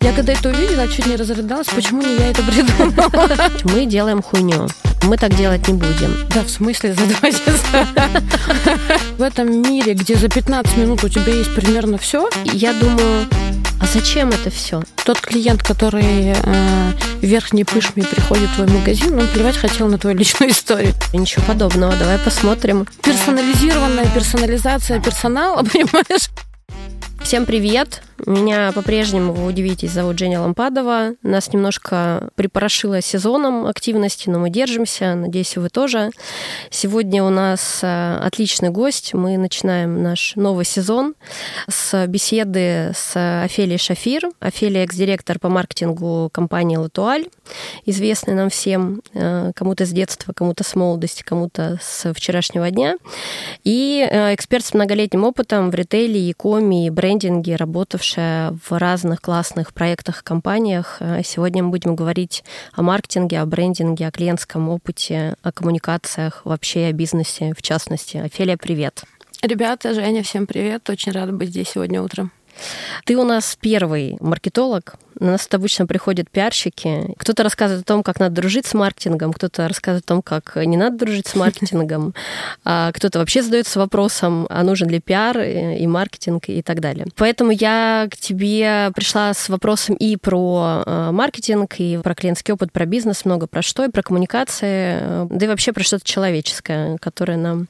Я 0.00 0.12
когда 0.12 0.32
это 0.32 0.48
увидела, 0.48 0.86
чуть 0.88 1.06
не 1.06 1.16
разрыдалась, 1.16 1.66
почему 1.68 2.02
не 2.02 2.16
я 2.16 2.30
это 2.30 2.42
придумала. 2.42 3.50
Мы 3.64 3.86
делаем 3.86 4.22
хуйню. 4.22 4.68
Мы 5.02 5.16
так 5.16 5.34
делать 5.36 5.66
не 5.68 5.74
будем. 5.74 6.28
Да, 6.34 6.42
в 6.42 6.50
смысле 6.50 6.94
за 6.94 7.04
два 7.06 7.30
часа? 7.30 7.86
В 9.16 9.22
этом 9.22 9.62
мире, 9.62 9.94
где 9.94 10.16
за 10.16 10.28
15 10.28 10.76
минут 10.76 11.02
у 11.04 11.08
тебя 11.08 11.32
есть 11.32 11.54
примерно 11.54 11.98
все, 11.98 12.28
Я 12.44 12.72
думаю, 12.74 13.26
а 13.80 13.86
зачем 13.86 14.28
это 14.30 14.50
все? 14.50 14.82
тот 15.04 15.20
клиент, 15.20 15.62
который 15.62 16.34
э, 16.36 16.92
верхней 17.22 17.64
пышмой 17.64 18.04
приходит 18.06 18.50
в 18.50 18.54
твой 18.56 18.66
магазин, 18.66 19.18
он 19.18 19.26
плевать 19.28 19.56
хотел 19.56 19.88
на 19.88 19.96
твою 19.98 20.16
личную 20.16 20.50
историю. 20.52 20.92
Ничего 21.14 21.42
подобного. 21.46 21.96
Давай 21.96 22.18
посмотрим. 22.18 22.86
Персонализированная 23.02 24.06
персонализация 24.14 25.00
персонала, 25.00 25.62
понимаешь? 25.72 26.28
Всем 27.22 27.46
привет! 27.46 28.02
Меня 28.26 28.72
по-прежнему, 28.72 29.32
вы 29.32 29.46
удивитесь, 29.46 29.92
зовут 29.92 30.18
Женя 30.18 30.40
Лампадова. 30.40 31.14
Нас 31.22 31.52
немножко 31.52 32.30
припорошило 32.34 33.00
сезоном 33.00 33.66
активности, 33.66 34.28
но 34.28 34.38
мы 34.38 34.50
держимся. 34.50 35.14
Надеюсь, 35.14 35.56
вы 35.56 35.68
тоже. 35.68 36.10
Сегодня 36.70 37.22
у 37.22 37.30
нас 37.30 37.80
э, 37.82 38.16
отличный 38.16 38.70
гость. 38.70 39.14
Мы 39.14 39.38
начинаем 39.38 40.02
наш 40.02 40.34
новый 40.36 40.64
сезон 40.64 41.14
с 41.68 42.06
беседы 42.06 42.92
с 42.96 43.42
Офелией 43.44 43.78
Шафир. 43.78 44.30
Офелия 44.40 44.84
экс-директор 44.84 45.38
по 45.38 45.48
маркетингу 45.48 46.28
компании 46.32 46.76
«Латуаль», 46.76 47.26
известный 47.86 48.34
нам 48.34 48.50
всем, 48.50 49.02
э, 49.14 49.52
кому-то 49.54 49.86
с 49.86 49.90
детства, 49.90 50.32
кому-то 50.32 50.64
с 50.64 50.74
молодости, 50.74 51.22
кому-то 51.22 51.78
с 51.80 52.12
вчерашнего 52.12 52.70
дня. 52.70 52.96
И 53.64 54.06
э, 54.10 54.34
эксперт 54.34 54.64
с 54.64 54.74
многолетним 54.74 55.24
опытом 55.24 55.70
в 55.70 55.74
ритейле, 55.74 56.20
e-коме 56.20 56.86
и 56.86 56.90
брендинге, 56.90 57.56
работавшая 58.08 58.56
в 58.62 58.78
разных 58.78 59.20
классных 59.20 59.72
проектах, 59.72 60.22
компаниях. 60.24 60.98
Э, 61.00 61.22
Сегодня 61.24 61.62
мы 61.62 61.70
будем 61.70 61.96
говорить 61.96 62.44
о 62.72 62.82
маркетинге, 62.82 63.40
о 63.40 63.46
брендинге, 63.46 64.06
о 64.06 64.10
клиентском 64.10 64.68
опыте, 64.68 65.36
о 65.42 65.52
коммуникациях, 65.52 66.42
вообще 66.44 66.86
о 66.86 66.92
бизнесе 66.92 67.52
в 67.56 67.62
частности. 67.62 68.16
Офелия, 68.18 68.56
привет! 68.56 69.04
Ребята, 69.42 69.94
Женя, 69.94 70.22
всем 70.22 70.46
привет. 70.46 70.88
Очень 70.90 71.12
рада 71.12 71.32
быть 71.32 71.50
здесь 71.50 71.68
сегодня 71.68 72.02
утром. 72.02 72.32
Ты 73.04 73.16
у 73.16 73.24
нас 73.24 73.56
первый 73.60 74.16
маркетолог. 74.20 74.96
На 75.18 75.32
нас 75.32 75.48
обычно 75.50 75.86
приходят 75.86 76.30
пиарщики. 76.30 77.12
Кто-то 77.18 77.42
рассказывает 77.42 77.84
о 77.84 77.88
том, 77.88 78.02
как 78.04 78.20
надо 78.20 78.36
дружить 78.36 78.66
с 78.66 78.74
маркетингом, 78.74 79.32
кто-то 79.32 79.66
рассказывает 79.66 80.04
о 80.04 80.08
том, 80.08 80.22
как 80.22 80.54
не 80.56 80.76
надо 80.76 80.98
дружить 80.98 81.26
с 81.26 81.34
маркетингом, 81.34 82.14
а 82.64 82.92
кто-то 82.92 83.18
вообще 83.18 83.42
задается 83.42 83.80
вопросом, 83.80 84.46
а 84.48 84.62
нужен 84.62 84.88
ли 84.88 85.00
пиар 85.00 85.40
и 85.40 85.86
маркетинг 85.86 86.44
и 86.48 86.62
так 86.62 86.80
далее. 86.80 87.06
Поэтому 87.16 87.50
я 87.50 88.06
к 88.10 88.16
тебе 88.16 88.92
пришла 88.94 89.34
с 89.34 89.48
вопросом 89.48 89.96
и 89.96 90.16
про 90.16 90.84
э, 90.86 91.10
маркетинг, 91.10 91.74
и 91.78 91.98
про 91.98 92.14
клиентский 92.14 92.54
опыт, 92.54 92.70
про 92.70 92.86
бизнес, 92.86 93.24
много 93.24 93.46
про 93.46 93.62
что, 93.62 93.84
и 93.84 93.90
про 93.90 94.02
коммуникации, 94.02 94.98
э, 95.00 95.26
да 95.30 95.46
и 95.46 95.48
вообще 95.48 95.72
про 95.72 95.82
что-то 95.82 96.04
человеческое, 96.04 96.96
которое 96.98 97.36
нам 97.36 97.68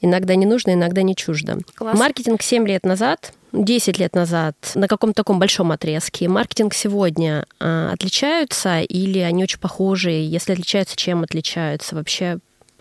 иногда 0.00 0.34
не 0.34 0.46
нужно, 0.46 0.74
иногда 0.74 1.02
не 1.02 1.16
чуждо. 1.16 1.58
Класс. 1.74 1.98
Маркетинг 1.98 2.42
7 2.42 2.66
лет 2.66 2.84
назад 2.84 3.32
10 3.52 3.98
лет 3.98 4.14
назад 4.14 4.56
на 4.74 4.88
каком-то 4.88 5.16
таком 5.16 5.38
большом 5.38 5.72
отрезке. 5.72 6.28
Маркетинг 6.28 6.74
сегодня 6.74 7.46
а, 7.60 7.92
отличаются 7.92 8.80
или 8.80 9.18
они 9.18 9.42
очень 9.44 9.58
похожи? 9.58 10.10
Если 10.10 10.52
отличаются, 10.52 10.96
чем 10.96 11.22
отличаются? 11.22 11.94
Вообще, 11.94 12.38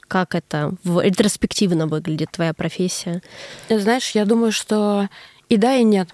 как 0.07 0.35
это 0.35 0.73
в- 0.83 1.03
ретроспективно 1.03 1.87
выглядит 1.87 2.31
твоя 2.31 2.53
профессия? 2.53 3.21
Знаешь, 3.69 4.11
я 4.11 4.25
думаю, 4.25 4.51
что 4.51 5.09
и 5.49 5.57
да, 5.57 5.75
и 5.75 5.83
нет. 5.83 6.09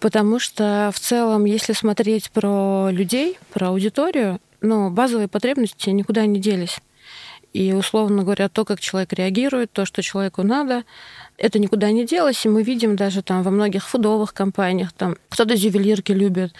Потому 0.00 0.38
что 0.38 0.90
в 0.94 1.00
целом, 1.00 1.44
если 1.44 1.72
смотреть 1.72 2.30
про 2.30 2.88
людей, 2.90 3.38
про 3.52 3.68
аудиторию, 3.68 4.40
ну, 4.60 4.90
базовые 4.90 5.28
потребности 5.28 5.90
никуда 5.90 6.26
не 6.26 6.40
делись. 6.40 6.78
И, 7.52 7.72
условно 7.74 8.22
говоря, 8.22 8.48
то, 8.48 8.64
как 8.64 8.80
человек 8.80 9.12
реагирует, 9.12 9.72
то, 9.72 9.84
что 9.84 10.02
человеку 10.02 10.42
надо, 10.42 10.84
это 11.36 11.58
никуда 11.58 11.90
не 11.90 12.06
делось. 12.06 12.46
И 12.46 12.48
мы 12.48 12.62
видим 12.62 12.96
даже 12.96 13.22
там 13.22 13.42
во 13.42 13.50
многих 13.50 13.86
фудовых 13.88 14.32
компаниях, 14.32 14.92
там 14.92 15.16
кто-то 15.28 15.54
ювелирки 15.54 16.12
любит. 16.12 16.54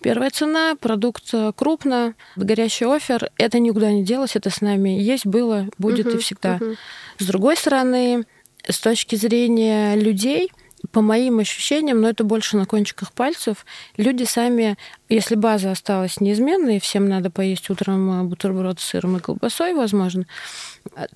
Первая 0.00 0.30
цена, 0.30 0.74
продукт 0.74 1.24
э, 1.32 1.52
крупно, 1.54 2.14
горящий 2.36 2.86
офер, 2.86 3.30
это 3.36 3.58
никуда 3.58 3.90
не 3.92 4.04
делось, 4.04 4.36
это 4.36 4.48
с 4.48 4.60
нами 4.60 4.90
есть, 4.90 5.26
было, 5.26 5.66
будет 5.76 6.06
и 6.06 6.10
Мгм, 6.10 6.18
всегда. 6.20 6.56
мгм. 6.60 6.76
С 7.18 7.26
другой 7.26 7.56
стороны, 7.56 8.24
с 8.66 8.78
точки 8.78 9.16
зрения 9.16 9.96
людей, 9.96 10.50
по 10.92 11.02
моим 11.02 11.38
ощущениям, 11.38 12.00
но 12.00 12.08
это 12.08 12.24
больше 12.24 12.56
на 12.56 12.66
кончиках 12.66 13.12
пальцев, 13.12 13.66
люди 13.96 14.24
сами, 14.24 14.76
если 15.08 15.34
база 15.34 15.70
осталась 15.70 16.20
неизменной, 16.20 16.80
всем 16.80 17.08
надо 17.08 17.30
поесть 17.30 17.70
утром 17.70 18.20
э, 18.20 18.24
бутерброд 18.24 18.80
с 18.80 18.84
сыром 18.84 19.16
и 19.16 19.20
колбасой, 19.20 19.74
возможно, 19.74 20.26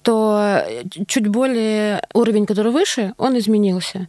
то 0.02 0.62
э, 0.66 0.82
чуть 1.06 1.28
более 1.28 2.06
уровень, 2.14 2.46
который 2.46 2.72
выше, 2.72 3.14
он 3.18 3.38
изменился. 3.38 4.08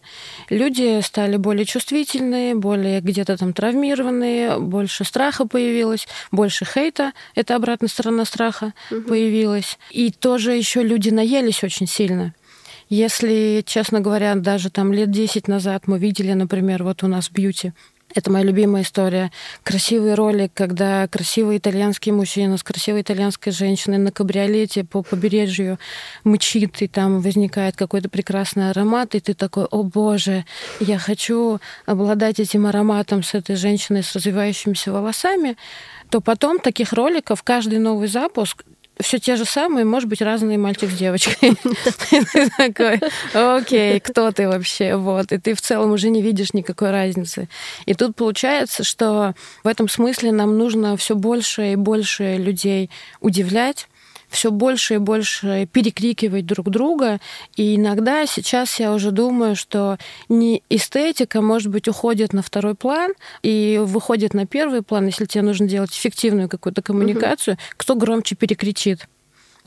Люди 0.50 1.02
стали 1.02 1.38
более 1.38 1.66
чувствительные, 1.66 2.56
более 2.56 3.02
где-то 3.02 3.38
там 3.38 3.54
травмированные, 3.54 4.60
больше 4.60 5.04
страха 5.04 5.48
появилось, 5.48 6.08
больше 6.32 6.66
хейта, 6.66 7.14
это 7.36 7.56
обратная 7.56 7.90
сторона 7.90 8.26
страха 8.26 8.74
появилась. 8.90 9.78
И 9.92 10.12
тоже 10.12 10.54
еще 10.54 10.84
люди 10.84 11.10
наелись 11.10 11.64
очень 11.64 11.88
сильно. 11.88 12.34
Если, 12.96 13.64
честно 13.66 14.02
говоря, 14.02 14.36
даже 14.36 14.70
там 14.70 14.94
лет 14.94 15.10
10 15.10 15.48
назад 15.48 15.88
мы 15.88 15.98
видели, 15.98 16.32
например, 16.34 16.84
вот 16.84 17.02
у 17.02 17.08
нас 17.08 17.32
бьюти, 17.32 17.74
это 18.14 18.32
моя 18.32 18.46
любимая 18.46 18.84
история. 18.84 19.32
Красивый 19.64 20.14
ролик, 20.14 20.52
когда 20.54 21.08
красивый 21.08 21.58
итальянский 21.58 22.12
мужчина 22.12 22.56
с 22.56 22.62
красивой 22.62 23.02
итальянской 23.02 23.52
женщиной 23.52 23.98
на 23.98 24.12
кабриолете 24.12 24.84
по 24.84 25.02
побережью 25.02 25.80
мчит, 26.24 26.84
и 26.84 26.88
там 26.88 27.22
возникает 27.22 27.76
какой-то 27.76 28.10
прекрасный 28.10 28.70
аромат, 28.70 29.16
и 29.16 29.20
ты 29.20 29.34
такой, 29.34 29.66
о 29.66 29.82
боже, 29.82 30.46
я 30.80 31.00
хочу 31.00 31.60
обладать 31.88 32.40
этим 32.40 32.68
ароматом 32.68 33.24
с 33.24 33.34
этой 33.34 33.56
женщиной 33.56 34.04
с 34.04 34.14
развивающимися 34.14 34.92
волосами, 34.92 35.58
то 36.12 36.22
потом 36.22 36.60
таких 36.60 36.94
роликов 36.94 37.42
каждый 37.42 37.80
новый 37.80 38.08
запуск 38.08 38.64
все 39.00 39.20
те 39.20 39.36
же 39.36 39.46
самые, 39.46 39.86
может 39.86 40.08
быть, 40.08 40.22
разные 40.22 40.58
мальчик 40.58 40.90
с 40.90 40.94
девочкой. 40.94 41.54
Ты 42.10 42.50
такой, 42.58 43.00
окей, 43.34 44.00
кто 44.00 44.32
ты 44.32 44.48
вообще? 44.48 44.96
Вот. 44.96 45.32
И 45.32 45.38
ты 45.38 45.56
в 45.56 45.62
целом 45.62 45.92
уже 45.92 46.10
не 46.10 46.22
видишь 46.22 46.54
никакой 46.54 46.92
разницы. 46.92 47.50
И 47.86 47.94
тут 47.94 48.16
получается, 48.16 48.84
что 48.84 49.34
в 49.64 49.68
этом 49.68 49.90
смысле 49.90 50.32
нам 50.32 50.58
нужно 50.58 50.96
все 50.98 51.16
больше 51.16 51.74
и 51.74 51.76
больше 51.76 52.38
людей 52.38 52.90
удивлять, 53.20 53.88
все 54.34 54.52
больше 54.52 54.96
и 54.96 54.98
больше 54.98 55.68
перекрикивать 55.72 56.46
друг 56.46 56.70
друга. 56.70 57.20
И 57.56 57.76
иногда 57.76 58.26
сейчас 58.26 58.80
я 58.80 58.94
уже 58.94 59.12
думаю, 59.12 59.56
что 59.56 59.98
не 60.30 60.64
эстетика, 60.70 61.42
может 61.42 61.70
быть, 61.72 61.88
уходит 61.88 62.34
на 62.34 62.42
второй 62.42 62.76
план 62.76 63.14
и 63.44 63.80
выходит 63.82 64.34
на 64.34 64.46
первый 64.46 64.82
план, 64.82 65.06
если 65.06 65.26
тебе 65.26 65.44
нужно 65.44 65.68
делать 65.68 65.92
эффективную 65.92 66.50
какую-то 66.50 66.82
коммуникацию, 66.82 67.58
кто 67.78 67.96
громче 67.96 68.36
перекричит. 68.36 69.08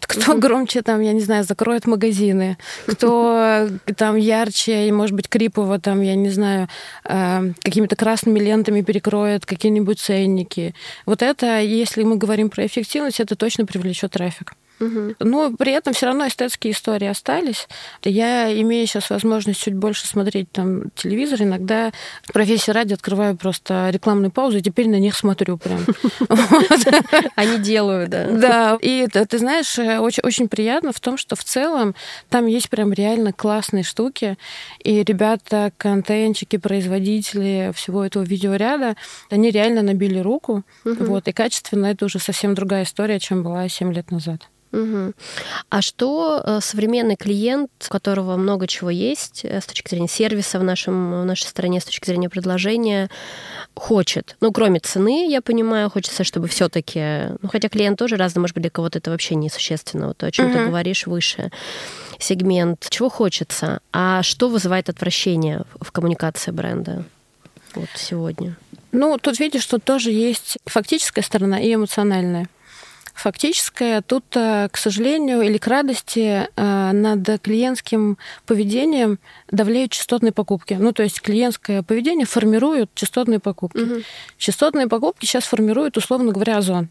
Кто 0.00 0.36
громче 0.38 0.82
там, 0.82 1.00
я 1.00 1.12
не 1.12 1.20
знаю, 1.20 1.44
закроет 1.44 1.86
магазины, 1.86 2.58
кто 2.86 3.68
там 3.96 4.16
ярче 4.16 4.88
и, 4.88 4.92
может 4.92 5.16
быть, 5.16 5.28
крипово 5.28 5.78
там, 5.78 6.02
я 6.02 6.14
не 6.14 6.30
знаю, 6.30 6.68
э, 7.04 7.52
какими-то 7.62 7.96
красными 7.96 8.38
лентами 8.38 8.82
перекроет 8.82 9.46
какие-нибудь 9.46 9.98
ценники. 9.98 10.74
Вот 11.06 11.22
это, 11.22 11.60
если 11.60 12.02
мы 12.02 12.16
говорим 12.16 12.50
про 12.50 12.66
эффективность, 12.66 13.20
это 13.20 13.36
точно 13.36 13.66
привлечет 13.66 14.12
трафик. 14.12 14.54
Но 14.78 15.52
при 15.56 15.72
этом 15.72 15.94
все 15.94 16.06
равно 16.06 16.26
эстетские 16.28 16.72
истории 16.72 17.08
остались. 17.08 17.68
Я 18.02 18.52
имею 18.60 18.86
сейчас 18.86 19.10
возможность 19.10 19.60
чуть 19.60 19.74
больше 19.74 20.06
смотреть 20.06 20.50
там 20.52 20.90
телевизор. 20.90 21.42
Иногда 21.42 21.92
в 22.24 22.32
профессии 22.32 22.70
ради 22.70 22.94
открываю 22.94 23.36
просто 23.36 23.90
рекламные 23.90 24.30
паузы, 24.30 24.58
и 24.58 24.62
теперь 24.62 24.88
на 24.88 24.98
них 24.98 25.16
смотрю 25.16 25.56
прям. 25.56 25.84
Они 27.36 27.58
делают, 27.58 28.10
да. 28.10 28.26
Да, 28.30 28.78
и 28.80 29.06
ты 29.06 29.38
знаешь, 29.38 29.78
э, 29.78 29.98
очень, 29.98 30.22
очень 30.24 30.48
приятно 30.48 30.92
в 30.92 31.00
том, 31.00 31.16
что 31.16 31.36
в 31.36 31.44
целом 31.44 31.94
там 32.28 32.46
есть 32.46 32.70
прям 32.70 32.92
реально 32.92 33.32
классные 33.32 33.82
штуки, 33.82 34.36
и 34.82 35.02
ребята, 35.02 35.72
контентчики, 35.76 36.56
производители 36.56 37.72
всего 37.74 38.04
этого 38.04 38.22
видеоряда, 38.22 38.96
они 39.30 39.50
реально 39.50 39.82
набили 39.82 40.18
руку, 40.18 40.64
вот, 40.84 41.28
и 41.28 41.32
качественно 41.32 41.86
это 41.86 42.04
уже 42.04 42.18
совсем 42.18 42.54
другая 42.54 42.84
история, 42.84 43.18
чем 43.18 43.42
была 43.42 43.68
7 43.68 43.92
лет 43.92 44.10
назад. 44.10 44.48
Мгм. 44.72 45.14
А 45.70 45.80
что 45.82 46.42
э, 46.44 46.58
современный 46.60 47.16
клиент, 47.16 47.70
у 47.86 47.90
которого 47.90 48.36
много 48.36 48.66
чего 48.66 48.90
есть 48.90 49.44
э, 49.44 49.60
с 49.60 49.66
точки 49.66 49.88
зрения 49.88 50.08
сервиса 50.08 50.58
в, 50.58 50.64
нашем, 50.64 51.22
в 51.22 51.24
нашей 51.24 51.44
стране, 51.44 51.80
с 51.80 51.84
точки 51.84 52.06
зрения 52.06 52.28
предложения, 52.28 53.08
хочет? 53.74 54.36
Ну, 54.40 54.52
кроме 54.52 54.80
цены, 54.80 55.30
я 55.30 55.40
понимаю, 55.40 55.88
хочется, 55.90 56.24
чтобы 56.24 56.48
все 56.48 56.68
таки 56.68 57.28
ну, 57.42 57.48
хотя 57.48 57.68
клиент 57.68 57.98
тоже 57.98 58.16
разный, 58.16 58.40
может 58.40 58.54
быть, 58.54 58.62
для 58.62 58.70
кого-то 58.70 58.98
это 58.98 59.10
вообще 59.10 59.34
несущественно, 59.34 60.08
вот 60.08 60.18
то, 60.18 60.26
о 60.26 60.30
чем 60.30 60.50
ты 60.50 60.58
Мгм. 60.58 60.68
говоришь 60.68 61.06
выше, 61.06 61.50
сегмент, 62.18 62.86
чего 62.90 63.08
хочется, 63.08 63.80
а 63.92 64.22
что 64.22 64.48
вызывает 64.48 64.88
отвращение 64.88 65.64
в 65.80 65.92
коммуникации 65.92 66.50
бренда 66.50 67.04
вот 67.74 67.88
сегодня? 67.94 68.56
Ну, 68.92 69.18
тут 69.18 69.38
видишь, 69.38 69.62
что 69.62 69.78
тоже 69.78 70.10
есть 70.10 70.58
фактическая 70.64 71.22
сторона 71.22 71.60
и 71.60 71.74
эмоциональная 71.74 72.48
фактическая. 73.18 74.02
Тут, 74.02 74.24
э, 74.36 74.68
к 74.70 74.76
сожалению, 74.76 75.42
или 75.42 75.58
к 75.58 75.66
радости, 75.66 76.48
э, 76.54 76.92
над 76.92 77.40
клиентским 77.42 78.18
поведением 78.46 79.18
давлеют 79.50 79.92
частотные 79.92 80.32
покупки. 80.32 80.74
Ну, 80.74 80.92
то 80.92 81.02
есть 81.02 81.20
клиентское 81.20 81.82
поведение 81.82 82.26
формирует 82.26 82.90
частотные 82.94 83.40
покупки. 83.40 83.78
Угу. 83.78 83.94
Частотные 84.38 84.86
покупки 84.86 85.24
сейчас 85.24 85.44
формируют, 85.44 85.96
условно 85.96 86.32
говоря, 86.32 86.58
озон. 86.58 86.88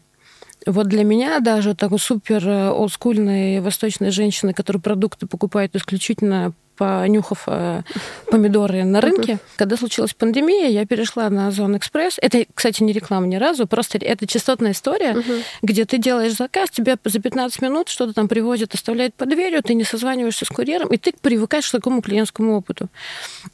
Вот 0.64 0.88
для 0.88 1.04
меня 1.04 1.38
даже 1.40 1.74
такой 1.74 1.98
супер 1.98 2.46
э, 2.48 2.70
олдскульной 2.70 3.60
восточной 3.60 4.10
женщины, 4.10 4.52
которая 4.52 4.80
продукты 4.80 5.26
покупает 5.26 5.76
исключительно 5.76 6.54
понюхав 6.76 7.44
э, 7.46 7.82
помидоры 8.30 8.84
на 8.84 9.00
рынке. 9.00 9.32
Uh-huh. 9.32 9.56
Когда 9.56 9.76
случилась 9.76 10.14
пандемия, 10.14 10.68
я 10.68 10.86
перешла 10.86 11.28
на 11.30 11.48
Озон 11.48 11.76
Экспресс. 11.76 12.18
Это, 12.20 12.44
кстати, 12.54 12.82
не 12.82 12.92
реклама 12.92 13.26
ни 13.26 13.36
разу, 13.36 13.66
просто 13.66 13.98
это 13.98 14.26
частотная 14.26 14.72
история, 14.72 15.12
uh-huh. 15.12 15.42
где 15.62 15.84
ты 15.84 15.98
делаешь 15.98 16.34
заказ, 16.34 16.70
тебе 16.70 16.96
за 17.04 17.20
15 17.20 17.62
минут 17.62 17.88
что-то 17.88 18.12
там 18.12 18.28
привозят, 18.28 18.74
оставляют 18.74 19.14
под 19.14 19.30
дверью, 19.30 19.62
ты 19.62 19.74
не 19.74 19.84
созваниваешься 19.84 20.44
с 20.44 20.48
курьером, 20.48 20.88
и 20.88 20.96
ты 20.96 21.12
привыкаешь 21.20 21.68
к 21.68 21.72
такому 21.72 22.02
клиентскому 22.02 22.56
опыту. 22.56 22.88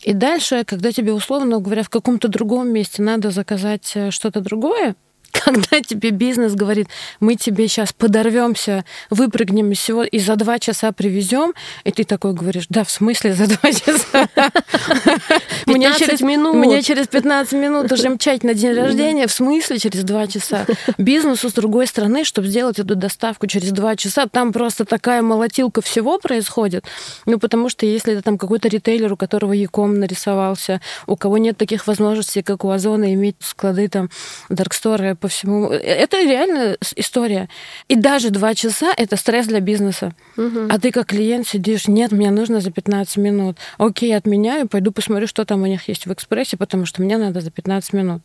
И 0.00 0.12
дальше, 0.12 0.64
когда 0.64 0.92
тебе, 0.92 1.12
условно 1.12 1.58
говоря, 1.58 1.82
в 1.82 1.88
каком-то 1.88 2.28
другом 2.28 2.68
месте 2.68 3.02
надо 3.02 3.30
заказать 3.30 3.92
э, 3.94 4.10
что-то 4.10 4.40
другое, 4.40 4.94
когда 5.44 5.80
тебе 5.80 6.10
бизнес 6.10 6.54
говорит, 6.54 6.88
мы 7.20 7.36
тебе 7.36 7.68
сейчас 7.68 7.92
подорвемся, 7.92 8.84
выпрыгнем 9.10 9.72
из 9.72 9.78
всего 9.78 10.04
и 10.04 10.18
за 10.18 10.36
два 10.36 10.58
часа 10.58 10.92
привезем, 10.92 11.54
и 11.84 11.90
ты 11.90 12.04
такой 12.04 12.34
говоришь, 12.34 12.66
да, 12.68 12.84
в 12.84 12.90
смысле 12.90 13.34
за 13.34 13.46
два 13.46 13.72
часа? 13.72 14.28
Мне 15.66 15.92
через 15.94 16.20
минут. 16.20 16.54
Мне 16.54 16.82
через 16.82 17.08
15 17.08 17.52
минут 17.54 17.90
уже 17.90 18.10
мчать 18.10 18.44
на 18.44 18.54
день 18.54 18.74
рождения, 18.74 19.26
в 19.26 19.32
смысле 19.32 19.78
через 19.78 20.04
два 20.04 20.26
часа? 20.26 20.66
Бизнесу 20.98 21.48
с 21.48 21.52
другой 21.52 21.86
стороны, 21.86 22.24
чтобы 22.24 22.48
сделать 22.48 22.78
эту 22.78 22.94
доставку 22.94 23.46
через 23.46 23.72
два 23.72 23.96
часа, 23.96 24.26
там 24.26 24.52
просто 24.52 24.84
такая 24.84 25.22
молотилка 25.22 25.80
всего 25.80 26.18
происходит. 26.18 26.84
Ну, 27.26 27.38
потому 27.38 27.68
что 27.68 27.86
если 27.86 28.12
это 28.12 28.22
там 28.22 28.38
какой-то 28.38 28.68
ритейлер, 28.68 29.12
у 29.12 29.16
которого 29.16 29.52
Яком 29.52 29.98
нарисовался, 29.98 30.80
у 31.06 31.16
кого 31.16 31.38
нет 31.38 31.56
таких 31.56 31.86
возможностей, 31.86 32.42
как 32.42 32.64
у 32.64 32.70
Озона, 32.70 33.14
иметь 33.14 33.36
склады 33.40 33.88
там, 33.88 34.10
дарксторы 34.48 35.16
по 35.22 35.28
всему. 35.28 35.70
Это 35.70 36.20
реально 36.22 36.76
история. 36.96 37.48
И 37.88 37.94
даже 37.94 38.30
два 38.30 38.54
часа— 38.54 38.92
это 38.96 39.16
стресс 39.16 39.46
для 39.46 39.60
бизнеса. 39.60 40.12
Угу. 40.36 40.66
А 40.68 40.78
ты 40.78 40.90
как 40.90 41.06
клиент 41.06 41.46
сидишь, 41.46 41.88
нет, 41.88 42.12
мне 42.12 42.30
нужно 42.30 42.60
за 42.60 42.70
15 42.72 43.16
минут. 43.18 43.56
Окей, 43.78 44.14
отменяю, 44.14 44.68
пойду 44.68 44.90
посмотрю, 44.92 45.26
что 45.26 45.44
там 45.44 45.62
у 45.62 45.66
них 45.66 45.88
есть 45.88 46.06
в 46.06 46.12
экспрессе, 46.12 46.56
потому 46.56 46.84
что 46.84 47.00
мне 47.00 47.16
надо 47.16 47.40
за 47.40 47.50
15 47.50 47.92
минут. 47.92 48.22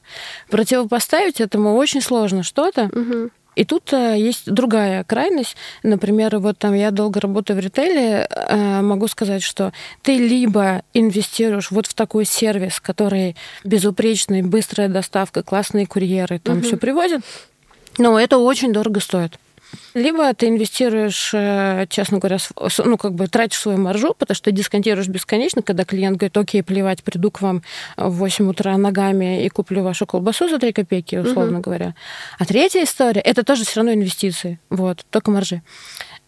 Противопоставить 0.50 1.40
этому 1.40 1.76
очень 1.76 2.02
сложно 2.02 2.42
что-то. 2.44 2.86
Угу. 2.86 3.30
И 3.57 3.65
тут 3.65 3.92
э, 3.92 4.15
есть 4.19 4.51
другая 4.51 5.04
крайность. 5.04 5.56
Например, 5.81 6.38
вот 6.38 6.59
там 6.59 6.75
я 6.75 6.92
долго 6.92 7.19
работаю 7.19 7.57
в 7.57 7.59
ритейле, 7.59 8.27
э, 8.30 8.81
могу 8.81 9.07
сказать, 9.07 9.42
что 9.42 9.74
ты 10.04 10.15
либо 10.18 10.83
инвестируешь 10.94 11.71
вот 11.71 11.88
в 11.88 11.95
такой 11.95 12.25
сервис, 12.25 12.80
который 12.80 13.36
безупречный, 13.63 14.44
быстрая 14.44 14.89
доставка, 14.89 15.42
классные 15.42 15.88
курьеры, 15.88 16.38
там 16.38 16.59
угу. 16.59 16.68
все 16.68 16.77
привозят, 16.77 17.21
но 17.98 18.19
это 18.19 18.38
очень 18.38 18.71
дорого 18.71 19.00
стоит. 19.00 19.39
Либо 19.94 20.34
ты 20.34 20.48
инвестируешь, 20.48 21.31
э, 21.34 21.88
честно 21.90 22.19
говоря, 22.19 22.38
ну, 22.86 22.98
как 22.98 23.14
бы 23.14 23.28
тратишь 23.28 23.60
свою 23.60 23.80
маржу, 23.80 24.14
потому 24.14 24.36
что 24.36 24.52
дисконтируешь 24.52 25.08
бесконечно, 25.08 25.62
когда 25.62 25.86
клиент 25.86 26.18
говорит, 26.18 26.38
окей, 26.38 26.62
плевать, 26.62 27.04
приду 27.04 27.31
к 27.31 27.42
вам 27.42 27.64
в 27.98 28.12
8 28.12 28.50
утра 28.50 28.78
ногами 28.78 29.44
и 29.44 29.50
куплю 29.50 29.84
вашу 29.84 30.06
колбасу 30.06 30.50
за 30.50 30.60
3 30.60 30.74
копейки, 30.74 31.16
условно 31.16 31.60
угу. 31.60 31.64
говоря. 31.64 31.96
А 32.38 32.46
третья 32.46 32.84
история, 32.84 33.22
это 33.22 33.44
тоже 33.44 33.66
все 33.66 33.78
равно 33.78 33.94
инвестиции, 33.94 34.60
вот, 34.69 35.06
только 35.10 35.31
маржи. 35.31 35.62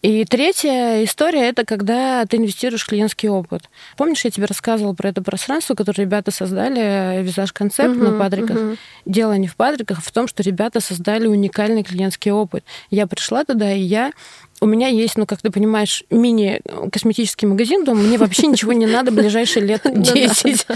И 0.02 0.24
третья 0.24 1.04
история 1.04 1.48
это 1.48 1.66
когда 1.66 2.24
ты 2.24 2.38
инвестируешь 2.38 2.82
в 2.82 2.86
клиентский 2.86 3.28
опыт. 3.28 3.68
Помнишь, 3.98 4.24
я 4.24 4.30
тебе 4.30 4.46
рассказывала 4.46 4.94
про 4.94 5.10
это 5.10 5.22
пространство, 5.22 5.74
которое 5.74 6.02
ребята 6.02 6.30
создали, 6.30 7.22
визаж 7.22 7.52
концепт 7.52 7.96
uh-huh, 7.96 8.10
на 8.10 8.18
падриках. 8.18 8.56
Uh-huh. 8.56 8.78
Дело 9.04 9.34
не 9.34 9.46
в 9.46 9.56
падриках, 9.56 9.98
а 9.98 10.00
в 10.00 10.10
том, 10.10 10.26
что 10.26 10.42
ребята 10.42 10.80
создали 10.80 11.26
уникальный 11.26 11.82
клиентский 11.82 12.30
опыт. 12.30 12.64
Я 12.90 13.06
пришла 13.06 13.44
туда, 13.44 13.70
и 13.70 13.80
я 13.80 14.12
у 14.60 14.66
меня 14.66 14.88
есть, 14.88 15.16
ну, 15.16 15.26
как 15.26 15.40
ты 15.40 15.50
понимаешь, 15.50 16.04
мини-косметический 16.10 17.48
магазин 17.48 17.84
дома, 17.84 18.02
мне 18.02 18.18
вообще 18.18 18.46
ничего 18.46 18.72
не 18.72 18.86
надо 18.86 19.10
ближайшие 19.10 19.64
лет 19.64 19.82
10. 19.84 20.66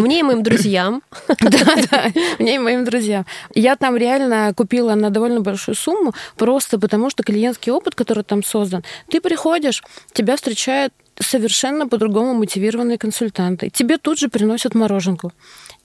Мне 0.00 0.20
и 0.20 0.22
моим 0.22 0.42
друзьям. 0.42 1.02
Да, 1.40 1.76
да, 1.90 2.06
мне 2.38 2.56
и 2.56 2.58
моим 2.58 2.84
друзьям. 2.84 3.26
Я 3.54 3.76
там 3.76 3.96
реально 3.96 4.52
купила 4.54 4.94
на 4.94 5.10
довольно 5.10 5.40
большую 5.40 5.74
сумму, 5.74 6.12
просто 6.36 6.78
потому 6.78 7.10
что 7.10 7.22
клиентский 7.22 7.72
опыт, 7.72 7.94
который 7.94 8.24
там 8.24 8.42
создан, 8.42 8.82
ты 9.08 9.20
приходишь, 9.20 9.82
тебя 10.12 10.36
встречают 10.36 10.92
совершенно 11.18 11.86
по-другому 11.86 12.34
мотивированные 12.34 12.98
консультанты. 12.98 13.70
Тебе 13.70 13.98
тут 13.98 14.18
же 14.18 14.28
приносят 14.28 14.74
мороженку. 14.74 15.32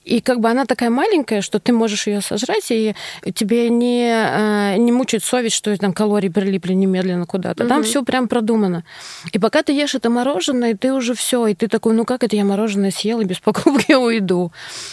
И 0.04 0.20
как 0.20 0.40
бы 0.40 0.48
она 0.48 0.64
такая 0.64 0.88
маленькая, 0.88 1.42
что 1.42 1.58
ты 1.58 1.72
можешь 1.72 2.06
ее 2.06 2.20
сожрать, 2.22 2.70
и 2.70 2.94
тебе 3.34 3.68
не, 3.68 4.10
а, 4.10 4.76
не 4.76 4.92
мучает 4.92 5.22
совесть, 5.24 5.56
что 5.56 5.76
там 5.76 5.92
калории 5.92 6.28
прилипли 6.28 6.72
немедленно 6.72 7.26
куда-то. 7.26 7.64
Угу. 7.64 7.68
Там 7.68 7.82
все 7.82 8.02
прям 8.02 8.26
продумано. 8.26 8.84
И 9.32 9.38
пока 9.38 9.62
ты 9.62 9.72
ешь 9.72 9.94
это 9.94 10.08
мороженое, 10.08 10.74
ты 10.74 10.92
уже 10.92 11.14
все, 11.14 11.46
и 11.48 11.54
ты 11.54 11.68
такой, 11.68 11.92
ну 11.94 12.04
как 12.04 12.24
это 12.24 12.34
я 12.34 12.44
мороженое 12.44 12.90
съел 12.90 13.20
и 13.20 13.24
без 13.24 13.40
покупки 13.40 13.92
уйду. 13.92 14.52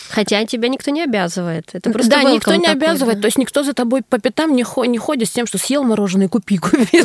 Хотя 0.09 0.45
тебя 0.45 0.67
никто 0.67 0.91
не 0.91 1.03
обязывает. 1.03 1.69
Это 1.73 1.89
просто 1.89 2.11
да, 2.11 2.23
никто 2.23 2.53
не 2.55 2.65
такой, 2.65 2.73
обязывает. 2.73 3.17
Да? 3.17 3.21
То 3.21 3.27
есть 3.27 3.37
никто 3.37 3.63
за 3.63 3.73
тобой 3.73 4.01
по 4.01 4.19
пятам 4.19 4.55
не, 4.55 4.63
хо- 4.63 4.85
не 4.85 4.97
ходит 4.97 5.29
с 5.29 5.31
тем, 5.31 5.47
что 5.47 5.57
съел 5.57 5.83
мороженое, 5.83 6.27
купи, 6.27 6.57
купи. 6.57 6.85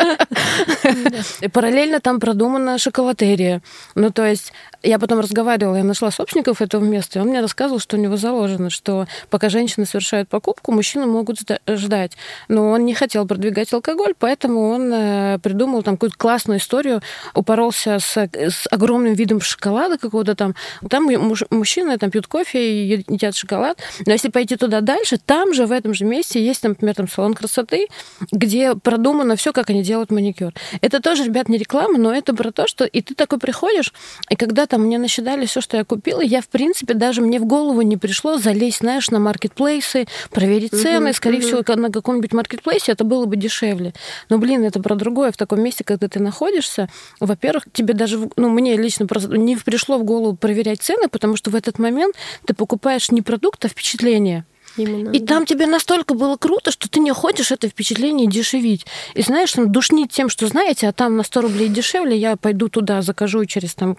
Параллельно 1.52 2.00
там 2.00 2.20
продумана 2.20 2.78
шоколатерия. 2.78 3.62
Ну, 3.94 4.10
то 4.10 4.24
есть 4.24 4.52
я 4.82 4.98
потом 4.98 5.20
разговаривала, 5.20 5.76
я 5.76 5.84
нашла 5.84 6.10
собственников 6.50 6.60
этого 6.62 6.84
места, 6.84 7.18
и 7.18 7.22
он 7.22 7.28
мне 7.28 7.40
рассказывал, 7.40 7.80
что 7.80 7.96
у 7.96 8.00
него 8.00 8.16
заложено, 8.16 8.70
что 8.70 9.06
пока 9.30 9.48
женщины 9.48 9.86
совершают 9.86 10.28
покупку, 10.28 10.72
мужчины 10.72 11.06
могут 11.06 11.38
ждать. 11.68 12.12
Но 12.48 12.70
он 12.70 12.84
не 12.84 12.94
хотел 12.94 13.26
продвигать 13.26 13.72
алкоголь, 13.72 14.14
поэтому 14.18 14.70
он 14.70 14.92
э, 14.92 15.38
придумал 15.42 15.82
там 15.82 15.96
какую-то 15.96 16.16
классную 16.16 16.58
историю, 16.58 17.00
упоролся 17.34 17.98
с, 17.98 18.16
с 18.16 18.66
огромным 18.70 19.14
видом 19.14 19.40
шоколада 19.40 19.98
какого-то 19.98 20.34
там. 20.34 20.54
Там 20.88 21.04
муж, 21.04 21.44
мужчины 21.50 21.98
там 21.98 22.10
пьют 22.10 22.26
кофе 22.26 22.58
и 22.58 23.04
едят 23.08 23.36
шоколад. 23.36 23.78
Но 24.06 24.12
если 24.12 24.30
пойти 24.30 24.56
туда 24.56 24.80
дальше, 24.80 25.18
там 25.18 25.54
же, 25.54 25.66
в 25.66 25.72
этом 25.72 25.94
же 25.94 26.04
месте, 26.04 26.44
есть, 26.44 26.62
например, 26.62 26.94
там 26.94 27.08
салон 27.08 27.34
красоты, 27.34 27.88
где 28.32 28.74
продумано 28.74 29.36
все, 29.36 29.52
как 29.52 29.70
они 29.70 29.82
делают 29.82 30.10
маникюр. 30.10 30.52
Это 30.80 31.00
тоже, 31.00 31.24
ребят, 31.24 31.48
не 31.48 31.58
реклама, 31.58 31.98
но 31.98 32.14
это 32.14 32.34
про 32.34 32.50
то, 32.50 32.66
что 32.66 32.84
и 32.84 33.00
ты 33.02 33.14
такой 33.14 33.38
приходишь, 33.38 33.92
и 34.28 34.36
когда 34.36 34.66
там 34.66 34.82
мне 34.82 34.98
насчитали 34.98 35.46
все, 35.46 35.60
что 35.60 35.76
я 35.76 35.84
купила, 35.84 36.20
я, 36.20 36.39
в 36.40 36.48
принципе, 36.48 36.94
даже 36.94 37.20
мне 37.20 37.38
в 37.38 37.46
голову 37.46 37.82
не 37.82 37.96
пришло 37.96 38.38
залезть, 38.38 38.78
знаешь, 38.78 39.10
на 39.10 39.18
маркетплейсы, 39.18 40.06
проверить 40.30 40.72
цены. 40.72 41.08
Uh-huh, 41.08 41.14
Скорее 41.14 41.38
uh-huh. 41.38 41.64
всего, 41.64 41.76
на 41.76 41.90
каком-нибудь 41.90 42.32
маркетплейсе 42.32 42.92
это 42.92 43.04
было 43.04 43.26
бы 43.26 43.36
дешевле. 43.36 43.92
Но, 44.28 44.38
блин, 44.38 44.64
это 44.64 44.80
про 44.80 44.94
другое. 44.94 45.32
В 45.32 45.36
таком 45.36 45.62
месте, 45.62 45.84
когда 45.84 46.08
ты 46.08 46.20
находишься, 46.20 46.88
во-первых, 47.18 47.64
тебе 47.72 47.94
даже, 47.94 48.30
ну, 48.36 48.48
мне 48.48 48.76
лично 48.76 49.06
просто 49.06 49.28
не 49.36 49.56
пришло 49.56 49.98
в 49.98 50.04
голову 50.04 50.36
проверять 50.36 50.80
цены, 50.82 51.08
потому 51.08 51.36
что 51.36 51.50
в 51.50 51.54
этот 51.54 51.78
момент 51.78 52.14
ты 52.44 52.54
покупаешь 52.54 53.10
не 53.10 53.22
продукт, 53.22 53.64
а 53.64 53.68
впечатление. 53.68 54.44
Именно, 54.76 55.10
и 55.10 55.18
да. 55.18 55.26
там 55.26 55.46
тебе 55.46 55.66
настолько 55.66 56.14
было 56.14 56.36
круто, 56.36 56.70
что 56.70 56.88
ты 56.88 57.00
не 57.00 57.12
хочешь 57.12 57.50
это 57.50 57.68
впечатление 57.68 58.26
дешевить. 58.26 58.86
И 59.14 59.22
знаешь, 59.22 59.52
там 59.52 59.70
душнить 59.70 60.12
тем, 60.12 60.28
что 60.28 60.46
знаете, 60.46 60.88
а 60.88 60.92
там 60.92 61.16
на 61.16 61.22
100 61.22 61.40
рублей 61.40 61.68
дешевле, 61.68 62.16
я 62.16 62.36
пойду 62.36 62.68
туда, 62.68 63.02
закажу 63.02 63.44
через 63.44 63.74
там... 63.74 63.96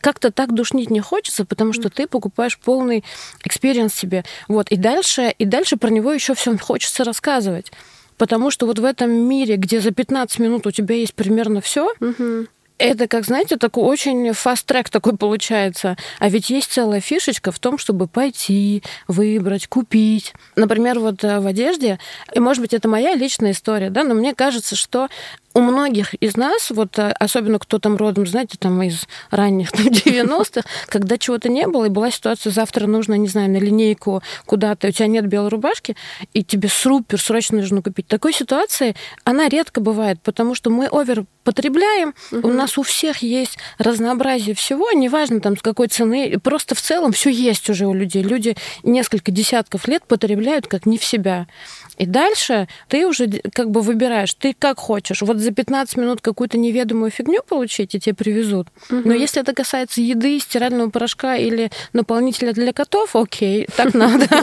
Как-то 0.00 0.30
так 0.30 0.52
душнить 0.54 0.90
не 0.90 1.00
хочется, 1.00 1.44
потому 1.44 1.72
что 1.72 1.90
ты 1.90 2.06
покупаешь 2.06 2.58
полный 2.58 3.04
experience 3.44 3.94
себе. 3.94 4.24
Вот. 4.48 4.68
И 4.70 4.76
дальше, 4.76 5.34
и 5.38 5.44
дальше 5.44 5.76
про 5.76 5.90
него 5.90 6.12
еще 6.12 6.34
все 6.34 6.56
хочется 6.58 7.04
рассказывать. 7.04 7.72
Потому 8.16 8.50
что 8.50 8.66
вот 8.66 8.80
в 8.80 8.84
этом 8.84 9.10
мире, 9.10 9.56
где 9.56 9.80
за 9.80 9.92
15 9.92 10.40
минут 10.40 10.66
у 10.66 10.72
тебя 10.72 10.96
есть 10.96 11.14
примерно 11.14 11.60
все, 11.60 11.92
угу 12.00 12.48
это, 12.78 13.08
как 13.08 13.24
знаете, 13.24 13.56
такой 13.56 13.84
очень 13.84 14.32
фаст-трек 14.32 14.88
такой 14.88 15.16
получается. 15.16 15.96
А 16.18 16.28
ведь 16.28 16.50
есть 16.50 16.72
целая 16.72 17.00
фишечка 17.00 17.52
в 17.52 17.58
том, 17.58 17.78
чтобы 17.78 18.06
пойти, 18.06 18.82
выбрать, 19.06 19.66
купить. 19.66 20.32
Например, 20.56 20.98
вот 20.98 21.24
э, 21.24 21.40
в 21.40 21.46
одежде, 21.46 21.98
и, 22.32 22.40
может 22.40 22.62
быть, 22.62 22.74
это 22.74 22.88
моя 22.88 23.14
личная 23.14 23.50
история, 23.50 23.90
да, 23.90 24.04
но 24.04 24.14
мне 24.14 24.34
кажется, 24.34 24.76
что 24.76 25.08
у 25.54 25.60
многих 25.60 26.14
из 26.14 26.36
нас, 26.36 26.70
вот 26.70 26.98
э, 26.98 27.10
особенно 27.18 27.58
кто 27.58 27.78
там 27.78 27.96
родом, 27.96 28.26
знаете, 28.26 28.56
там 28.58 28.80
из 28.82 29.06
ранних 29.30 29.72
там, 29.72 29.86
90-х, 29.88 30.62
когда 30.86 31.18
чего-то 31.18 31.48
не 31.48 31.66
было, 31.66 31.86
и 31.86 31.90
была 31.90 32.10
ситуация, 32.10 32.52
завтра 32.52 32.86
нужно, 32.86 33.14
не 33.14 33.28
знаю, 33.28 33.50
на 33.50 33.56
линейку 33.56 34.22
куда-то, 34.46 34.88
у 34.88 34.90
тебя 34.90 35.08
нет 35.08 35.26
белой 35.26 35.48
рубашки, 35.48 35.96
и 36.32 36.44
тебе 36.44 36.68
супер 36.68 37.20
срочно 37.20 37.58
нужно 37.58 37.82
купить. 37.82 38.06
Такой 38.06 38.32
ситуации, 38.32 38.94
она 39.24 39.48
редко 39.48 39.80
бывает, 39.80 40.20
потому 40.22 40.54
что 40.54 40.70
мы 40.70 40.86
овер 40.86 41.24
потребляем, 41.48 42.12
угу. 42.30 42.48
у 42.48 42.52
нас 42.52 42.76
у 42.76 42.82
всех 42.82 43.22
есть 43.22 43.56
разнообразие 43.78 44.54
всего, 44.54 44.92
неважно 44.92 45.40
там 45.40 45.56
с 45.56 45.62
какой 45.62 45.88
цены, 45.88 46.38
просто 46.38 46.74
в 46.74 46.80
целом 46.82 47.12
все 47.12 47.30
есть 47.30 47.70
уже 47.70 47.86
у 47.86 47.94
людей. 47.94 48.22
Люди 48.22 48.54
несколько 48.82 49.30
десятков 49.30 49.88
лет 49.88 50.02
потребляют 50.06 50.66
как 50.66 50.84
не 50.84 50.98
в 50.98 51.04
себя. 51.04 51.46
И 51.98 52.06
дальше 52.06 52.68
ты 52.88 53.06
уже 53.06 53.28
как 53.52 53.70
бы 53.70 53.82
выбираешь, 53.82 54.32
ты 54.34 54.54
как 54.56 54.78
хочешь. 54.78 55.20
Вот 55.22 55.38
за 55.38 55.50
15 55.50 55.96
минут 55.96 56.20
какую-то 56.20 56.56
неведомую 56.56 57.10
фигню 57.10 57.42
получить, 57.42 57.94
и 57.94 58.00
тебе 58.00 58.14
привезут. 58.14 58.68
Угу. 58.90 59.02
Но 59.04 59.14
если 59.14 59.42
это 59.42 59.52
касается 59.52 60.00
еды, 60.00 60.38
стирального 60.38 60.90
порошка 60.90 61.36
или 61.36 61.70
наполнителя 61.92 62.52
для 62.52 62.72
котов, 62.72 63.16
окей, 63.16 63.66
так 63.76 63.94
надо. 63.94 64.26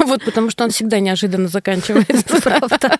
Вот 0.00 0.24
потому 0.24 0.50
что 0.50 0.64
он 0.64 0.70
всегда 0.70 1.00
неожиданно 1.00 1.48
заканчивается. 1.48 2.40
Правда. 2.40 2.98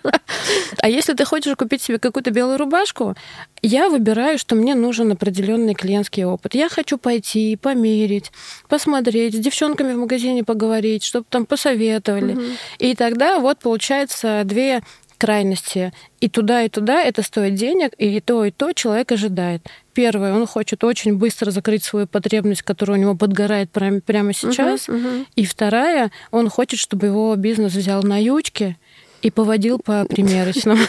А 0.77 0.89
если 0.89 1.13
ты 1.13 1.25
хочешь 1.25 1.55
купить 1.55 1.81
себе 1.81 1.99
какую-то 1.99 2.31
белую 2.31 2.57
рубашку, 2.57 3.15
я 3.61 3.89
выбираю, 3.89 4.37
что 4.37 4.55
мне 4.55 4.75
нужен 4.75 5.11
определенный 5.11 5.73
клиентский 5.73 6.25
опыт. 6.25 6.55
Я 6.55 6.69
хочу 6.69 6.97
пойти, 6.97 7.55
померить, 7.55 8.31
посмотреть, 8.67 9.35
с 9.35 9.39
девчонками 9.39 9.93
в 9.93 9.97
магазине 9.97 10.43
поговорить, 10.43 11.03
чтобы 11.03 11.25
там 11.29 11.45
посоветовали. 11.45 12.37
И 12.79 12.95
тогда 12.95 13.39
вот 13.39 13.59
получается 13.59 14.00
получается 14.01 14.41
две 14.45 14.81
крайности. 15.17 15.93
И 16.19 16.29
туда, 16.29 16.63
и 16.63 16.69
туда 16.69 17.03
это 17.03 17.21
стоит 17.21 17.53
денег, 17.53 17.93
и 17.99 18.19
то, 18.21 18.43
и 18.43 18.49
то 18.49 18.73
человек 18.73 19.11
ожидает. 19.11 19.61
Первое, 19.93 20.33
он 20.33 20.47
хочет 20.47 20.83
очень 20.83 21.15
быстро 21.15 21.51
закрыть 21.51 21.83
свою 21.83 22.07
потребность, 22.07 22.63
которая 22.63 22.97
у 22.97 23.01
него 23.01 23.15
подгорает 23.15 23.69
прямо, 23.69 24.01
прямо 24.01 24.33
сейчас. 24.33 24.89
Uh-huh, 24.89 24.95
uh-huh. 24.95 25.25
И 25.35 25.45
вторая, 25.45 26.11
он 26.31 26.49
хочет, 26.49 26.79
чтобы 26.79 27.07
его 27.07 27.35
бизнес 27.35 27.73
взял 27.73 28.01
на 28.01 28.17
ючки, 28.17 28.77
и 29.21 29.31
поводил 29.31 29.79
по 29.79 30.05
примерочным. 30.05 30.79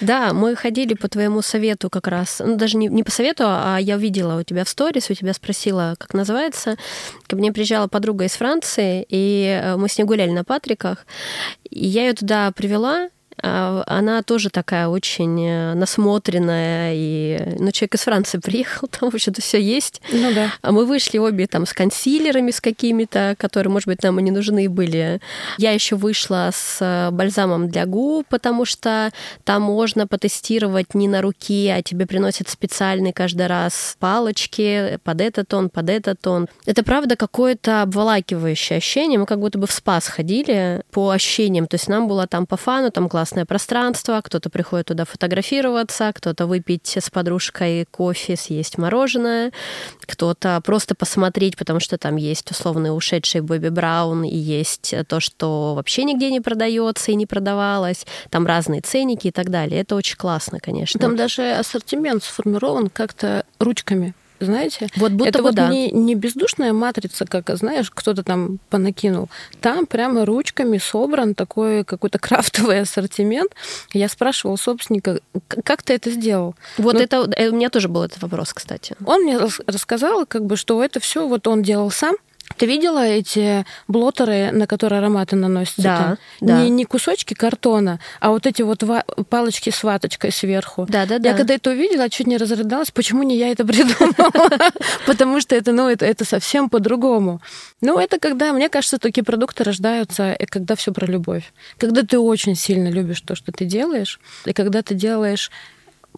Да, 0.00 0.32
мы 0.32 0.54
ходили 0.54 0.94
по 0.94 1.08
твоему 1.08 1.42
совету 1.42 1.90
как 1.90 2.06
раз. 2.06 2.40
Ну, 2.44 2.56
даже 2.56 2.76
не, 2.76 2.88
не 2.88 3.02
по 3.02 3.10
совету, 3.10 3.44
а 3.46 3.78
я 3.78 3.96
видела 3.96 4.38
у 4.38 4.42
тебя 4.42 4.64
в 4.64 4.68
сторис, 4.68 5.10
у 5.10 5.14
тебя 5.14 5.32
спросила, 5.32 5.96
как 5.98 6.14
называется. 6.14 6.76
Ко 7.26 7.36
мне 7.36 7.52
приезжала 7.52 7.88
подруга 7.88 8.24
из 8.24 8.32
Франции, 8.32 9.04
и 9.08 9.60
э, 9.62 9.76
мы 9.76 9.88
с 9.88 9.98
ней 9.98 10.04
гуляли 10.04 10.30
на 10.30 10.44
Патриках. 10.44 11.06
И 11.70 11.86
я 11.86 12.06
ее 12.06 12.14
туда 12.14 12.52
привела, 12.52 13.06
а, 13.06 13.08
она 13.42 14.22
тоже 14.22 14.50
такая 14.50 14.88
очень 14.88 15.46
э, 15.46 15.74
насмотренная, 15.74 16.92
и, 16.94 17.56
ну, 17.58 17.70
человек 17.70 17.94
из 17.94 18.00
Франции 18.00 18.38
приехал, 18.42 18.88
там 18.88 19.10
вообще-то 19.10 19.40
все 19.40 19.60
есть. 19.60 20.00
Ну 20.12 20.32
да. 20.34 20.52
А 20.62 20.72
мы 20.72 20.86
вышли 20.86 21.18
обе 21.18 21.46
там 21.46 21.66
с 21.66 21.72
консилерами 21.72 22.50
с 22.50 22.60
какими-то, 22.60 23.34
которые, 23.38 23.70
может 23.70 23.86
быть, 23.86 24.02
нам 24.02 24.18
и 24.18 24.22
не 24.22 24.30
нужны 24.30 24.68
были. 24.68 25.20
Я 25.58 25.72
еще 25.72 25.96
вышла 25.96 26.50
с 26.52 26.78
э, 26.80 27.10
бальзамом 27.10 27.68
для 27.68 27.86
губ, 27.86 28.26
потому 28.28 28.64
что 28.64 29.12
там 29.44 29.62
можно 29.62 30.06
потестировать 30.06 30.94
не 30.94 31.08
на 31.08 31.22
руке, 31.22 31.74
а 31.76 31.82
тебе 31.82 32.06
приносят 32.06 32.48
специальные 32.48 33.12
каждый 33.12 33.46
раз 33.46 33.96
палочки 33.98 34.98
под 35.04 35.20
этот 35.20 35.48
тон, 35.48 35.70
под 35.70 35.90
этот 35.90 36.20
тон. 36.20 36.48
Это 36.66 36.82
правда 36.82 37.16
какое-то 37.16 37.82
обволакивающее 37.82 38.78
ощущение. 38.78 39.18
Мы 39.18 39.26
как 39.26 39.40
будто 39.40 39.58
бы 39.58 39.66
в 39.66 39.72
спас 39.72 40.08
ходили 40.08 40.82
по 40.90 41.10
ощущениям. 41.10 41.66
То 41.66 41.76
есть 41.76 41.88
нам 41.88 42.08
было 42.08 42.26
там 42.26 42.46
по 42.46 42.56
фану, 42.56 42.90
там 42.90 43.08
класс 43.08 43.27
классное 43.28 43.44
пространство, 43.44 44.22
кто-то 44.24 44.48
приходит 44.48 44.86
туда 44.86 45.04
фотографироваться, 45.04 46.12
кто-то 46.14 46.46
выпить 46.46 46.96
с 46.96 47.10
подружкой 47.10 47.84
кофе, 47.84 48.36
съесть 48.36 48.78
мороженое, 48.78 49.52
кто-то 50.00 50.62
просто 50.64 50.94
посмотреть, 50.94 51.58
потому 51.58 51.78
что 51.78 51.98
там 51.98 52.16
есть 52.16 52.50
условный 52.50 52.96
ушедший 52.96 53.42
Бэби 53.42 53.68
Браун 53.68 54.24
и 54.24 54.34
есть 54.34 54.94
то, 55.08 55.20
что 55.20 55.74
вообще 55.74 56.04
нигде 56.04 56.30
не 56.30 56.40
продается 56.40 57.12
и 57.12 57.16
не 57.16 57.26
продавалось, 57.26 58.06
там 58.30 58.46
разные 58.46 58.80
ценники 58.80 59.26
и 59.26 59.30
так 59.30 59.50
далее. 59.50 59.82
Это 59.82 59.94
очень 59.94 60.16
классно, 60.16 60.58
конечно. 60.58 60.98
Там 60.98 61.14
даже 61.14 61.52
ассортимент 61.52 62.24
сформирован 62.24 62.88
как-то 62.88 63.44
ручками 63.58 64.14
знаете? 64.40 64.88
Вот 64.96 65.12
будто 65.12 65.28
это 65.28 65.38
бы 65.38 65.44
вот 65.44 65.54
да. 65.54 65.68
не, 65.68 65.90
не 65.90 66.14
бездушная 66.14 66.72
матрица, 66.72 67.26
как, 67.26 67.50
знаешь, 67.56 67.90
кто-то 67.90 68.22
там 68.22 68.58
понакинул. 68.70 69.28
Там 69.60 69.86
прямо 69.86 70.24
ручками 70.24 70.78
собран 70.78 71.34
такой 71.34 71.84
какой-то 71.84 72.18
крафтовый 72.18 72.80
ассортимент. 72.80 73.52
Я 73.92 74.08
спрашивала 74.08 74.56
собственника, 74.56 75.20
как 75.64 75.82
ты 75.82 75.94
это 75.94 76.10
сделал? 76.10 76.54
Вот 76.76 76.94
ну, 76.94 77.00
это, 77.00 77.30
э, 77.36 77.48
у 77.48 77.54
меня 77.54 77.70
тоже 77.70 77.88
был 77.88 78.02
этот 78.02 78.22
вопрос, 78.22 78.52
кстати. 78.52 78.96
Он 79.04 79.22
мне 79.22 79.38
рассказал, 79.66 80.26
как 80.26 80.44
бы, 80.44 80.56
что 80.56 80.82
это 80.82 81.00
все 81.00 81.26
вот 81.26 81.46
он 81.46 81.62
делал 81.62 81.90
сам, 81.90 82.16
ты 82.58 82.66
видела 82.66 83.06
эти 83.06 83.64
блотеры, 83.86 84.50
на 84.52 84.66
которые 84.66 84.98
ароматы 84.98 85.36
наносятся? 85.36 85.82
Да, 85.82 85.98
там? 85.98 86.18
да. 86.40 86.62
Не, 86.62 86.70
не 86.70 86.84
кусочки 86.84 87.34
картона, 87.34 88.00
а 88.20 88.30
вот 88.30 88.46
эти 88.46 88.62
вот 88.62 88.82
палочки 89.28 89.70
с 89.70 89.82
ваточкой 89.82 90.32
сверху. 90.32 90.86
Да, 90.88 91.06
да, 91.06 91.18
да. 91.18 91.30
Я 91.30 91.36
когда 91.36 91.54
это 91.54 91.70
увидела, 91.70 92.10
чуть 92.10 92.26
не 92.26 92.36
разрыдалась, 92.36 92.90
почему 92.90 93.22
не 93.22 93.36
я 93.36 93.50
это 93.50 93.64
придумала? 93.64 94.72
Потому 95.06 95.40
что 95.40 95.54
это, 95.54 95.72
ну, 95.72 95.88
это, 95.88 96.04
это 96.04 96.24
совсем 96.24 96.68
по-другому. 96.68 97.40
Ну, 97.80 97.98
это 97.98 98.18
когда, 98.18 98.52
мне 98.52 98.68
кажется, 98.68 98.98
такие 98.98 99.24
продукты 99.24 99.64
рождаются, 99.64 100.32
и 100.32 100.46
когда 100.46 100.74
все 100.74 100.92
про 100.92 101.06
любовь. 101.06 101.52
Когда 101.78 102.02
ты 102.02 102.18
очень 102.18 102.54
сильно 102.54 102.88
любишь 102.88 103.20
то, 103.20 103.34
что 103.34 103.52
ты 103.52 103.64
делаешь, 103.64 104.20
и 104.44 104.52
когда 104.52 104.82
ты 104.82 104.94
делаешь 104.94 105.50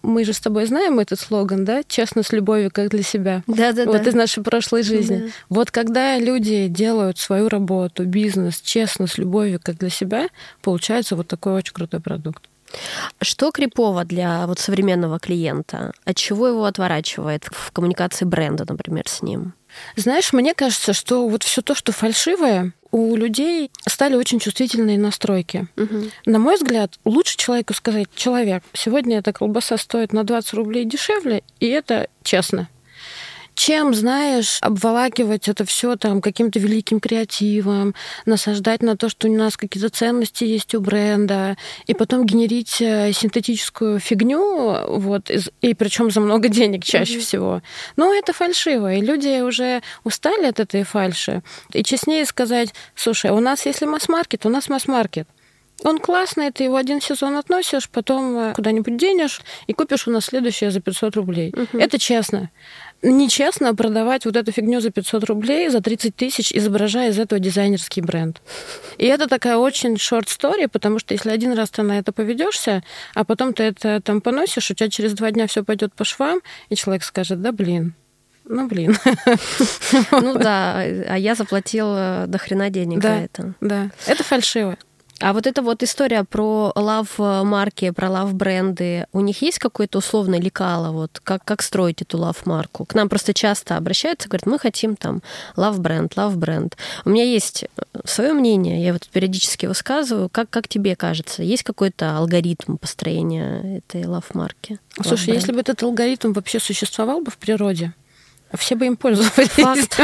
мы 0.03 0.23
же 0.23 0.33
с 0.33 0.39
тобой 0.39 0.65
знаем 0.65 0.99
этот 0.99 1.19
слоган, 1.19 1.65
да? 1.65 1.83
Честно 1.87 2.23
с 2.23 2.31
любовью, 2.31 2.71
как 2.71 2.89
для 2.89 3.03
себя. 3.03 3.43
Да, 3.47 3.71
да, 3.71 3.85
вот 3.85 4.03
да. 4.03 4.09
из 4.09 4.13
нашей 4.15 4.43
прошлой 4.43 4.83
жизни. 4.83 5.17
Да. 5.17 5.31
Вот 5.49 5.71
когда 5.71 6.17
люди 6.17 6.67
делают 6.67 7.17
свою 7.17 7.49
работу, 7.49 8.05
бизнес 8.05 8.61
честно, 8.61 9.07
с 9.07 9.17
любовью, 9.17 9.59
как 9.61 9.77
для 9.77 9.89
себя, 9.89 10.27
получается 10.61 11.15
вот 11.15 11.27
такой 11.27 11.53
очень 11.53 11.73
крутой 11.73 11.99
продукт. 11.99 12.47
Что 13.21 13.51
крипово 13.51 14.05
для 14.05 14.47
вот 14.47 14.59
современного 14.59 15.19
клиента? 15.19 15.91
От 16.05 16.15
чего 16.15 16.47
его 16.47 16.65
отворачивает 16.65 17.45
в 17.51 17.71
коммуникации 17.71 18.25
бренда, 18.25 18.65
например, 18.67 19.07
с 19.07 19.21
ним? 19.21 19.53
Знаешь, 19.95 20.33
мне 20.33 20.53
кажется, 20.53 20.93
что 20.93 21.27
вот 21.27 21.43
все 21.43 21.61
то, 21.61 21.75
что 21.75 21.91
фальшивое, 21.91 22.73
у 22.91 23.15
людей 23.15 23.71
стали 23.87 24.15
очень 24.15 24.39
чувствительные 24.39 24.97
настройки. 24.97 25.67
Угу. 25.77 26.03
На 26.25 26.39
мой 26.39 26.55
взгляд, 26.55 26.99
лучше 27.05 27.37
человеку 27.37 27.73
сказать, 27.73 28.07
человек, 28.15 28.63
сегодня 28.73 29.19
эта 29.19 29.33
колбаса 29.33 29.77
стоит 29.77 30.13
на 30.13 30.23
20 30.23 30.53
рублей 30.53 30.85
дешевле, 30.85 31.43
и 31.59 31.67
это 31.67 32.07
честно 32.23 32.69
чем, 33.55 33.93
знаешь, 33.93 34.57
обволакивать 34.61 35.47
это 35.47 35.65
все 35.65 35.95
там 35.95 36.21
каким-то 36.21 36.59
великим 36.59 36.99
креативом, 36.99 37.93
насаждать 38.25 38.81
на 38.81 38.97
то, 38.97 39.09
что 39.09 39.27
у 39.27 39.35
нас 39.35 39.57
какие-то 39.57 39.89
ценности 39.89 40.43
есть 40.43 40.73
у 40.75 40.81
бренда, 40.81 41.57
и 41.87 41.93
потом 41.93 42.25
генерить 42.25 42.81
э, 42.81 43.11
синтетическую 43.13 43.99
фигню, 43.99 44.99
вот, 44.99 45.29
и 45.61 45.73
причем 45.73 46.11
за 46.11 46.21
много 46.21 46.47
денег 46.49 46.83
чаще 46.83 47.17
mm-hmm. 47.17 47.19
всего. 47.19 47.61
Ну, 47.95 48.13
это 48.13 48.33
фальшиво, 48.33 48.93
и 48.93 49.01
люди 49.01 49.41
уже 49.41 49.81
устали 50.03 50.45
от 50.45 50.59
этой 50.59 50.83
фальши. 50.83 51.41
И 51.73 51.83
честнее 51.83 52.25
сказать, 52.25 52.73
слушай, 52.95 53.31
у 53.31 53.39
нас, 53.39 53.65
если 53.65 53.85
масс-маркет, 53.85 54.45
у 54.45 54.49
нас 54.49 54.69
масс-маркет. 54.69 55.27
Он 55.83 55.97
классный, 55.97 56.51
ты 56.51 56.65
его 56.65 56.75
один 56.75 57.01
сезон 57.01 57.35
относишь, 57.37 57.89
потом 57.89 58.37
э, 58.37 58.53
куда-нибудь 58.53 58.97
денешь 58.97 59.41
и 59.65 59.73
купишь 59.73 60.07
у 60.07 60.11
нас 60.11 60.25
следующее 60.25 60.69
за 60.69 60.79
500 60.79 61.15
рублей. 61.15 61.53
Угу. 61.55 61.79
Это 61.79 61.97
честно 61.97 62.51
нечестно 63.01 63.75
продавать 63.75 64.25
вот 64.25 64.35
эту 64.35 64.51
фигню 64.51 64.79
за 64.79 64.91
500 64.91 65.23
рублей, 65.25 65.69
за 65.69 65.81
30 65.81 66.15
тысяч, 66.15 66.51
изображая 66.53 67.09
из 67.09 67.19
этого 67.19 67.39
дизайнерский 67.39 68.01
бренд. 68.01 68.41
И 68.97 69.05
это 69.05 69.27
такая 69.27 69.57
очень 69.57 69.95
short 69.95 70.27
story, 70.27 70.67
потому 70.67 70.99
что 70.99 71.13
если 71.13 71.29
один 71.29 71.53
раз 71.53 71.69
ты 71.69 71.81
на 71.83 71.99
это 71.99 72.11
поведешься, 72.11 72.83
а 73.15 73.23
потом 73.23 73.53
ты 73.53 73.63
это 73.63 74.01
там 74.01 74.21
поносишь, 74.21 74.71
у 74.71 74.73
тебя 74.73 74.89
через 74.89 75.13
два 75.13 75.31
дня 75.31 75.47
все 75.47 75.63
пойдет 75.63 75.93
по 75.93 76.03
швам, 76.03 76.41
и 76.69 76.75
человек 76.75 77.03
скажет, 77.03 77.41
да 77.41 77.51
блин, 77.51 77.95
ну, 78.45 78.67
блин. 78.67 78.97
Ну 80.11 80.37
да, 80.37 80.79
а 80.81 81.17
я 81.17 81.35
заплатила 81.35 82.25
до 82.27 82.37
хрена 82.37 82.69
денег 82.69 82.99
да, 82.99 83.07
за 83.09 83.13
это. 83.15 83.53
Да, 83.61 83.91
это 84.07 84.23
фальшиво. 84.23 84.77
А 85.21 85.33
вот 85.33 85.45
эта 85.45 85.61
вот 85.61 85.83
история 85.83 86.23
про 86.23 86.71
лав-марки, 86.75 87.91
про 87.91 88.09
лав-бренды, 88.09 89.05
у 89.13 89.19
них 89.21 89.41
есть 89.43 89.59
какой-то 89.59 89.99
условный 89.99 90.39
лекало? 90.39 90.91
Вот 90.91 91.19
как, 91.23 91.45
как 91.45 91.61
строить 91.61 92.01
эту 92.01 92.17
лав-марку? 92.17 92.85
К 92.85 92.95
нам 92.95 93.07
просто 93.07 93.33
часто 93.33 93.77
обращаются, 93.77 94.27
говорят, 94.27 94.47
мы 94.47 94.57
хотим 94.57 94.95
там 94.95 95.21
лав-бренд, 95.55 96.17
лав-бренд. 96.17 96.75
У 97.05 97.09
меня 97.09 97.23
есть 97.23 97.65
свое 98.03 98.33
мнение, 98.33 98.83
я 98.83 98.93
вот 98.93 99.07
периодически 99.09 99.67
высказываю. 99.67 100.27
Как, 100.29 100.49
как 100.49 100.67
тебе 100.67 100.95
кажется, 100.95 101.43
есть 101.43 101.63
какой-то 101.63 102.17
алгоритм 102.17 102.77
построения 102.77 103.77
этой 103.77 104.05
лав-марки? 104.05 104.79
Слушай, 105.03 105.35
если 105.35 105.51
бы 105.51 105.59
этот 105.59 105.83
алгоритм 105.83 106.33
вообще 106.33 106.59
существовал 106.59 107.21
бы 107.21 107.29
в 107.29 107.37
природе, 107.37 107.93
все 108.57 108.75
бы 108.75 108.85
им 108.85 108.97
пользовались. 108.97 109.49
Факт. 109.49 109.99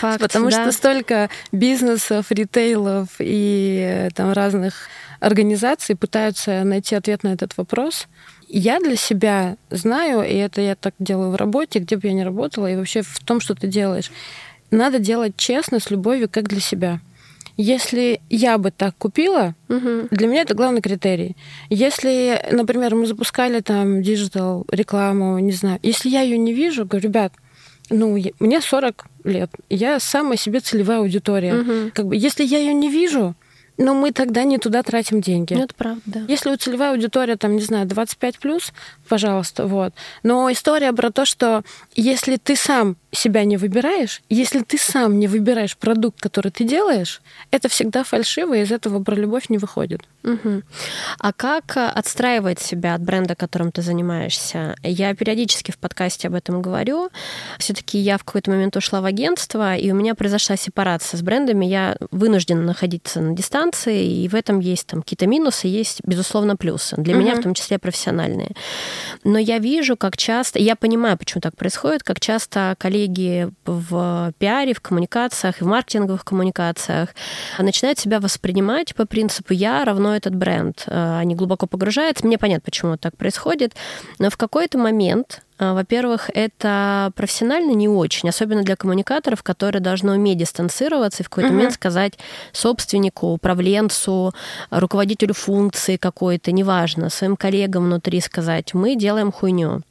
Факт 0.00 0.20
Потому 0.20 0.50
да. 0.50 0.62
что 0.62 0.72
столько 0.72 1.30
бизнесов, 1.52 2.26
ритейлов 2.30 3.08
и 3.18 3.84
э, 3.86 4.10
там 4.14 4.32
разных 4.32 4.88
организаций 5.20 5.96
пытаются 5.96 6.62
найти 6.64 6.94
ответ 6.94 7.22
на 7.22 7.28
этот 7.28 7.56
вопрос. 7.56 8.06
Я 8.48 8.78
для 8.78 8.96
себя 8.96 9.56
знаю, 9.70 10.22
и 10.22 10.34
это 10.34 10.60
я 10.60 10.76
так 10.76 10.94
делаю 10.98 11.30
в 11.30 11.36
работе, 11.36 11.80
где 11.80 11.96
бы 11.96 12.06
я 12.06 12.12
ни 12.12 12.20
работала, 12.20 12.70
и 12.70 12.76
вообще 12.76 13.02
в 13.02 13.18
том, 13.20 13.40
что 13.40 13.54
ты 13.54 13.66
делаешь. 13.66 14.10
Надо 14.70 14.98
делать 14.98 15.36
честно, 15.36 15.80
с 15.80 15.90
любовью, 15.90 16.28
как 16.28 16.48
для 16.48 16.60
себя. 16.60 17.00
Если 17.56 18.20
я 18.28 18.58
бы 18.58 18.70
так 18.70 18.94
купила, 18.98 19.54
угу. 19.68 20.08
для 20.10 20.26
меня 20.26 20.42
это 20.42 20.54
главный 20.54 20.82
критерий. 20.82 21.36
Если, 21.70 22.44
например, 22.52 22.94
мы 22.94 23.06
запускали 23.06 23.60
там 23.60 24.02
digital 24.02 24.66
рекламу, 24.70 25.38
не 25.38 25.52
знаю, 25.52 25.78
если 25.82 26.10
я 26.10 26.20
ее 26.20 26.36
не 26.36 26.52
вижу, 26.52 26.84
говорю, 26.84 27.08
ребят, 27.08 27.32
ну, 27.90 28.18
мне 28.40 28.60
40 28.60 29.06
лет, 29.24 29.50
я 29.70 30.00
самая 30.00 30.36
себе 30.36 30.60
целевая 30.60 30.98
аудитория. 30.98 31.54
Угу. 31.54 31.90
Как 31.94 32.06
бы, 32.06 32.16
если 32.16 32.44
я 32.44 32.58
ее 32.58 32.74
не 32.74 32.90
вижу, 32.90 33.34
но 33.78 33.94
мы 33.94 34.12
тогда 34.12 34.44
не 34.44 34.58
туда 34.58 34.82
тратим 34.82 35.20
деньги. 35.20 35.54
Ну, 35.54 35.64
это 35.64 35.74
правда. 35.74 36.24
Если 36.28 36.50
у 36.50 36.56
целевая 36.56 36.92
аудитория, 36.92 37.36
там, 37.36 37.56
не 37.56 37.62
знаю, 37.62 37.86
25 37.86 38.38
плюс, 38.38 38.72
пожалуйста, 39.06 39.66
вот. 39.66 39.92
Но 40.22 40.50
история 40.50 40.92
про 40.92 41.10
то, 41.10 41.24
что 41.24 41.62
если 41.94 42.36
ты 42.36 42.56
сам 42.56 42.96
себя 43.12 43.44
не 43.44 43.56
выбираешь, 43.56 44.22
если 44.28 44.60
ты 44.60 44.78
сам 44.78 45.18
не 45.18 45.26
выбираешь 45.26 45.76
продукт, 45.76 46.20
который 46.20 46.50
ты 46.50 46.64
делаешь, 46.64 47.22
это 47.50 47.68
всегда 47.68 48.04
фальшиво, 48.04 48.54
и 48.54 48.62
из 48.62 48.72
этого 48.72 49.02
про 49.02 49.14
любовь 49.14 49.48
не 49.48 49.58
выходит. 49.58 50.02
Угу. 50.22 50.62
А 51.20 51.32
как 51.32 51.76
э, 51.76 51.86
отстраивать 51.86 52.60
себя 52.60 52.94
от 52.94 53.02
бренда, 53.02 53.36
которым 53.36 53.70
ты 53.70 53.80
занимаешься? 53.80 54.74
Я 54.82 55.14
периодически 55.14 55.70
в 55.70 55.78
подкасте 55.78 56.28
об 56.28 56.34
этом 56.34 56.60
говорю. 56.60 57.10
Все-таки 57.58 57.98
я 57.98 58.18
в 58.18 58.24
какой-то 58.24 58.50
момент 58.50 58.76
ушла 58.76 59.00
в 59.00 59.04
агентство, 59.04 59.76
и 59.76 59.90
у 59.92 59.94
меня 59.94 60.14
произошла 60.14 60.56
сепарация 60.56 61.16
с 61.16 61.22
брендами. 61.22 61.64
Я 61.64 61.96
вынуждена 62.10 62.62
находиться 62.62 63.20
на 63.20 63.36
дистанции, 63.36 64.04
и 64.04 64.28
в 64.28 64.34
этом 64.34 64.58
есть 64.58 64.88
там 64.88 65.02
какие-то 65.02 65.26
минусы, 65.26 65.68
есть, 65.68 66.00
безусловно, 66.04 66.56
плюсы. 66.56 66.96
Для 66.96 67.14
угу. 67.14 67.22
меня 67.22 67.36
в 67.36 67.42
том 67.42 67.54
числе 67.54 67.78
профессиональные. 67.78 68.50
Но 69.24 69.38
я 69.38 69.58
вижу, 69.58 69.96
как 69.96 70.16
часто, 70.16 70.58
я 70.58 70.76
понимаю, 70.76 71.16
почему 71.16 71.40
так 71.40 71.56
происходит, 71.56 72.02
как 72.02 72.20
часто 72.20 72.74
коллеги 72.78 73.48
в 73.64 74.32
пиаре, 74.38 74.74
в 74.74 74.80
коммуникациях, 74.80 75.60
в 75.60 75.66
маркетинговых 75.66 76.24
коммуникациях 76.24 77.10
начинают 77.58 77.98
себя 77.98 78.20
воспринимать 78.20 78.94
по 78.94 79.06
принципу 79.06 79.52
«я 79.52 79.84
равно 79.84 80.14
этот 80.14 80.34
бренд». 80.34 80.84
Э, 80.86 81.18
они 81.18 81.34
глубоко 81.34 81.66
погружаются. 81.66 82.26
Мне 82.26 82.38
понятно, 82.38 82.64
почему 82.64 82.96
так 82.96 83.16
происходит. 83.16 83.74
Но 84.18 84.30
в 84.30 84.36
какой-то 84.36 84.78
момент 84.78 85.42
во-первых, 85.58 86.30
это 86.34 87.12
профессионально 87.16 87.72
не 87.72 87.88
очень, 87.88 88.28
особенно 88.28 88.62
для 88.62 88.76
коммуникаторов, 88.76 89.42
которые 89.42 89.80
должны 89.80 90.12
уметь 90.12 90.38
дистанцироваться 90.38 91.22
и 91.22 91.26
в 91.26 91.28
какой-то 91.28 91.50
uh-huh. 91.50 91.54
момент 91.54 91.74
сказать 91.74 92.18
собственнику, 92.52 93.28
управленцу, 93.28 94.34
руководителю 94.70 95.34
функции 95.34 95.96
какой-то, 95.96 96.52
неважно, 96.52 97.08
своим 97.08 97.36
коллегам 97.36 97.84
внутри 97.84 98.20
сказать, 98.20 98.74
мы 98.74 98.96
делаем 98.96 99.32
хуйню. 99.32 99.82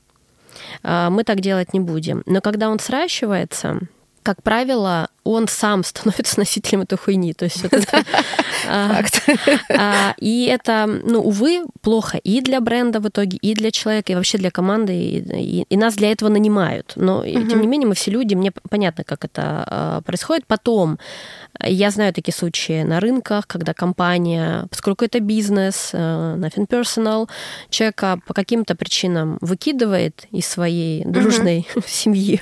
Э, 0.83 1.09
мы 1.09 1.23
так 1.23 1.41
делать 1.41 1.73
не 1.73 1.79
будем. 1.79 2.23
Но 2.25 2.41
когда 2.41 2.69
он 2.69 2.79
сращивается, 2.79 3.79
как 4.23 4.41
правило, 4.43 5.09
он 5.25 5.47
сам 5.47 5.83
становится 5.83 6.39
носителем 6.39 6.81
этой 6.81 6.97
хуйни. 6.97 7.33
То 7.33 7.45
есть 7.45 7.65
а, 8.69 9.01
а, 9.69 10.13
и 10.17 10.45
это, 10.45 10.85
ну, 10.87 11.19
увы, 11.19 11.65
плохо 11.81 12.17
и 12.17 12.41
для 12.41 12.61
бренда 12.61 12.99
в 12.99 13.09
итоге, 13.09 13.37
и 13.37 13.53
для 13.53 13.71
человека, 13.71 14.13
и 14.13 14.15
вообще 14.15 14.37
для 14.37 14.51
команды, 14.51 14.93
и, 14.93 15.77
нас 15.77 15.95
для 15.95 16.11
этого 16.11 16.29
нанимают. 16.29 16.93
Но, 16.95 17.25
тем 17.25 17.61
не 17.61 17.67
менее, 17.67 17.87
мы 17.87 17.95
все 17.95 18.11
люди, 18.11 18.35
мне 18.35 18.51
понятно, 18.69 19.03
как 19.03 19.25
это 19.25 19.65
а, 19.67 20.01
происходит. 20.01 20.45
Потом, 20.47 20.99
я 21.61 21.89
знаю 21.89 22.13
такие 22.13 22.33
случаи 22.33 22.83
на 22.83 22.99
рынках, 22.99 23.47
когда 23.47 23.73
компания, 23.73 24.67
поскольку 24.69 25.05
это 25.05 25.19
бизнес, 25.19 25.91
nothing 25.93 26.67
personal, 26.67 27.27
человека 27.69 28.19
по 28.27 28.33
каким-то 28.33 28.75
причинам 28.75 29.37
выкидывает 29.41 30.27
из 30.31 30.45
своей 30.45 31.03
дружной 31.03 31.67
семьи, 31.87 32.41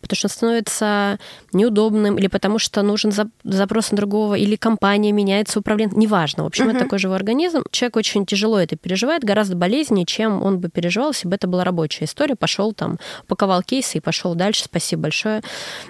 потому 0.00 0.16
что 0.16 0.28
становится 0.28 1.18
неудобным, 1.52 2.09
или 2.16 2.26
потому 2.26 2.58
что 2.58 2.82
нужен 2.82 3.12
запрос 3.44 3.90
на 3.90 3.96
другого, 3.96 4.34
или 4.34 4.56
компания 4.56 5.12
меняется, 5.12 5.58
управление, 5.58 5.96
неважно. 5.96 6.44
В 6.44 6.46
общем, 6.46 6.68
uh-huh. 6.68 6.70
это 6.70 6.80
такой 6.80 6.98
живой 6.98 7.16
организм. 7.16 7.62
Человек 7.70 7.96
очень 7.96 8.26
тяжело 8.26 8.58
это 8.58 8.76
переживает, 8.76 9.24
гораздо 9.24 9.56
болезненнее, 9.56 10.06
чем 10.06 10.42
он 10.42 10.58
бы 10.58 10.68
переживал, 10.68 11.10
если 11.10 11.28
бы 11.28 11.34
это 11.34 11.46
была 11.46 11.64
рабочая 11.64 12.04
история. 12.04 12.36
Пошел 12.36 12.72
там, 12.72 12.98
упаковал 13.24 13.62
кейсы 13.62 13.98
и 13.98 14.00
пошел 14.00 14.34
дальше. 14.34 14.64
Спасибо 14.64 15.02
большое. 15.02 15.42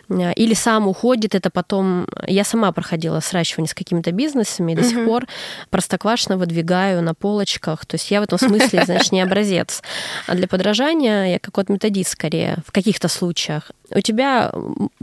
Или 0.09 0.55
сам 0.55 0.89
уходит, 0.89 1.35
это 1.35 1.50
потом... 1.50 2.07
Я 2.27 2.45
сама 2.45 2.73
проходила 2.73 3.21
сращивание 3.21 3.69
с 3.69 3.75
какими-то 3.75 4.12
бизнесами, 4.12 4.73
и 4.73 4.75
до 4.75 4.83
uh-huh. 4.83 4.89
сих 4.89 5.05
пор 5.05 5.27
простоквашно 5.71 6.37
выдвигаю 6.37 7.03
на 7.03 7.15
полочках. 7.15 7.87
То 7.87 7.97
есть 7.97 8.11
я 8.11 8.21
в 8.21 8.25
этом 8.25 8.39
смысле, 8.39 8.85
значит, 8.85 9.12
не 9.12 9.21
образец. 9.21 9.83
А 10.26 10.35
для 10.35 10.49
подражания 10.49 11.26
я 11.26 11.39
как 11.39 11.56
вот 11.56 11.69
методист 11.69 12.11
скорее 12.11 12.59
в 12.67 12.73
каких-то 12.73 13.09
случаях. 13.09 13.71
У 13.93 14.00
тебя 14.00 14.53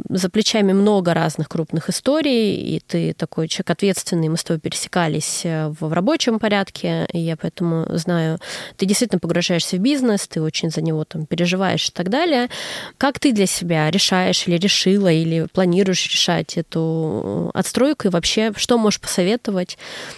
за 0.08 0.30
плечами 0.30 0.72
много 0.72 1.14
разных 1.14 1.50
крупных 1.50 1.90
историй, 1.90 2.56
и 2.56 2.80
ты 2.80 3.14
такой 3.14 3.50
человек 3.50 3.72
ответственный, 3.72 4.30
мы 4.30 4.38
с 4.38 4.44
тобой 4.44 4.62
пересекались 4.62 5.42
э, 5.44 5.74
в 5.80 5.92
рабочем 5.92 6.40
порядке, 6.40 7.06
и 7.12 7.20
я 7.20 7.36
поэтому 7.36 7.86
знаю, 7.90 8.40
ты 8.78 8.86
действительно 8.86 9.20
погружаешься 9.20 9.76
в 9.76 9.80
бизнес, 9.80 10.28
ты 10.28 10.42
очень 10.42 10.72
за 10.72 10.82
него 10.82 11.04
там 11.04 11.26
переживаешь 11.26 11.90
и 11.90 11.92
так 11.92 12.10
далее. 12.10 12.50
Как 12.98 13.20
ты 13.20 13.34
для 13.34 13.46
себя 13.46 13.92
решаешь 13.92 14.48
или 14.48 14.58
решила, 14.58 15.12
или 15.12 15.48
планируешь 15.52 16.10
решать 16.10 16.58
эту 16.58 17.52
отстройку, 17.54 18.08
и 18.08 18.12
вообще 18.12 18.54
что 18.56 18.78
можешь 18.78 19.02
посоветовать 19.02 19.78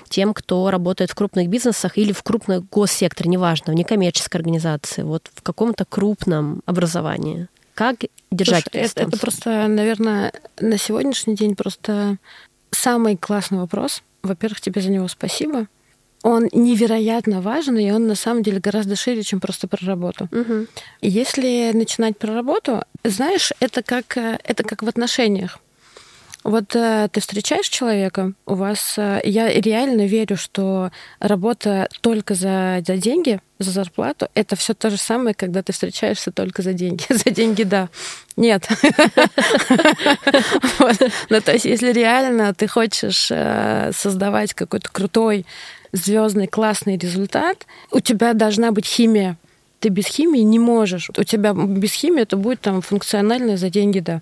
тем, 0.09 0.33
кто 0.35 0.69
работает 0.69 1.09
в 1.09 1.15
крупных 1.15 1.49
бизнесах 1.49 1.97
или 1.97 2.11
в 2.11 2.21
крупном 2.21 2.67
госсекторе, 2.71 3.31
неважно, 3.31 3.73
в 3.73 3.75
некоммерческой 3.75 4.39
организации, 4.39 5.01
вот 5.01 5.31
в 5.33 5.41
каком-то 5.41 5.85
крупном 5.85 6.61
образовании? 6.65 7.47
Как 7.79 7.95
держать 8.29 8.65
Слушай, 8.69 8.87
это, 8.87 9.03
это 9.03 9.17
просто, 9.17 9.67
наверное, 9.69 10.33
на 10.59 10.77
сегодняшний 10.77 11.33
день 11.33 11.55
просто 11.55 12.17
самый 12.71 13.15
классный 13.15 13.59
вопрос. 13.59 14.03
Во-первых, 14.21 14.59
тебе 14.59 14.81
за 14.81 14.89
него 14.89 15.07
спасибо. 15.07 15.67
Он 16.21 16.49
невероятно 16.51 17.39
важен, 17.39 17.77
и 17.77 17.89
он 17.89 18.05
на 18.05 18.15
самом 18.15 18.43
деле 18.43 18.59
гораздо 18.59 18.97
шире, 18.97 19.23
чем 19.23 19.39
просто 19.39 19.69
про 19.69 19.85
работу. 19.85 20.27
Угу. 20.29 20.67
Если 20.99 21.71
начинать 21.73 22.17
про 22.17 22.33
работу, 22.33 22.83
знаешь, 23.05 23.53
это 23.61 23.81
как, 23.81 24.17
э, 24.17 24.39
это 24.43 24.65
как 24.65 24.83
в 24.83 24.87
отношениях. 24.89 25.59
Вот 26.49 26.75
э, 26.75 27.07
ты 27.11 27.21
встречаешь 27.21 27.69
человека, 27.69 28.33
у 28.47 28.55
вас... 28.55 28.95
Э, 28.97 29.21
я 29.23 29.49
реально 29.49 30.07
верю, 30.07 30.35
что 30.35 30.89
работа 31.19 31.87
только 32.01 32.33
за, 32.33 32.81
за 32.87 32.97
деньги, 32.97 33.39
за 33.59 33.69
зарплату, 33.69 34.29
это 34.33 34.55
все 34.55 34.73
то 34.73 34.89
же 34.89 34.97
самое, 34.97 35.35
когда 35.35 35.61
ты 35.61 35.73
встречаешься 35.73 36.31
только 36.31 36.63
за 36.63 36.73
деньги. 36.73 37.03
За 37.09 37.29
деньги, 37.29 37.61
да. 37.61 37.89
Нет. 38.35 38.67
Ну, 41.29 41.41
то 41.41 41.51
есть, 41.51 41.65
если 41.65 41.91
реально 41.91 42.55
ты 42.55 42.67
хочешь 42.67 43.27
э, 43.29 43.91
создавать 43.93 44.55
какой-то 44.55 44.89
крутой, 44.91 45.45
звездный, 45.91 46.47
классный 46.47 46.97
результат, 46.97 47.67
у 47.91 47.99
тебя 47.99 48.33
должна 48.33 48.71
быть 48.71 48.87
химия. 48.87 49.37
Ты 49.79 49.89
без 49.89 50.05
химии 50.07 50.41
не 50.41 50.59
можешь. 50.59 51.09
У 51.17 51.23
тебя 51.23 51.53
без 51.53 51.93
химии 51.93 52.21
это 52.21 52.35
будет 52.37 52.61
там 52.61 52.81
функционально 52.81 53.57
за 53.57 53.69
деньги, 53.69 53.99
да. 53.99 54.21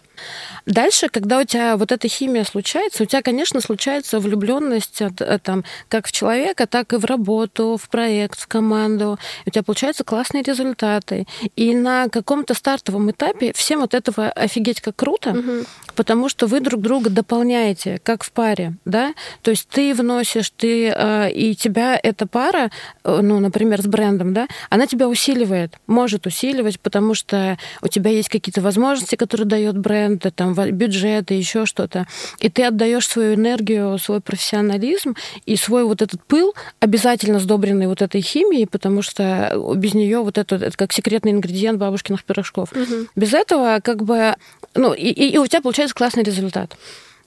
Дальше, 0.65 1.09
когда 1.09 1.39
у 1.39 1.43
тебя 1.43 1.77
вот 1.77 1.91
эта 1.91 2.07
химия 2.07 2.43
случается, 2.43 3.03
у 3.03 3.05
тебя, 3.05 3.21
конечно, 3.21 3.61
случается 3.61 4.19
влюбленность 4.19 5.01
э, 5.01 5.39
там, 5.41 5.63
как 5.89 6.07
в 6.07 6.11
человека, 6.11 6.67
так 6.67 6.93
и 6.93 6.97
в 6.97 7.05
работу, 7.05 7.77
в 7.81 7.89
проект, 7.89 8.39
в 8.39 8.47
команду. 8.47 9.17
у 9.45 9.49
тебя 9.49 9.63
получаются 9.63 10.03
классные 10.03 10.43
результаты. 10.43 11.25
И 11.55 11.75
на 11.75 12.09
каком-то 12.09 12.53
стартовом 12.53 13.09
этапе 13.11 13.53
всем 13.53 13.81
от 13.81 13.93
этого 13.93 14.29
офигеть 14.29 14.81
как 14.81 14.95
круто, 14.95 15.31
угу. 15.31 15.65
Потому 15.97 16.29
что 16.29 16.45
вы 16.45 16.59
друг 16.59 16.81
друга 16.81 17.09
дополняете, 17.09 17.99
как 18.03 18.23
в 18.23 18.31
паре, 18.31 18.75
да. 18.85 19.13
То 19.41 19.51
есть 19.51 19.67
ты 19.67 19.95
вносишь, 19.95 20.51
ты 20.55 20.93
э, 20.95 21.31
и 21.31 21.55
тебя 21.55 21.99
эта 22.01 22.27
пара, 22.27 22.69
э, 23.03 23.19
ну, 23.21 23.39
например, 23.39 23.81
с 23.81 23.87
брендом, 23.87 24.33
да, 24.33 24.47
она 24.69 24.85
тебя 24.85 25.09
усиливает, 25.09 25.73
может 25.87 26.27
усиливать, 26.27 26.79
потому 26.79 27.15
что 27.15 27.57
у 27.81 27.87
тебя 27.87 28.11
есть 28.11 28.29
какие-то 28.29 28.61
возможности, 28.61 29.15
которые 29.15 29.47
дает 29.47 29.77
бренд, 29.77 30.25
там 30.35 30.53
бюджет 30.53 31.31
и 31.31 31.35
еще 31.35 31.65
что-то, 31.65 32.05
и 32.39 32.49
ты 32.49 32.63
отдаешь 32.63 33.07
свою 33.07 33.33
энергию, 33.33 33.97
свой 33.97 34.21
профессионализм 34.21 35.15
и 35.47 35.55
свой 35.55 35.83
вот 35.83 36.03
этот 36.03 36.23
пыл, 36.23 36.53
обязательно 36.79 37.39
сдобренный 37.39 37.87
вот 37.87 38.03
этой 38.03 38.21
химией, 38.21 38.67
потому 38.67 39.01
что 39.01 39.73
без 39.75 39.95
нее 39.95 40.19
вот 40.19 40.37
это, 40.37 40.57
это 40.57 40.77
как 40.77 40.93
секретный 40.93 41.31
ингредиент 41.31 41.79
бабушкиных 41.79 42.23
пирожков. 42.23 42.71
Угу. 42.73 43.07
Без 43.15 43.33
этого 43.33 43.79
как 43.83 44.03
бы, 44.03 44.35
ну, 44.75 44.93
и, 44.93 45.09
и 45.09 45.37
у 45.39 45.47
тебя 45.47 45.61
получается 45.61 45.86
классный 45.93 46.23
результат. 46.23 46.77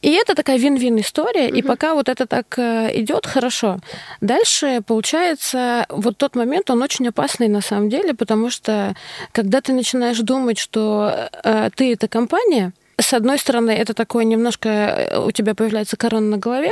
И 0.03 0.13
это 0.13 0.35
такая 0.35 0.59
вин-вин 0.59 0.99
история, 0.99 1.49
mm 1.49 1.59
и 1.59 1.63
пока 1.63 1.95
вот 1.95 2.09
это 2.09 2.27
так 2.27 2.59
э, 2.59 2.91
идет 2.95 3.27
хорошо. 3.27 3.79
Дальше 4.21 4.81
получается 4.87 5.85
вот 5.91 6.17
тот 6.17 6.37
момент, 6.37 6.71
он 6.71 6.83
очень 6.83 7.09
опасный 7.09 7.49
на 7.49 7.61
самом 7.61 7.91
деле, 7.91 8.15
потому 8.15 8.51
что 8.51 8.95
когда 9.33 9.61
ты 9.61 9.75
начинаешь 9.75 10.19
думать, 10.21 10.59
что 10.59 11.29
э, 11.45 11.71
ты 11.75 11.93
это 11.93 12.09
компания, 12.09 12.73
с 12.99 13.13
одной 13.13 13.39
стороны, 13.39 13.71
это 13.71 13.93
такое 13.93 14.25
немножко 14.25 14.69
э, 14.69 15.19
у 15.19 15.31
тебя 15.33 15.55
появляется 15.55 15.97
корона 15.97 16.27
на 16.29 16.39
голове, 16.39 16.71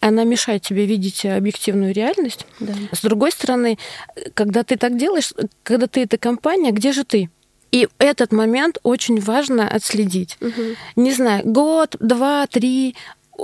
она 0.00 0.24
мешает 0.24 0.62
тебе 0.62 0.84
видеть 0.84 1.24
объективную 1.24 1.94
реальность. 1.94 2.46
Да. 2.60 2.74
С 2.92 3.00
другой 3.00 3.30
стороны, 3.30 3.78
когда 4.34 4.64
ты 4.64 4.76
так 4.76 4.96
делаешь, 4.96 5.32
когда 5.62 5.86
ты 5.86 6.02
эта 6.02 6.18
компания, 6.18 6.72
где 6.72 6.92
же 6.92 7.04
ты? 7.04 7.30
И 7.74 7.88
этот 7.98 8.32
момент 8.32 8.78
очень 8.84 9.18
важно 9.18 9.68
отследить. 9.68 10.38
Угу. 10.40 10.62
Не 10.94 11.10
знаю, 11.10 11.42
год, 11.44 11.96
два, 11.98 12.46
три, 12.46 12.94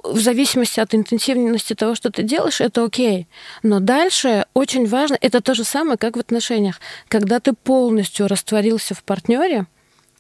в 0.05 0.21
зависимости 0.21 0.79
от 0.79 0.95
интенсивности 0.95 1.75
того, 1.75 1.97
что 1.97 2.12
ты 2.12 2.23
делаешь, 2.23 2.61
это 2.61 2.85
окей. 2.85 3.27
Но 3.64 3.81
дальше 3.81 4.47
очень 4.55 4.87
важно, 4.87 5.19
это 5.21 5.40
то 5.40 5.53
же 5.55 5.64
самое, 5.64 5.99
как 5.99 6.16
в 6.16 6.21
отношениях. 6.21 6.79
Когда 7.09 7.40
ты 7.40 7.55
полностью 7.55 8.29
растворился 8.29 8.95
в 8.95 9.03
партнере, 9.03 9.66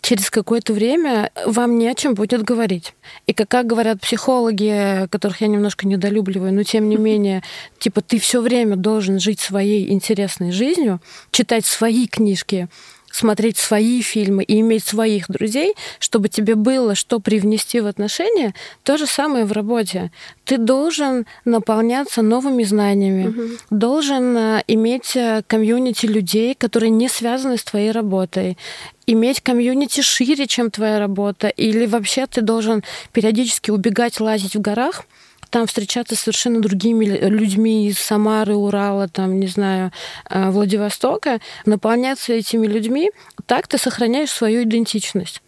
через 0.00 0.28
какое-то 0.28 0.72
время 0.72 1.30
вам 1.46 1.78
не 1.78 1.86
о 1.86 1.94
чем 1.94 2.14
будет 2.14 2.42
говорить. 2.42 2.94
И 3.28 3.32
как, 3.32 3.48
как 3.48 3.68
говорят 3.68 4.00
психологи, 4.00 5.06
которых 5.08 5.40
я 5.40 5.46
немножко 5.46 5.86
недолюбливаю, 5.86 6.52
но 6.52 6.64
тем 6.64 6.88
не 6.88 6.96
менее, 6.96 7.44
типа 7.78 8.00
ты 8.00 8.18
все 8.18 8.40
время 8.40 8.74
должен 8.74 9.20
жить 9.20 9.38
своей 9.38 9.92
интересной 9.92 10.50
жизнью, 10.50 11.00
читать 11.30 11.64
свои 11.64 12.08
книжки, 12.08 12.68
смотреть 13.10 13.58
свои 13.58 14.02
фильмы 14.02 14.42
и 14.42 14.60
иметь 14.60 14.84
своих 14.84 15.28
друзей, 15.28 15.74
чтобы 15.98 16.28
тебе 16.28 16.54
было 16.54 16.94
что 16.94 17.20
привнести 17.20 17.80
в 17.80 17.86
отношения, 17.86 18.54
то 18.82 18.96
же 18.96 19.06
самое 19.06 19.44
в 19.44 19.52
работе. 19.52 20.10
Ты 20.44 20.58
должен 20.58 21.26
наполняться 21.44 22.22
новыми 22.22 22.64
знаниями, 22.64 23.28
угу. 23.28 23.42
должен 23.70 24.36
э, 24.36 24.62
иметь 24.68 25.16
э, 25.16 25.42
комьюнити 25.46 26.06
людей, 26.06 26.54
которые 26.54 26.90
не 26.90 27.08
связаны 27.08 27.56
с 27.56 27.64
твоей 27.64 27.90
работой, 27.90 28.56
иметь 29.06 29.40
комьюнити 29.40 30.00
шире, 30.00 30.46
чем 30.46 30.70
твоя 30.70 30.98
работа, 30.98 31.48
или 31.48 31.86
вообще 31.86 32.26
ты 32.26 32.42
должен 32.42 32.82
периодически 33.12 33.70
убегать, 33.70 34.20
лазить 34.20 34.56
в 34.56 34.60
горах, 34.60 35.04
там 35.50 35.66
встречаться 35.66 36.16
с 36.16 36.20
совершенно 36.20 36.60
другими 36.60 37.04
людьми 37.04 37.88
из 37.88 37.98
Самары, 37.98 38.54
Урала, 38.54 39.08
там, 39.08 39.38
не 39.38 39.46
знаю, 39.46 39.92
э, 40.28 40.50
Владивостока, 40.50 41.40
наполняться 41.66 42.32
этими 42.32 42.66
людьми, 42.66 43.10
так 43.46 43.66
ты 43.66 43.78
сохраняешь 43.78 44.30
свою 44.30 44.62
идентичность. 44.62 45.42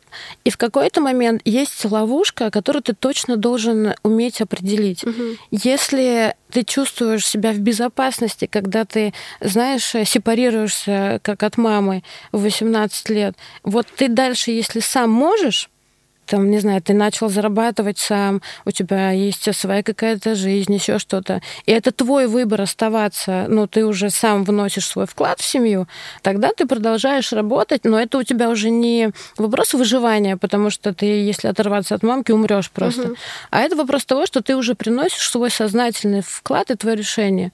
И 0.44 0.50
в 0.50 0.56
какой-то 0.56 1.00
момент 1.00 1.42
есть 1.44 1.84
ловушка, 1.84 2.50
которую 2.50 2.82
ты 2.82 2.94
точно 2.94 3.36
должен 3.36 3.94
уметь 4.02 4.40
определить. 4.40 5.04
Угу. 5.04 5.22
Если 5.50 6.34
ты 6.50 6.64
чувствуешь 6.64 7.26
себя 7.26 7.52
в 7.52 7.58
безопасности, 7.58 8.46
когда 8.46 8.84
ты, 8.84 9.14
знаешь, 9.40 9.94
сепарируешься 10.06 11.20
как 11.22 11.42
от 11.42 11.56
мамы 11.56 12.02
в 12.30 12.42
18 12.42 13.08
лет, 13.08 13.34
вот 13.62 13.86
ты 13.96 14.08
дальше, 14.08 14.50
если 14.50 14.80
сам 14.80 15.10
можешь, 15.10 15.70
там, 16.26 16.50
не 16.50 16.58
знаю, 16.58 16.80
ты 16.82 16.94
начал 16.94 17.28
зарабатывать 17.28 17.98
сам, 17.98 18.42
у 18.64 18.70
тебя 18.70 19.10
есть 19.10 19.54
своя 19.54 19.82
какая-то 19.82 20.34
жизнь, 20.34 20.72
еще 20.74 20.98
что-то. 20.98 21.40
И 21.66 21.72
это 21.72 21.92
твой 21.92 22.26
выбор 22.26 22.62
оставаться, 22.62 23.46
ну, 23.48 23.66
ты 23.66 23.84
уже 23.84 24.10
сам 24.10 24.44
вносишь 24.44 24.86
свой 24.86 25.06
вклад 25.06 25.40
в 25.40 25.44
семью, 25.44 25.88
тогда 26.22 26.50
ты 26.56 26.66
продолжаешь 26.66 27.32
работать, 27.32 27.84
но 27.84 28.00
это 28.00 28.18
у 28.18 28.22
тебя 28.22 28.50
уже 28.50 28.70
не 28.70 29.10
вопрос 29.36 29.74
выживания, 29.74 30.36
потому 30.36 30.70
что 30.70 30.94
ты, 30.94 31.06
если 31.06 31.48
оторваться 31.48 31.94
от 31.94 32.02
мамки, 32.02 32.32
умрешь 32.32 32.70
просто. 32.70 33.08
Угу. 33.08 33.16
А 33.50 33.60
это 33.60 33.76
вопрос 33.76 34.04
того, 34.04 34.26
что 34.26 34.42
ты 34.42 34.56
уже 34.56 34.74
приносишь 34.74 35.28
свой 35.28 35.50
сознательный 35.50 36.22
вклад 36.22 36.70
и 36.70 36.76
твое 36.76 36.96
решение. 36.96 37.52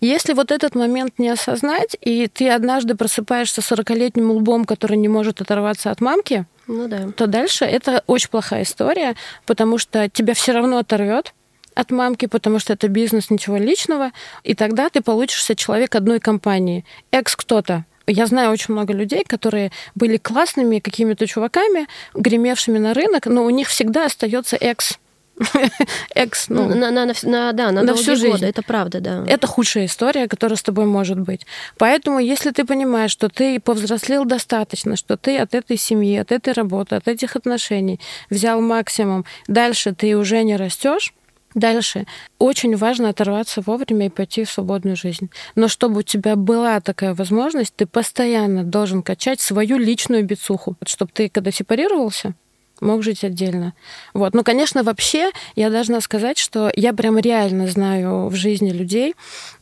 Если 0.00 0.32
вот 0.32 0.50
этот 0.50 0.74
момент 0.74 1.18
не 1.18 1.28
осознать, 1.28 1.96
и 2.00 2.28
ты 2.28 2.50
однажды 2.50 2.94
просыпаешься 2.94 3.60
40-летним 3.60 4.30
лбом, 4.30 4.64
который 4.64 4.96
не 4.96 5.08
может 5.08 5.40
оторваться 5.40 5.90
от 5.90 6.00
мамки, 6.00 6.46
ну 6.66 6.88
да. 6.88 7.08
то 7.16 7.26
дальше 7.26 7.64
это 7.64 8.02
очень 8.06 8.30
плохая 8.30 8.62
история, 8.62 9.14
потому 9.46 9.78
что 9.78 10.08
тебя 10.08 10.34
все 10.34 10.52
равно 10.52 10.78
оторвет 10.78 11.34
от 11.74 11.90
мамки, 11.90 12.26
потому 12.26 12.58
что 12.58 12.72
это 12.72 12.88
бизнес, 12.88 13.30
ничего 13.30 13.56
личного, 13.56 14.12
и 14.44 14.54
тогда 14.54 14.88
ты 14.90 15.00
получишься 15.00 15.56
человек 15.56 15.94
одной 15.94 16.20
компании, 16.20 16.84
экс 17.10 17.36
кто-то. 17.36 17.84
Я 18.06 18.26
знаю 18.26 18.50
очень 18.50 18.74
много 18.74 18.92
людей, 18.92 19.24
которые 19.24 19.70
были 19.94 20.16
классными 20.16 20.80
какими-то 20.80 21.26
чуваками, 21.26 21.86
гремевшими 22.14 22.78
на 22.78 22.94
рынок, 22.94 23.26
но 23.26 23.44
у 23.44 23.50
них 23.50 23.68
всегда 23.68 24.06
остается 24.06 24.56
экс 24.56 24.98
экс, 26.14 26.48
ну, 26.48 26.68
на, 26.68 26.90
на, 26.90 27.06
на, 27.06 27.14
на, 27.22 27.52
да, 27.52 27.72
на, 27.72 27.82
на 27.82 27.94
всю 27.94 28.16
жизнь. 28.16 28.32
Годы. 28.32 28.46
Это 28.46 28.62
правда, 28.62 29.00
да. 29.00 29.24
Это 29.26 29.46
худшая 29.46 29.86
история, 29.86 30.28
которая 30.28 30.56
с 30.56 30.62
тобой 30.62 30.84
может 30.84 31.18
быть. 31.18 31.46
Поэтому, 31.78 32.18
если 32.18 32.50
ты 32.50 32.64
понимаешь, 32.64 33.10
что 33.10 33.28
ты 33.28 33.58
повзрослел 33.60 34.24
достаточно, 34.24 34.96
что 34.96 35.16
ты 35.16 35.38
от 35.38 35.54
этой 35.54 35.76
семьи, 35.76 36.16
от 36.16 36.32
этой 36.32 36.52
работы, 36.52 36.96
от 36.96 37.08
этих 37.08 37.36
отношений 37.36 38.00
взял 38.30 38.60
максимум, 38.60 39.24
дальше 39.48 39.94
ты 39.94 40.16
уже 40.16 40.42
не 40.42 40.56
растешь, 40.56 41.12
Дальше. 41.54 42.06
Очень 42.38 42.76
важно 42.76 43.10
оторваться 43.10 43.62
вовремя 43.64 44.06
и 44.06 44.10
пойти 44.10 44.44
в 44.44 44.50
свободную 44.50 44.96
жизнь. 44.96 45.30
Но 45.54 45.68
чтобы 45.68 46.00
у 46.00 46.02
тебя 46.02 46.36
была 46.36 46.80
такая 46.80 47.14
возможность, 47.14 47.74
ты 47.76 47.86
постоянно 47.86 48.64
должен 48.64 49.02
качать 49.02 49.40
свою 49.40 49.76
личную 49.76 50.24
бицуху. 50.24 50.76
Чтобы 50.86 51.10
ты, 51.12 51.28
когда 51.28 51.50
сепарировался, 51.50 52.34
мог 52.82 53.02
жить 53.02 53.24
отдельно. 53.24 53.72
Вот. 54.12 54.34
Ну, 54.34 54.44
конечно, 54.44 54.82
вообще 54.82 55.30
я 55.56 55.70
должна 55.70 56.00
сказать, 56.00 56.38
что 56.38 56.70
я 56.74 56.92
прям 56.92 57.18
реально 57.18 57.66
знаю 57.68 58.26
в 58.26 58.34
жизни 58.34 58.70
людей, 58.70 59.14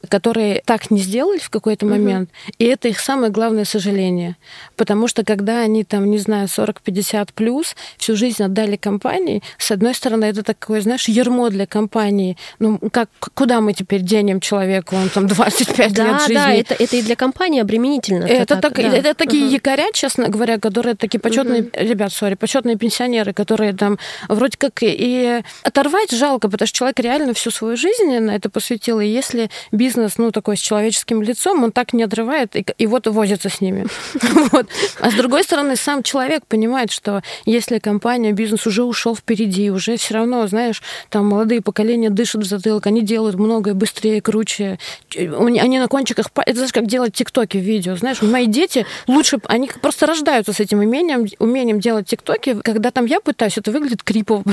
которые 0.09 0.62
так 0.64 0.90
не 0.90 0.98
сделали 0.98 1.38
в 1.38 1.50
какой-то 1.50 1.87
угу. 1.87 1.94
момент, 1.94 2.30
и 2.59 2.64
это 2.64 2.88
их 2.88 2.98
самое 2.98 3.30
главное 3.30 3.64
сожаление. 3.64 4.37
Потому 4.76 5.06
что 5.09 5.24
когда 5.24 5.61
они 5.61 5.85
там, 5.85 6.11
не 6.11 6.18
знаю, 6.18 6.48
40-50 6.48 7.28
плюс, 7.35 7.76
всю 7.98 8.16
жизнь 8.16 8.42
отдали 8.42 8.76
компании, 8.76 9.42
с 9.59 9.70
одной 9.70 9.94
стороны, 9.94 10.24
это 10.24 10.42
такое, 10.42 10.80
знаешь, 10.80 11.09
ермо 11.09 11.50
для 11.50 11.66
компании. 11.66 12.37
Ну, 12.59 12.78
как, 12.90 13.09
куда 13.35 13.61
мы 13.61 13.74
теперь 13.74 14.00
денем 14.00 14.40
человека, 14.40 14.94
он 14.94 15.09
там 15.11 15.26
25 15.26 15.92
да, 15.92 16.04
лет 16.04 16.20
жизни. 16.20 16.35
Да, 16.35 16.52
это, 16.52 16.74
это 16.74 16.96
и 16.96 17.02
для 17.02 17.16
компании 17.16 17.61
обременительно. 17.61 18.24
Это, 18.24 18.56
так, 18.56 18.74
так, 18.74 18.76
да. 18.76 18.96
это 18.96 19.14
такие 19.14 19.44
угу. 19.44 19.52
якоря, 19.52 19.87
честно 19.92 20.28
говоря, 20.28 20.59
которые 20.59 20.94
такие 20.94 21.20
почетные, 21.20 21.62
угу. 21.62 21.70
ребят, 21.74 22.12
сори, 22.12 22.35
почетные 22.35 22.76
пенсионеры 22.76 23.10
пенсионеры, 23.11 23.33
которые 23.33 23.73
там 23.73 23.99
вроде 24.29 24.57
как 24.57 24.83
и 24.83 25.42
оторвать 25.62 26.11
жалко, 26.12 26.49
потому 26.49 26.66
что 26.66 26.77
человек 26.77 27.01
реально 27.01 27.35
всю 27.35 27.51
свою 27.51 27.77
жизнь 27.77 28.18
на 28.18 28.37
это 28.37 28.49
посвятил, 28.51 29.01
и 29.01 29.07
если 29.07 29.51
бизнес, 29.73 30.18
ну, 30.18 30.31
такой 30.31 30.57
с 30.57 30.61
человеческим 30.61 31.23
лицом, 31.23 31.64
он 31.64 31.73
так 31.73 31.92
не 31.92 32.05
отрывает, 32.05 32.57
и, 32.57 32.64
и 32.79 32.87
вот 32.87 33.07
возится 33.07 33.49
с 33.49 33.61
ними. 33.61 33.87
Вот. 34.53 34.66
А 35.01 35.11
с 35.11 35.14
другой 35.14 35.44
стороны, 35.44 35.77
сам 35.77 36.03
человек 36.03 36.46
понимает, 36.46 36.90
что 36.90 37.23
если 37.44 37.79
компания, 37.79 38.33
бизнес 38.33 38.66
уже 38.66 38.83
ушел 38.85 39.14
впереди, 39.14 39.70
уже 39.70 39.96
все 39.96 40.14
равно, 40.14 40.46
знаешь, 40.46 40.83
там 41.09 41.29
молодые 41.29 41.61
поколения 41.61 42.11
дышат 42.11 42.42
в 42.42 42.46
затылок, 42.46 42.87
они 42.87 43.03
делают 43.03 43.37
многое 43.37 43.75
быстрее, 43.75 44.20
круче, 44.20 44.79
они 45.16 45.79
на 45.79 45.88
кончиках, 45.88 46.27
это 46.35 46.55
знаешь, 46.55 46.73
как 46.73 46.87
делать 46.87 47.14
тиктоки 47.14 47.59
в 47.59 47.61
видео, 47.61 47.96
знаешь, 47.96 48.23
мои 48.23 48.46
дети 48.46 48.87
лучше, 49.07 49.38
они 49.46 49.70
просто 49.81 50.07
рождаются 50.07 50.53
с 50.53 50.61
этим 50.61 50.79
умением, 50.79 51.27
умением 51.38 51.81
делать 51.81 52.07
тиктоки, 52.07 52.61
когда 52.62 52.90
там 52.90 52.99
там 53.00 53.06
я 53.06 53.20
пытаюсь, 53.20 53.56
это 53.56 53.70
выглядит 53.70 54.02
крипово 54.02 54.44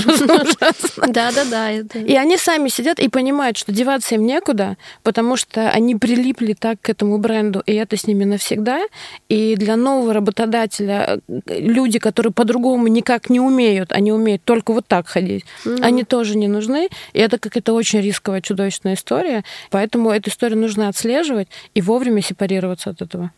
Да, 1.07 1.31
да, 1.31 1.43
да. 1.51 1.71
И 1.71 2.15
они 2.15 2.37
сами 2.37 2.69
сидят 2.69 2.97
и 2.97 3.09
понимают, 3.09 3.57
что 3.57 3.73
деваться 3.73 4.15
им 4.15 4.25
некуда, 4.25 4.77
потому 5.03 5.35
что 5.35 5.69
они 5.69 5.95
прилипли 5.95 6.53
так 6.53 6.79
к 6.79 6.89
этому 6.89 7.17
бренду, 7.17 7.61
и 7.65 7.73
это 7.73 7.97
с 7.97 8.07
ними 8.07 8.23
навсегда. 8.23 8.87
И 9.27 9.57
для 9.57 9.75
нового 9.75 10.13
работодателя 10.13 11.19
э, 11.27 11.41
люди, 11.59 11.99
которые 11.99 12.31
по-другому 12.31 12.87
никак 12.87 13.29
не 13.29 13.41
умеют, 13.41 13.91
они 13.91 14.13
умеют 14.13 14.43
только 14.45 14.71
вот 14.71 14.87
так 14.87 15.07
ходить, 15.07 15.43
они 15.81 16.05
тоже 16.05 16.37
не 16.37 16.47
нужны. 16.47 16.87
И 17.11 17.19
это 17.19 17.39
какая-то 17.39 17.73
очень 17.73 17.99
рисковая, 17.99 18.41
чудовищная 18.41 18.93
история. 18.93 19.43
Поэтому 19.71 20.11
эту 20.11 20.29
историю 20.29 20.59
нужно 20.59 20.87
отслеживать 20.87 21.49
и 21.73 21.81
вовремя 21.81 22.21
сепарироваться 22.21 22.91
от 22.91 23.01
этого. 23.01 23.31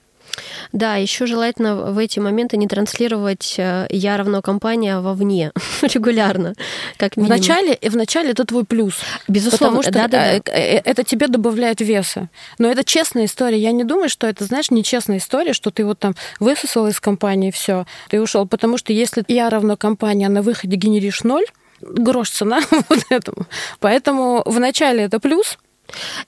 Да, 0.71 0.95
еще 0.95 1.25
желательно 1.25 1.91
в 1.91 1.97
эти 1.97 2.19
моменты 2.19 2.58
не 2.58 2.67
транслировать 2.67 3.56
э, 3.58 3.88
«я 3.89 4.17
равно 4.17 4.41
компания» 4.41 4.99
вовне 4.99 5.52
регулярно, 5.82 6.54
как 6.97 7.17
минимум. 7.17 7.38
Вначале, 7.38 7.78
вначале 7.82 8.32
это 8.32 8.45
твой 8.45 8.65
плюс. 8.65 8.95
Безусловно. 9.28 9.82
Потому 9.82 9.84
что 9.84 9.91
да, 9.91 10.08
да, 10.08 10.39
да. 10.45 10.52
Это 10.52 11.04
тебе 11.04 11.28
добавляет 11.28 11.82
веса. 11.82 12.30
Но 12.58 12.69
это 12.69 12.84
честная 12.84 13.25
история. 13.25 13.58
Я 13.58 13.71
не 13.71 13.84
думаю, 13.84 14.10
что 14.10 14.28
это, 14.28 14.45
знаешь, 14.45 14.71
нечестная 14.71 15.17
история, 15.17 15.54
что 15.54 15.71
ты 15.71 15.86
вот 15.86 15.99
там 15.99 16.15
высосал 16.39 16.88
из 16.88 16.99
компании 16.99 17.52
все, 17.52 17.86
ты 18.10 18.21
ушел. 18.21 18.47
Потому 18.47 18.78
что 18.78 18.93
если 18.93 19.23
«я 19.28 19.49
равно 19.49 19.78
компания», 19.78 20.28
а 20.28 20.30
на 20.30 20.41
выходе 20.41 20.75
генеришь 20.75 21.23
ноль, 21.23 21.45
грош 21.82 22.30
цена 22.30 22.62
вот 22.89 22.99
этому. 23.10 23.45
Поэтому 23.80 24.43
вначале 24.45 25.04
это 25.04 25.19
плюс, 25.19 25.58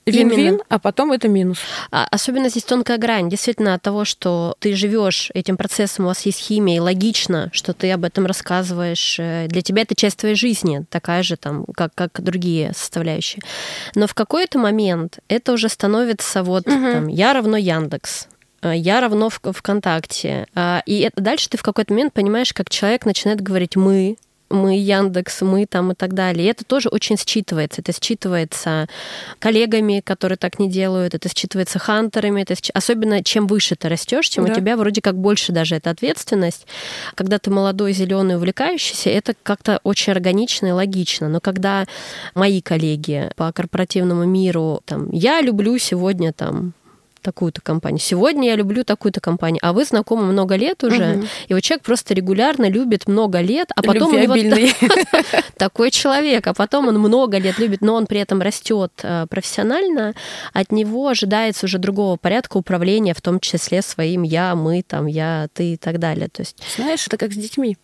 Вин-вин, 0.06 0.62
а 0.70 0.80
потом 0.80 1.12
это 1.12 1.28
минус. 1.28 1.60
А, 1.92 2.08
особенно 2.10 2.50
здесь 2.50 2.64
тонкая 2.64 2.98
грань. 2.98 3.30
Действительно, 3.30 3.74
от 3.74 3.82
того, 3.82 4.06
что 4.06 4.56
ты 4.60 4.76
живешь 4.76 5.32
этим 5.34 5.58
процессом, 5.58 6.06
у 6.06 6.08
вас 6.10 6.26
есть 6.26 6.40
химия, 6.40 6.78
и 6.78 6.80
логично, 6.80 7.50
что 7.54 7.74
ты 7.74 7.92
об 7.92 8.04
этом 8.04 8.26
рассказываешь. 8.26 9.18
Э, 9.20 9.48
для 9.48 9.62
тебя 9.62 9.84
это 9.84 9.96
часть 9.96 10.18
твоей 10.18 10.36
жизни, 10.36 10.86
такая 10.90 11.24
же, 11.24 11.38
там, 11.38 11.66
как, 11.76 11.94
как 11.96 12.22
другие 12.22 12.74
составляющие. 12.76 13.42
Но 13.96 14.08
в 14.08 14.14
какой-то 14.14 14.60
момент 14.60 15.20
это 15.28 15.54
уже 15.54 15.70
становится 15.70 16.44
вот 16.44 16.68
угу. 16.68 16.92
там, 16.92 17.08
я 17.08 17.34
равно 17.34 17.58
Яндекс, 17.58 18.28
э, 18.62 18.74
я 18.76 19.02
равно 19.02 19.30
ВКонтакте. 19.30 20.48
А, 20.56 20.82
и 20.86 21.00
это, 21.00 21.22
дальше 21.22 21.50
ты 21.50 21.58
в 21.58 21.64
какой-то 21.64 21.94
момент 21.94 22.14
понимаешь, 22.14 22.54
как 22.54 22.70
человек 22.70 23.06
начинает 23.06 23.42
говорить 23.42 23.76
«мы», 23.76 24.18
мы 24.52 24.78
Яндекс, 24.78 25.42
мы 25.42 25.66
там 25.66 25.92
и 25.92 25.96
так 25.96 26.14
далее. 26.14 26.46
И 26.46 26.50
это 26.50 26.64
тоже 26.64 26.90
очень 26.90 27.16
считывается. 27.16 27.80
Это 27.80 27.92
считывается 27.92 28.88
коллегами, 29.40 30.02
которые 30.04 30.38
так 30.38 30.60
не 30.60 30.70
делают, 30.70 31.14
это 31.14 31.30
считывается 31.30 31.80
хантерами, 31.80 32.42
это 32.42 32.56
счит... 32.56 32.72
особенно 32.74 33.24
чем 33.24 33.48
выше 33.48 33.76
ты 33.76 33.90
растешь, 33.90 34.30
тем 34.30 34.46
да. 34.46 34.52
у 34.52 34.56
тебя 34.56 34.78
вроде 34.78 35.02
как 35.02 35.18
больше 35.18 35.52
даже 35.52 35.76
эта 35.76 35.90
ответственность. 35.90 36.68
Когда 37.16 37.40
ты 37.40 37.50
молодой, 37.52 37.94
зеленый, 37.94 38.36
увлекающийся, 38.36 39.10
это 39.10 39.34
как-то 39.44 39.80
очень 39.84 40.14
органично 40.14 40.68
и 40.68 40.72
логично. 40.72 41.30
Но 41.30 41.40
когда 41.40 41.86
мои 42.36 42.62
коллеги 42.62 43.30
по 43.36 43.52
корпоративному 43.52 44.26
миру, 44.26 44.82
там, 44.86 45.10
я 45.12 45.42
люблю 45.42 45.78
сегодня 45.78 46.34
там 46.34 46.74
такую-то 47.22 47.62
компанию. 47.62 48.00
Сегодня 48.00 48.50
я 48.50 48.56
люблю 48.56 48.84
такую-то 48.84 49.22
компанию. 49.22 49.60
А 49.62 49.74
вы 49.74 49.86
знакомы 49.86 50.24
много 50.24 50.56
лет 50.56 50.84
уже, 50.84 51.18
угу. 51.18 51.26
и 51.48 51.54
вот 51.54 51.62
человек 51.62 51.84
просто 51.84 52.14
регулярно 52.14 52.70
любит 52.70 53.08
много 53.08 53.40
лет, 53.42 53.70
а 53.76 53.82
потом 53.82 54.14
у 54.14 54.18
него 54.18 54.36
такой 55.58 55.92
человек, 55.92 56.48
а 56.48 56.54
потом 56.54 56.88
он 56.88 57.00
много 57.00 57.38
лет 57.38 57.60
любит, 57.60 57.82
но 57.82 57.96
он 57.96 58.08
при 58.08 58.20
этом 58.20 58.42
растет 58.42 58.92
э, 59.04 59.28
профессионально, 59.30 60.14
от 60.54 60.72
него 60.72 61.08
ожидается 61.08 61.66
уже 61.66 61.78
другого 61.78 62.18
порядка 62.18 62.58
управления, 62.58 63.14
в 63.14 63.22
том 63.22 63.40
числе 63.40 63.82
своим 63.82 64.24
я, 64.24 64.56
мы, 64.56 64.84
там, 64.84 65.06
я, 65.06 65.48
ты 65.54 65.74
и 65.74 65.78
так 65.78 66.00
далее. 66.00 66.28
То 66.30 66.42
есть... 66.42 66.58
Знаешь, 66.76 67.06
это 67.08 67.18
как 67.18 67.32
с 67.32 67.36
детьми. 67.36 67.78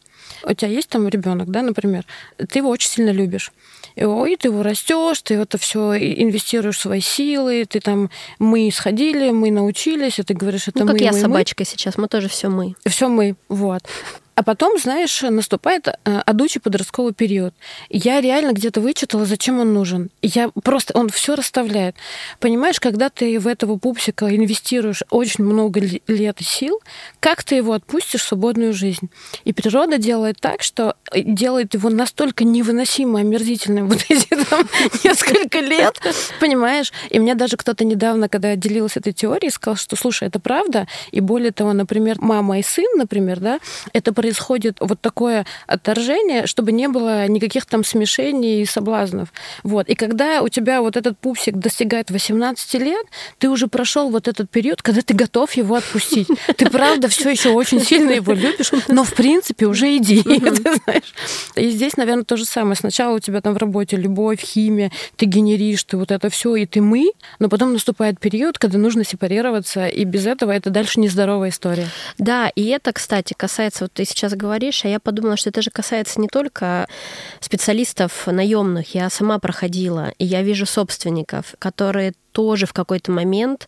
У 0.44 0.54
тебя 0.54 0.70
есть 0.70 0.90
там 0.90 1.08
ребенок, 1.08 1.50
да, 1.50 1.62
например, 1.62 2.06
ты 2.38 2.60
его 2.60 2.70
очень 2.70 2.90
сильно 2.90 3.12
любишь 3.12 3.52
и 3.98 4.36
ты 4.36 4.50
его 4.50 4.62
растешь, 4.62 5.22
ты 5.24 5.36
это 5.36 5.58
все 5.58 5.96
инвестируешь 5.96 6.80
свои 6.80 7.02
силы, 7.02 7.66
ты 7.66 7.80
там 7.80 8.10
мы 8.38 8.70
сходили, 8.72 9.32
мы 9.32 9.50
научились, 9.50 10.20
и 10.20 10.24
ты 10.24 10.34
говоришь, 10.34 10.68
это 10.68 10.80
ну, 10.80 10.86
мы. 10.86 10.92
Как 10.94 11.02
я 11.02 11.12
мы, 11.12 11.20
собачка 11.20 11.62
мы. 11.62 11.66
сейчас, 11.66 11.98
мы 11.98 12.08
тоже 12.08 12.30
все 12.30 12.50
мы. 12.50 12.76
Все 12.86 13.08
мы, 13.08 13.36
вот. 13.50 13.82
А 14.38 14.44
потом, 14.44 14.78
знаешь, 14.78 15.24
наступает 15.24 15.88
э, 15.88 15.94
одучий 16.24 16.62
подростковый 16.62 17.12
период. 17.12 17.56
Я 17.90 18.22
реально 18.22 18.52
где-то 18.52 18.82
вычитала, 18.82 19.26
зачем 19.26 19.60
он 19.60 19.74
нужен. 19.74 20.12
Я 20.22 20.50
просто, 20.50 20.96
он 20.96 21.10
все 21.10 21.34
расставляет. 21.34 21.96
Понимаешь, 22.40 22.80
когда 22.80 23.10
ты 23.10 23.40
в 23.40 23.48
этого 23.48 23.78
пупсика 23.78 24.28
инвестируешь 24.28 25.02
очень 25.10 25.44
много 25.44 25.80
лет 25.80 26.40
и 26.40 26.44
сил, 26.44 26.80
как 27.20 27.44
ты 27.44 27.56
его 27.56 27.74
отпустишь 27.74 28.22
в 28.22 28.28
свободную 28.28 28.74
жизнь? 28.74 29.10
И 29.44 29.54
природа 29.54 29.98
делает 29.98 30.40
так, 30.40 30.62
что 30.62 30.96
э, 31.12 31.22
делает 31.22 31.74
его 31.74 31.90
настолько 31.90 32.44
невыносимо 32.44 33.22
омерзительным 33.22 33.88
вот 33.88 34.06
эти 34.08 34.28
там 34.52 34.70
несколько 35.04 35.62
лет, 35.62 36.00
понимаешь? 36.40 36.94
И 37.10 37.20
мне 37.20 37.34
даже 37.34 37.58
кто-то 37.58 37.84
недавно, 37.84 38.30
когда 38.30 38.52
я 38.52 38.56
делилась 38.56 38.98
этой 38.98 39.14
теорией, 39.14 39.50
сказал, 39.50 39.78
что, 39.78 39.96
слушай, 39.96 40.28
это 40.28 40.40
правда, 40.40 40.88
и 41.10 41.22
более 41.22 41.52
того, 41.52 41.74
например, 41.74 42.18
мама 42.20 42.60
и 42.60 42.62
сын, 42.62 42.86
например, 42.98 43.40
да, 43.40 43.60
это 43.94 44.14
происходит 44.28 44.78
вот 44.82 45.00
такое 45.00 45.46
отторжение, 45.68 46.48
чтобы 46.48 46.74
не 46.74 46.90
было 46.90 47.28
никаких 47.28 47.66
там 47.66 47.86
смешений 47.86 48.62
и 48.62 48.66
соблазнов. 48.66 49.30
Вот. 49.64 49.88
И 49.88 49.96
когда 49.96 50.42
у 50.42 50.50
тебя 50.50 50.82
вот 50.82 50.98
этот 50.98 51.18
пупсик 51.18 51.56
достигает 51.56 52.12
18 52.12 52.74
лет, 52.76 53.06
ты 53.38 53.50
уже 53.50 53.68
прошел 53.68 54.10
вот 54.10 54.28
этот 54.28 54.50
период, 54.50 54.82
когда 54.82 55.02
ты 55.02 55.14
готов 55.14 55.54
его 55.54 55.76
отпустить. 55.76 56.28
Ты 56.58 56.70
правда 56.70 57.08
все 57.08 57.30
еще 57.30 57.50
очень 57.50 57.80
сильно 57.80 58.12
его 58.12 58.34
любишь, 58.34 58.72
но 58.90 59.06
в 59.06 59.14
принципе 59.14 59.66
уже 59.66 59.96
иди, 59.96 60.22
ты 60.24 60.56
знаешь. 60.56 61.14
И 61.56 61.70
здесь, 61.70 61.96
наверное, 61.96 62.26
то 62.26 62.36
же 62.36 62.44
самое. 62.44 62.76
Сначала 62.76 63.16
у 63.16 63.20
тебя 63.20 63.40
там 63.40 63.54
в 63.54 63.58
работе 63.58 63.96
любовь, 63.96 64.42
химия, 64.42 64.92
ты 65.16 65.26
генеришь, 65.26 65.86
ты 65.86 65.96
вот 65.96 66.12
это 66.12 66.30
все, 66.30 66.54
и 66.58 66.66
ты 66.66 66.82
мы, 66.82 67.12
но 67.40 67.48
потом 67.48 67.72
наступает 67.72 68.20
период, 68.20 68.58
когда 68.58 68.78
нужно 68.78 69.06
сепарироваться, 69.06 69.88
и 69.88 70.04
без 70.04 70.26
этого 70.26 70.52
это 70.52 70.70
дальше 70.70 71.00
нездоровая 71.00 71.50
история. 71.50 71.88
Да, 72.18 72.50
и 72.50 72.66
это, 72.66 72.92
кстати, 72.92 73.34
касается 73.34 73.86
вот 73.86 73.94
сейчас 74.18 74.34
говоришь, 74.34 74.84
а 74.84 74.88
я 74.88 75.00
подумала, 75.00 75.38
что 75.38 75.50
это 75.50 75.62
же 75.62 75.70
касается 75.70 76.20
не 76.20 76.28
только 76.28 76.88
специалистов 77.40 78.28
наемных. 78.28 78.96
Я 78.96 79.10
сама 79.10 79.40
проходила, 79.40 80.12
и 80.18 80.26
я 80.26 80.42
вижу 80.42 80.66
собственников, 80.66 81.56
которые 81.60 82.14
тоже 82.32 82.66
в 82.66 82.74
какой-то 82.74 83.12
момент 83.12 83.68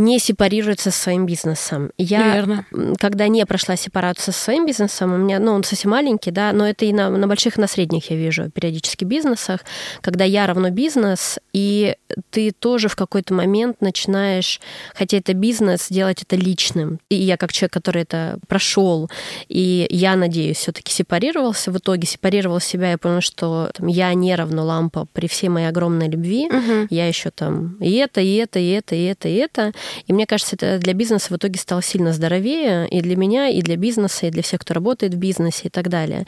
не 0.00 0.18
сепарируется 0.18 0.90
со 0.90 1.02
своим 1.02 1.26
бизнесом. 1.26 1.92
Я, 1.98 2.34
Верно. 2.34 2.64
когда 2.98 3.28
не 3.28 3.44
прошла 3.44 3.76
сепарацию 3.76 4.32
со 4.32 4.40
своим 4.40 4.66
бизнесом, 4.66 5.12
у 5.12 5.16
меня, 5.18 5.38
ну, 5.38 5.52
он 5.52 5.62
совсем 5.62 5.90
маленький, 5.90 6.30
да, 6.30 6.52
но 6.52 6.66
это 6.66 6.86
и 6.86 6.92
на, 6.92 7.10
на 7.10 7.28
больших, 7.28 7.58
и 7.58 7.60
на 7.60 7.66
средних 7.66 8.10
я 8.10 8.16
вижу 8.16 8.50
периодически 8.50 9.04
бизнесах, 9.04 9.60
когда 10.00 10.24
я 10.24 10.46
равно 10.46 10.70
бизнес, 10.70 11.38
и 11.52 11.96
ты 12.30 12.50
тоже 12.50 12.88
в 12.88 12.96
какой-то 12.96 13.34
момент 13.34 13.80
начинаешь, 13.80 14.60
хотя 14.94 15.18
это 15.18 15.34
бизнес, 15.34 15.88
делать 15.90 16.22
это 16.22 16.34
личным. 16.34 16.98
И 17.10 17.16
я 17.16 17.36
как 17.36 17.52
человек, 17.52 17.74
который 17.74 18.02
это 18.02 18.38
прошел, 18.48 19.10
и 19.48 19.86
я 19.90 20.16
надеюсь, 20.16 20.56
все-таки 20.56 20.92
сепарировался, 20.92 21.70
в 21.70 21.76
итоге 21.76 22.06
сепарировал 22.06 22.60
себя, 22.60 22.92
я 22.92 22.98
понял, 22.98 23.20
что 23.20 23.70
там, 23.74 23.86
я 23.86 24.14
не 24.14 24.34
равно 24.34 24.64
лампа 24.64 25.06
при 25.12 25.28
всей 25.28 25.48
моей 25.48 25.68
огромной 25.68 26.08
любви, 26.08 26.46
угу. 26.46 26.86
я 26.88 27.06
еще 27.06 27.30
там 27.30 27.76
и 27.80 27.92
это, 27.92 28.22
и 28.22 28.34
это, 28.36 28.58
и 28.58 28.70
это, 28.70 28.94
и 28.94 29.04
это, 29.04 29.28
и 29.28 29.34
это. 29.34 29.72
И 30.06 30.12
мне 30.12 30.26
кажется, 30.26 30.56
это 30.56 30.78
для 30.78 30.94
бизнеса 30.94 31.32
в 31.32 31.36
итоге 31.36 31.58
стало 31.58 31.82
сильно 31.82 32.12
здоровее 32.12 32.88
и 32.88 33.00
для 33.00 33.16
меня, 33.16 33.48
и 33.48 33.62
для 33.62 33.76
бизнеса, 33.76 34.26
и 34.26 34.30
для 34.30 34.42
всех, 34.42 34.60
кто 34.60 34.74
работает 34.74 35.14
в 35.14 35.16
бизнесе 35.16 35.62
и 35.64 35.70
так 35.70 35.88
далее. 35.88 36.26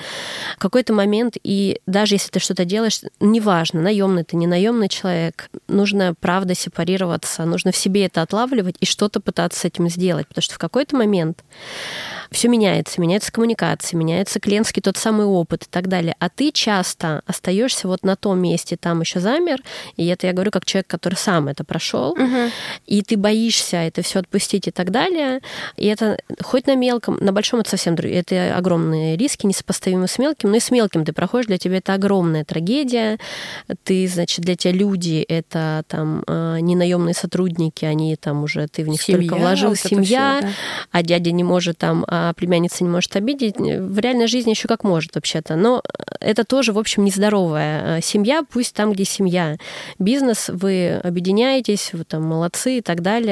В 0.57 0.61
какой-то 0.61 0.93
момент, 0.93 1.37
и 1.43 1.81
даже 1.87 2.15
если 2.15 2.31
ты 2.31 2.41
что-то 2.41 2.65
делаешь, 2.65 3.01
неважно, 3.21 3.81
наемный 3.81 4.25
ты, 4.25 4.37
не 4.37 4.47
наемный 4.47 4.89
человек, 4.89 5.51
нужно, 5.69 6.15
правда, 6.21 6.55
сепарироваться, 6.55 7.45
нужно 7.45 7.73
в 7.73 7.77
себе 7.77 8.07
это 8.07 8.23
отлавливать 8.23 8.77
и 8.81 8.87
что-то 8.87 9.21
пытаться 9.21 9.61
с 9.61 9.65
этим 9.65 9.89
сделать, 9.89 10.29
потому 10.29 10.43
что 10.43 10.55
в 10.55 10.59
какой-то 10.59 10.97
момент 10.97 11.43
все 12.33 12.49
меняется, 12.49 13.01
меняется 13.01 13.31
коммуникация, 13.31 13.99
меняется 13.99 14.41
клиентский 14.41 14.83
тот 14.83 14.97
самый 14.97 15.27
опыт 15.27 15.65
и 15.65 15.67
так 15.71 15.89
далее. 15.89 16.17
А 16.19 16.29
ты 16.29 16.51
часто 16.51 17.23
остаешься 17.27 17.89
вот 17.89 18.05
на 18.05 18.17
том 18.17 18.39
месте, 18.39 18.77
там 18.77 19.01
еще 19.01 19.21
замер, 19.21 19.61
и 19.97 20.07
это 20.07 20.27
я 20.27 20.33
говорю 20.33 20.51
как 20.51 20.65
человек, 20.65 20.87
который 20.87 21.15
сам 21.15 21.49
это 21.49 21.65
прошел, 21.65 22.13
угу. 22.13 22.51
и 22.87 23.03
ты 23.03 23.17
боишься 23.17 23.42
боишься 23.43 23.77
это 23.79 24.03
все 24.03 24.21
отпустить 24.21 24.69
и 24.69 24.71
так 24.71 24.91
далее. 24.91 25.41
И 25.77 25.87
это 25.87 26.19
хоть 26.43 26.67
на 26.67 26.77
мелком, 26.77 27.19
на 27.21 27.33
большом 27.33 27.61
это 27.61 27.71
совсем 27.71 27.95
другое. 27.95 28.21
Это 28.21 28.57
огромные 28.57 29.17
риски, 29.17 29.47
несопоставимы 29.47 30.07
с 30.07 30.19
мелким, 30.19 30.51
но 30.51 30.57
и 30.57 30.61
с 30.61 30.71
мелким 30.71 31.05
ты 31.05 31.13
проходишь, 31.13 31.47
для 31.47 31.59
тебя 31.59 31.79
это 31.79 31.95
огромная 31.95 32.45
трагедия. 32.45 33.19
Ты, 33.85 34.07
значит, 34.07 34.45
для 34.45 34.57
тебя 34.57 34.73
люди 34.73 35.25
это 35.29 35.83
там 35.89 36.23
а, 36.27 36.59
не 36.59 36.77
наемные 36.77 37.15
сотрудники, 37.15 37.85
они 37.85 38.17
там 38.17 38.45
уже, 38.45 38.69
ты 38.69 38.85
в 38.85 38.89
них 38.89 39.03
семья, 39.03 39.29
только 39.29 39.41
вложил, 39.41 39.71
вот 39.71 39.79
семья, 39.79 40.39
все, 40.39 40.47
да. 40.47 40.53
а 40.93 41.03
дядя 41.03 41.33
не 41.33 41.45
может 41.45 41.79
там, 41.79 42.05
а 42.07 42.33
племянница 42.35 42.85
не 42.85 42.91
может 42.91 43.17
обидеть. 43.17 43.57
В 43.57 43.99
реальной 43.99 44.27
жизни 44.27 44.51
еще 44.51 44.69
как 44.69 44.85
может 44.85 45.15
вообще-то. 45.15 45.57
Но 45.57 45.83
это 46.21 46.45
тоже, 46.45 46.73
в 46.73 46.79
общем, 46.79 47.05
нездоровая 47.05 47.97
а, 47.97 48.01
семья, 48.01 48.43
пусть 48.49 48.75
там, 48.75 48.93
где 48.93 49.05
семья. 49.05 49.57
Бизнес, 49.99 50.49
вы 50.49 51.01
объединяетесь, 51.03 51.91
вы 51.93 52.05
там 52.05 52.23
молодцы 52.23 52.79
и 52.79 52.81
так 52.81 53.03
далее 53.03 53.32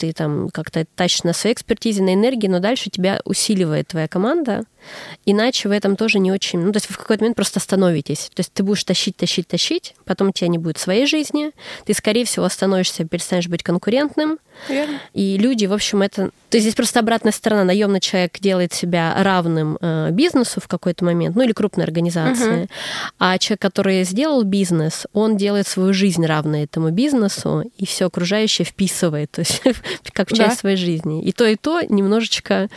ты 0.00 0.12
там 0.14 0.48
как-то 0.48 0.86
тащишь 0.96 1.24
на 1.24 1.34
своей 1.34 1.54
экспертизе, 1.54 2.02
на 2.02 2.14
энергии, 2.14 2.48
но 2.48 2.58
дальше 2.58 2.88
тебя 2.88 3.20
усиливает 3.24 3.88
твоя 3.88 4.08
команда, 4.08 4.64
Иначе 5.26 5.68
в 5.68 5.72
этом 5.72 5.96
тоже 5.96 6.18
не 6.18 6.32
очень... 6.32 6.60
Ну, 6.60 6.72
то 6.72 6.78
есть 6.78 6.88
вы 6.88 6.94
в 6.94 6.98
какой-то 6.98 7.22
момент 7.22 7.36
просто 7.36 7.58
остановитесь. 7.58 8.30
То 8.34 8.40
есть 8.40 8.52
ты 8.52 8.62
будешь 8.62 8.84
тащить, 8.84 9.16
тащить, 9.16 9.46
тащить, 9.46 9.94
потом 10.04 10.28
у 10.28 10.32
тебя 10.32 10.48
не 10.48 10.58
будет 10.58 10.78
своей 10.78 11.06
жизни, 11.06 11.52
ты, 11.84 11.94
скорее 11.94 12.24
всего, 12.24 12.44
остановишься, 12.44 13.04
перестанешь 13.04 13.48
быть 13.48 13.62
конкурентным. 13.62 14.38
Верно. 14.68 14.98
И 15.14 15.36
люди, 15.38 15.66
в 15.66 15.72
общем, 15.72 16.02
это... 16.02 16.30
То 16.50 16.56
есть 16.56 16.64
здесь 16.64 16.74
просто 16.74 17.00
обратная 17.00 17.32
сторона. 17.32 17.64
Наемный 17.64 18.00
человек 18.00 18.38
делает 18.40 18.72
себя 18.72 19.14
равным 19.18 19.78
э, 19.80 20.10
бизнесу 20.10 20.60
в 20.60 20.68
какой-то 20.68 21.04
момент, 21.04 21.36
ну 21.36 21.42
или 21.42 21.52
крупной 21.52 21.84
организации. 21.84 22.62
Угу. 22.62 22.68
А 23.18 23.38
человек, 23.38 23.60
который 23.60 24.02
сделал 24.04 24.42
бизнес, 24.42 25.06
он 25.12 25.36
делает 25.36 25.66
свою 25.66 25.92
жизнь 25.92 26.24
равной 26.26 26.64
этому 26.64 26.90
бизнесу, 26.90 27.70
и 27.76 27.86
все 27.86 28.06
окружающее 28.06 28.64
вписывает, 28.64 29.30
то 29.30 29.40
есть 29.40 29.62
как 30.12 30.28
часть 30.28 30.38
да. 30.38 30.56
своей 30.56 30.76
жизни. 30.76 31.22
И 31.22 31.32
то, 31.32 31.46
и 31.46 31.56
то 31.56 31.80
немножечко 31.88 32.68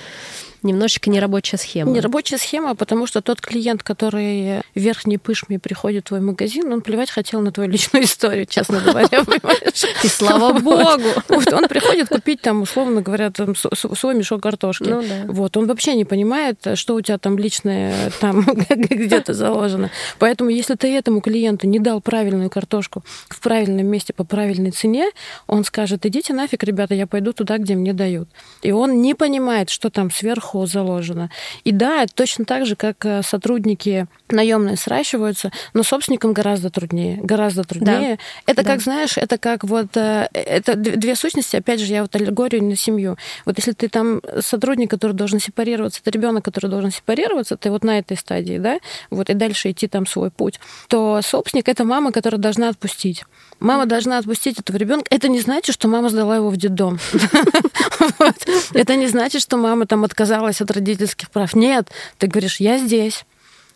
немножечко 0.63 1.09
нерабочая 1.09 1.57
схема. 1.57 1.91
Нерабочая 1.91 2.37
схема, 2.37 2.75
потому 2.75 3.07
что 3.07 3.21
тот 3.21 3.41
клиент, 3.41 3.83
который 3.83 4.61
верхней 4.75 5.17
пышми 5.17 5.57
приходит 5.57 6.05
в 6.05 6.07
твой 6.09 6.21
магазин, 6.21 6.71
он 6.71 6.81
плевать 6.81 7.11
хотел 7.11 7.41
на 7.41 7.51
твою 7.51 7.69
личную 7.69 8.05
историю, 8.05 8.45
честно 8.45 8.79
говоря, 8.79 9.07
понимаешь? 9.09 9.85
И 10.03 10.07
слава 10.07 10.59
богу! 10.59 11.03
Он 11.29 11.67
приходит 11.67 12.09
купить 12.09 12.41
там, 12.41 12.61
условно 12.61 13.01
говоря, 13.01 13.31
там, 13.31 13.55
свой 13.55 14.15
мешок 14.15 14.41
картошки. 14.41 14.83
Ну, 14.83 15.01
да. 15.01 15.25
Вот, 15.27 15.57
он 15.57 15.67
вообще 15.67 15.95
не 15.95 16.05
понимает, 16.05 16.65
что 16.75 16.95
у 16.95 17.01
тебя 17.01 17.17
там 17.17 17.37
личное 17.37 18.11
там 18.19 18.41
где-то 18.69 19.33
заложено. 19.33 19.91
Поэтому, 20.19 20.49
если 20.49 20.75
ты 20.75 20.95
этому 20.95 21.21
клиенту 21.21 21.67
не 21.67 21.79
дал 21.79 22.01
правильную 22.01 22.49
картошку 22.49 23.03
в 23.29 23.39
правильном 23.41 23.87
месте 23.87 24.13
по 24.13 24.23
правильной 24.23 24.71
цене, 24.71 25.09
он 25.47 25.63
скажет, 25.63 26.05
идите 26.05 26.33
нафиг, 26.33 26.63
ребята, 26.63 26.93
я 26.95 27.07
пойду 27.07 27.33
туда, 27.33 27.57
где 27.57 27.75
мне 27.75 27.93
дают. 27.93 28.29
И 28.61 28.71
он 28.71 29.01
не 29.01 29.13
понимает, 29.13 29.69
что 29.69 29.89
там 29.89 30.11
сверху 30.11 30.52
сверху 30.53 30.65
заложено. 30.65 31.29
И 31.63 31.71
да, 31.71 32.03
это 32.03 32.13
точно 32.13 32.45
так 32.45 32.65
же, 32.65 32.75
как 32.75 33.05
э, 33.05 33.21
сотрудники 33.23 34.07
наемные 34.29 34.77
сращиваются, 34.77 35.51
но 35.73 35.83
собственникам 35.83 36.33
гораздо 36.33 36.69
труднее, 36.69 37.19
гораздо 37.21 37.63
труднее. 37.63 38.17
Да. 38.45 38.51
Это 38.51 38.63
да. 38.63 38.71
как, 38.71 38.81
знаешь, 38.81 39.17
это 39.17 39.37
как 39.37 39.63
вот, 39.63 39.97
э, 39.97 40.27
это 40.33 40.75
две 40.75 41.15
сущности, 41.15 41.55
опять 41.55 41.79
же, 41.79 41.85
я 41.93 42.01
вот 42.01 42.15
аллегорию 42.15 42.63
на 42.63 42.75
семью. 42.75 43.17
Вот 43.45 43.57
если 43.57 43.73
ты 43.73 43.89
там 43.89 44.21
сотрудник, 44.39 44.89
который 44.89 45.13
должен 45.13 45.39
сепарироваться, 45.39 46.01
это 46.01 46.11
ребенок, 46.11 46.45
который 46.45 46.69
должен 46.69 46.91
сепарироваться, 46.91 47.57
ты 47.57 47.69
вот 47.69 47.83
на 47.83 47.99
этой 47.99 48.17
стадии, 48.17 48.57
да, 48.57 48.79
вот 49.09 49.29
и 49.29 49.33
дальше 49.33 49.71
идти 49.71 49.87
там 49.87 50.05
свой 50.05 50.29
путь, 50.29 50.59
то 50.87 51.21
собственник 51.21 51.69
это 51.69 51.83
мама, 51.83 52.11
которая 52.11 52.39
должна 52.39 52.69
отпустить. 52.69 53.23
Мама 53.63 53.85
должна 53.85 54.17
отпустить 54.17 54.59
этого 54.59 54.75
ребенка. 54.75 55.05
Это 55.09 55.29
не 55.29 55.39
значит, 55.39 55.73
что 55.73 55.87
мама 55.87 56.09
сдала 56.09 56.35
его 56.35 56.49
в 56.49 56.57
детдом. 56.57 56.99
Это 58.73 58.97
не 58.97 59.07
значит, 59.07 59.41
что 59.41 59.55
мама 59.55 59.85
там 59.85 60.03
отказалась 60.03 60.59
от 60.59 60.69
родительских 60.69 61.31
прав. 61.31 61.55
Нет, 61.55 61.89
ты 62.17 62.27
говоришь, 62.27 62.59
я 62.59 62.77
здесь, 62.77 63.23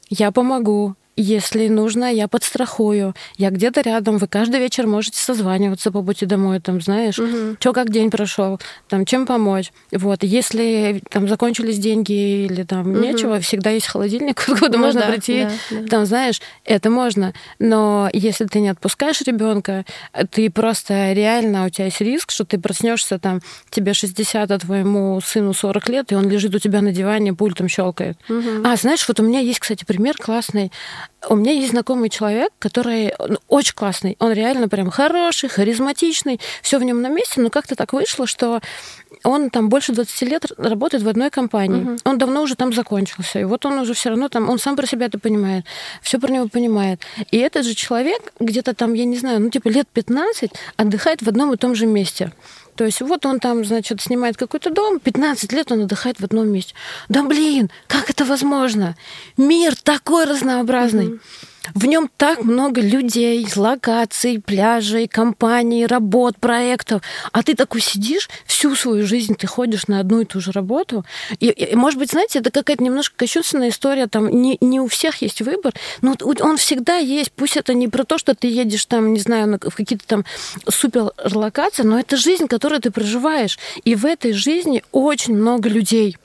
я 0.10 0.32
помогу, 0.32 0.96
если 1.18 1.68
нужно, 1.68 2.14
я 2.14 2.28
подстрахую. 2.28 3.16
Я 3.38 3.50
где-то 3.50 3.82
рядом. 3.82 4.20
Вы 4.20 4.28
каждый 4.28 4.60
вечер 4.60 4.86
можете 4.86 5.20
созваниваться 5.20 5.92
по 5.92 6.04
пути 6.04 6.28
домой, 6.28 6.60
там, 6.60 6.80
знаешь, 6.80 7.18
угу. 7.18 7.58
что 7.60 7.74
как 7.74 7.90
день 7.92 8.12
прошел, 8.12 8.60
там, 8.88 9.04
чем 9.04 9.26
помочь. 9.26 9.72
Вот. 9.92 10.24
Если 10.24 11.02
там 11.10 11.28
закончились 11.28 11.80
деньги 11.80 12.46
или 12.46 12.62
там 12.62 12.92
угу. 12.92 13.00
нечего, 13.00 13.40
всегда 13.40 13.72
есть 13.72 13.88
холодильник, 13.88 14.46
куда 14.60 14.78
ну, 14.78 14.86
можно 14.86 15.02
да, 15.02 15.08
прийти. 15.08 15.46
Да, 15.46 15.82
да. 15.82 15.88
Там, 15.88 16.06
знаешь, 16.06 16.40
это 16.66 16.92
можно. 16.92 17.34
Но 17.58 18.10
если 18.14 18.46
ты 18.46 18.60
не 18.60 18.70
отпускаешь 18.70 19.22
ребенка, 19.22 19.86
ты 20.30 20.52
просто 20.52 21.14
реально, 21.14 21.66
у 21.66 21.70
тебя 21.70 21.86
есть 21.86 22.00
риск, 22.00 22.30
что 22.30 22.46
ты 22.46 22.60
проснешься 22.60 23.18
там, 23.18 23.42
тебе 23.72 23.94
60, 23.94 24.52
а 24.52 24.60
твоему 24.60 25.20
сыну 25.22 25.54
40 25.54 25.90
лет, 25.90 26.12
и 26.12 26.16
он 26.16 26.30
лежит 26.30 26.54
у 26.54 26.60
тебя 26.60 26.82
на 26.82 26.92
диване, 26.92 27.34
пультом 27.34 27.68
щелкает. 27.68 28.20
Угу. 28.30 28.62
А, 28.66 28.76
знаешь, 28.76 29.08
вот 29.08 29.20
у 29.20 29.24
меня 29.24 29.40
есть, 29.40 29.60
кстати, 29.60 29.84
пример 29.84 30.16
классный. 30.16 30.72
У 31.30 31.36
меня 31.36 31.52
есть 31.52 31.72
знакомый 31.72 32.10
человек, 32.10 32.52
который 32.60 33.14
ну, 33.20 33.38
очень 33.48 33.74
классный. 33.74 34.16
Он 34.20 34.32
реально 34.32 34.70
прям 34.70 34.90
хороший, 34.90 35.50
харизматичный, 35.50 36.40
все 36.62 36.78
в 36.78 36.84
нем 36.84 37.02
на 37.02 37.10
месте, 37.10 37.42
но 37.42 37.50
как-то 37.50 37.76
так 37.76 37.92
вышло, 37.94 38.28
что 38.28 38.62
он 39.24 39.50
там 39.50 39.70
больше 39.70 39.94
20 39.94 40.22
лет 40.24 40.46
работает 40.58 41.04
в 41.04 41.08
одной 41.10 41.30
компании. 41.30 41.82
Угу. 41.82 41.98
Он 42.06 42.18
давно 42.18 42.44
уже 42.44 42.56
там 42.56 42.72
закончился. 42.72 43.40
И 43.40 43.44
вот 43.44 43.66
он 43.66 43.80
уже 43.80 43.94
все 43.94 44.10
равно 44.10 44.30
там, 44.30 44.50
он 44.50 44.60
сам 44.60 44.76
про 44.76 44.86
себя 44.86 45.08
это 45.08 45.20
понимает, 45.20 45.66
все 46.02 46.20
про 46.20 46.32
него 46.32 46.48
понимает. 46.48 47.02
И 47.32 47.38
этот 47.38 47.66
же 47.66 47.74
человек 47.74 48.34
где-то 48.40 48.74
там, 48.74 48.94
я 48.94 49.06
не 49.06 49.18
знаю, 49.18 49.42
ну 49.42 49.50
типа 49.50 49.68
лет 49.70 49.88
15 49.92 50.52
отдыхает 50.78 51.22
в 51.22 51.28
одном 51.28 51.54
и 51.54 51.58
том 51.58 51.76
же 51.76 51.88
месте. 51.88 52.32
То 52.78 52.86
есть 52.86 53.02
вот 53.02 53.26
он 53.26 53.40
там, 53.40 53.66
значит, 53.66 54.02
снимает 54.02 54.38
какой-то 54.38 54.70
дом, 54.70 55.00
15 55.00 55.52
лет 55.52 55.72
он 55.72 55.82
отдыхает 55.82 56.20
в 56.20 56.24
одном 56.24 56.48
месте. 56.50 56.76
Да 57.10 57.24
блин, 57.24 57.72
как 57.88 58.12
это 58.12 58.24
возможно? 58.24 58.96
Мир 59.36 59.76
такой 59.76 60.26
разнообразный. 60.26 61.08
Mm-hmm. 61.08 61.20
В 61.74 61.86
нем 61.86 62.10
так 62.18 62.44
много 62.44 62.82
людей, 62.82 63.48
локаций, 63.56 64.40
пляжей, 64.40 65.08
компаний, 65.08 65.86
работ, 65.86 66.38
проектов. 66.38 67.02
А 67.32 67.44
ты 67.44 67.56
такой 67.56 67.82
сидишь, 67.82 68.30
всю 68.46 68.76
свою 68.76 69.06
жизнь 69.06 69.36
ты 69.36 69.48
ходишь 69.48 69.88
на 69.88 70.00
одну 70.00 70.22
и 70.22 70.26
ту 70.26 70.40
же 70.40 70.52
работу. 70.52 71.06
И, 71.40 71.48
и 71.48 71.76
может 71.76 72.00
быть, 72.00 72.12
знаете, 72.12 72.40
это 72.40 72.52
какая-то 72.52 72.84
немножко 72.84 73.16
кощунственная 73.18 73.70
история. 73.70 74.08
Там 74.08 74.30
не, 74.30 74.58
не 74.62 74.80
у 74.80 74.88
всех 74.88 75.22
есть 75.22 75.42
выбор, 75.42 75.74
но 76.02 76.16
он 76.22 76.58
всегда 76.58 76.98
есть. 76.98 77.32
Пусть 77.32 77.58
это 77.58 77.74
не 77.74 77.88
про 77.88 78.04
то, 78.04 78.18
что 78.18 78.36
ты 78.36 78.48
едешь 78.48 78.86
там, 78.86 79.14
не 79.14 79.20
знаю, 79.20 79.60
в 79.62 79.76
какие-то 79.76 80.06
там 80.08 80.26
супер 80.68 81.12
локации, 81.34 81.84
но 81.84 82.00
это 82.00 82.18
жизнь, 82.18 82.48
которую 82.48 82.82
ты 82.82 82.92
проживаешь. 82.92 83.60
И 83.84 83.96
в 83.96 84.06
этой 84.06 84.34
жизни 84.34 84.84
очень 84.92 85.36
много 85.36 85.70
людей 85.70 86.18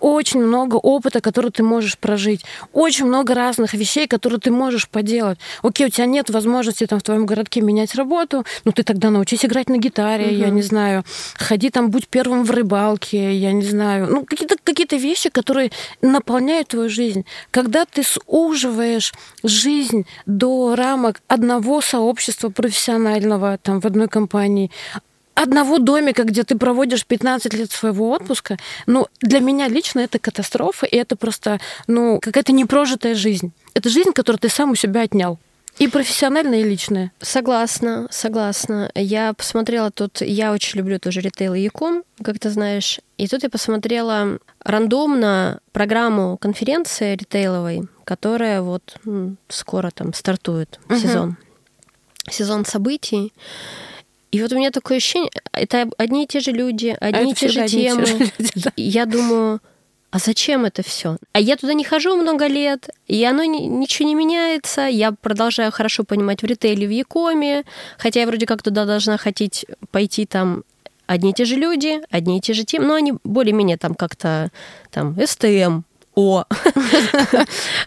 очень 0.00 0.40
много 0.40 0.76
опыта, 0.76 1.20
который 1.20 1.50
ты 1.50 1.62
можешь 1.62 1.98
прожить, 1.98 2.44
очень 2.72 3.06
много 3.06 3.34
разных 3.34 3.74
вещей, 3.74 4.06
которые 4.06 4.40
ты 4.40 4.50
можешь 4.50 4.88
поделать. 4.88 5.38
Окей, 5.62 5.86
у 5.86 5.90
тебя 5.90 6.06
нет 6.06 6.30
возможности 6.30 6.86
там 6.86 6.98
в 6.98 7.02
твоем 7.02 7.26
городке 7.26 7.60
менять 7.60 7.94
работу, 7.94 8.44
ну 8.64 8.72
ты 8.72 8.82
тогда 8.82 9.10
научись 9.10 9.44
играть 9.44 9.68
на 9.68 9.78
гитаре, 9.78 10.26
угу. 10.26 10.34
я 10.34 10.50
не 10.50 10.62
знаю, 10.62 11.04
ходи 11.36 11.70
там, 11.70 11.90
будь 11.90 12.08
первым 12.08 12.44
в 12.44 12.50
рыбалке, 12.50 13.34
я 13.34 13.52
не 13.52 13.62
знаю, 13.62 14.08
ну 14.10 14.24
какие-то 14.24 14.56
какие 14.62 14.86
вещи, 14.98 15.30
которые 15.30 15.70
наполняют 16.02 16.68
твою 16.68 16.88
жизнь. 16.88 17.24
Когда 17.50 17.84
ты 17.84 18.02
суживаешь 18.02 19.12
жизнь 19.42 20.06
до 20.26 20.74
рамок 20.76 21.20
одного 21.28 21.80
сообщества 21.80 22.48
профессионального 22.48 23.58
там 23.58 23.80
в 23.80 23.86
одной 23.86 24.08
компании, 24.08 24.70
одного 25.40 25.78
домика, 25.78 26.24
где 26.24 26.44
ты 26.44 26.56
проводишь 26.56 27.06
15 27.06 27.54
лет 27.54 27.72
своего 27.72 28.10
отпуска, 28.10 28.58
ну, 28.86 29.06
для 29.20 29.40
меня 29.40 29.68
лично 29.68 30.00
это 30.00 30.18
катастрофа, 30.18 30.86
и 30.86 30.96
это 30.96 31.16
просто, 31.16 31.60
ну, 31.86 32.18
какая-то 32.20 32.52
непрожитая 32.52 33.14
жизнь. 33.14 33.52
Это 33.74 33.88
жизнь, 33.88 34.12
которую 34.12 34.40
ты 34.40 34.48
сам 34.48 34.72
у 34.72 34.74
себя 34.74 35.02
отнял. 35.02 35.38
И 35.78 35.88
профессиональная, 35.88 36.60
и 36.60 36.64
личная. 36.64 37.10
Согласна, 37.20 38.06
согласна. 38.10 38.90
Я 38.94 39.32
посмотрела 39.32 39.90
тут, 39.90 40.20
я 40.20 40.52
очень 40.52 40.78
люблю 40.78 40.98
тоже 40.98 41.20
ритейл 41.20 41.54
и 41.54 41.60
яком, 41.60 42.02
как 42.22 42.38
ты 42.38 42.50
знаешь. 42.50 43.00
И 43.16 43.26
тут 43.26 43.42
я 43.44 43.48
посмотрела 43.48 44.38
рандомно 44.62 45.60
программу 45.72 46.36
конференции 46.36 47.16
ритейловой, 47.16 47.88
которая 48.04 48.60
вот 48.60 48.96
скоро 49.48 49.90
там 49.90 50.12
стартует 50.12 50.78
uh-huh. 50.88 51.00
сезон. 51.00 51.36
Сезон 52.28 52.66
событий. 52.66 53.32
И 54.30 54.40
вот 54.40 54.52
у 54.52 54.56
меня 54.56 54.70
такое 54.70 54.98
ощущение, 54.98 55.30
это 55.52 55.88
одни 55.98 56.24
и 56.24 56.26
те 56.26 56.40
же 56.40 56.52
люди, 56.52 56.96
одни 57.00 57.30
а 57.30 57.32
и 57.32 57.34
те 57.34 57.48
же 57.48 57.66
темы. 57.66 58.04
Те 58.04 58.12
же 58.12 58.18
люди, 58.18 58.52
да. 58.54 58.72
Я 58.76 59.06
думаю, 59.06 59.60
а 60.10 60.18
зачем 60.18 60.64
это 60.64 60.82
все? 60.82 61.16
А 61.32 61.40
я 61.40 61.56
туда 61.56 61.72
не 61.74 61.84
хожу 61.84 62.16
много 62.16 62.46
лет, 62.46 62.90
и 63.06 63.24
оно 63.24 63.44
ничего 63.44 64.08
не 64.08 64.14
меняется. 64.14 64.86
Я 64.86 65.12
продолжаю 65.12 65.70
хорошо 65.72 66.04
понимать 66.04 66.42
в 66.42 66.46
ритейле, 66.46 66.86
в 66.86 66.90
Якоме, 66.90 67.64
хотя 67.98 68.20
я 68.20 68.26
вроде 68.26 68.46
как 68.46 68.62
туда 68.62 68.84
должна 68.84 69.18
хотеть 69.18 69.66
пойти 69.90 70.26
там 70.26 70.64
одни 71.06 71.30
и 71.30 71.34
те 71.34 71.44
же 71.44 71.56
люди, 71.56 72.00
одни 72.10 72.38
и 72.38 72.40
те 72.40 72.52
же 72.52 72.64
темы, 72.64 72.86
но 72.86 72.94
они 72.94 73.14
более-менее 73.24 73.76
там 73.76 73.94
как-то 73.94 74.50
там 74.90 75.16
СТМ, 75.24 75.82
о, 76.14 76.44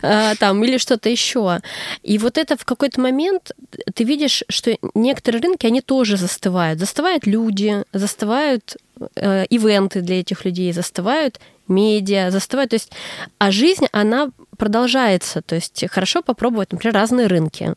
а, 0.01 0.35
там, 0.39 0.63
или 0.63 0.77
что-то 0.77 1.09
еще. 1.09 1.59
И 2.01 2.17
вот 2.17 2.37
это 2.37 2.57
в 2.57 2.65
какой-то 2.65 3.01
момент 3.01 3.51
ты 3.93 4.03
видишь, 4.03 4.43
что 4.49 4.77
некоторые 4.93 5.41
рынки, 5.41 5.65
они 5.65 5.81
тоже 5.81 6.17
застывают. 6.17 6.79
Застывают 6.79 7.25
люди, 7.27 7.83
застывают 7.93 8.77
э, 9.15 9.45
ивенты 9.49 10.01
для 10.01 10.19
этих 10.19 10.45
людей, 10.45 10.71
застывают 10.71 11.39
медиа, 11.67 12.31
застывают. 12.31 12.71
То 12.71 12.75
есть, 12.75 12.91
а 13.37 13.51
жизнь, 13.51 13.87
она 13.91 14.29
продолжается. 14.57 15.41
То 15.41 15.55
есть 15.55 15.83
хорошо 15.89 16.21
попробовать, 16.21 16.71
например, 16.71 16.95
разные 16.95 17.27
рынки 17.27 17.75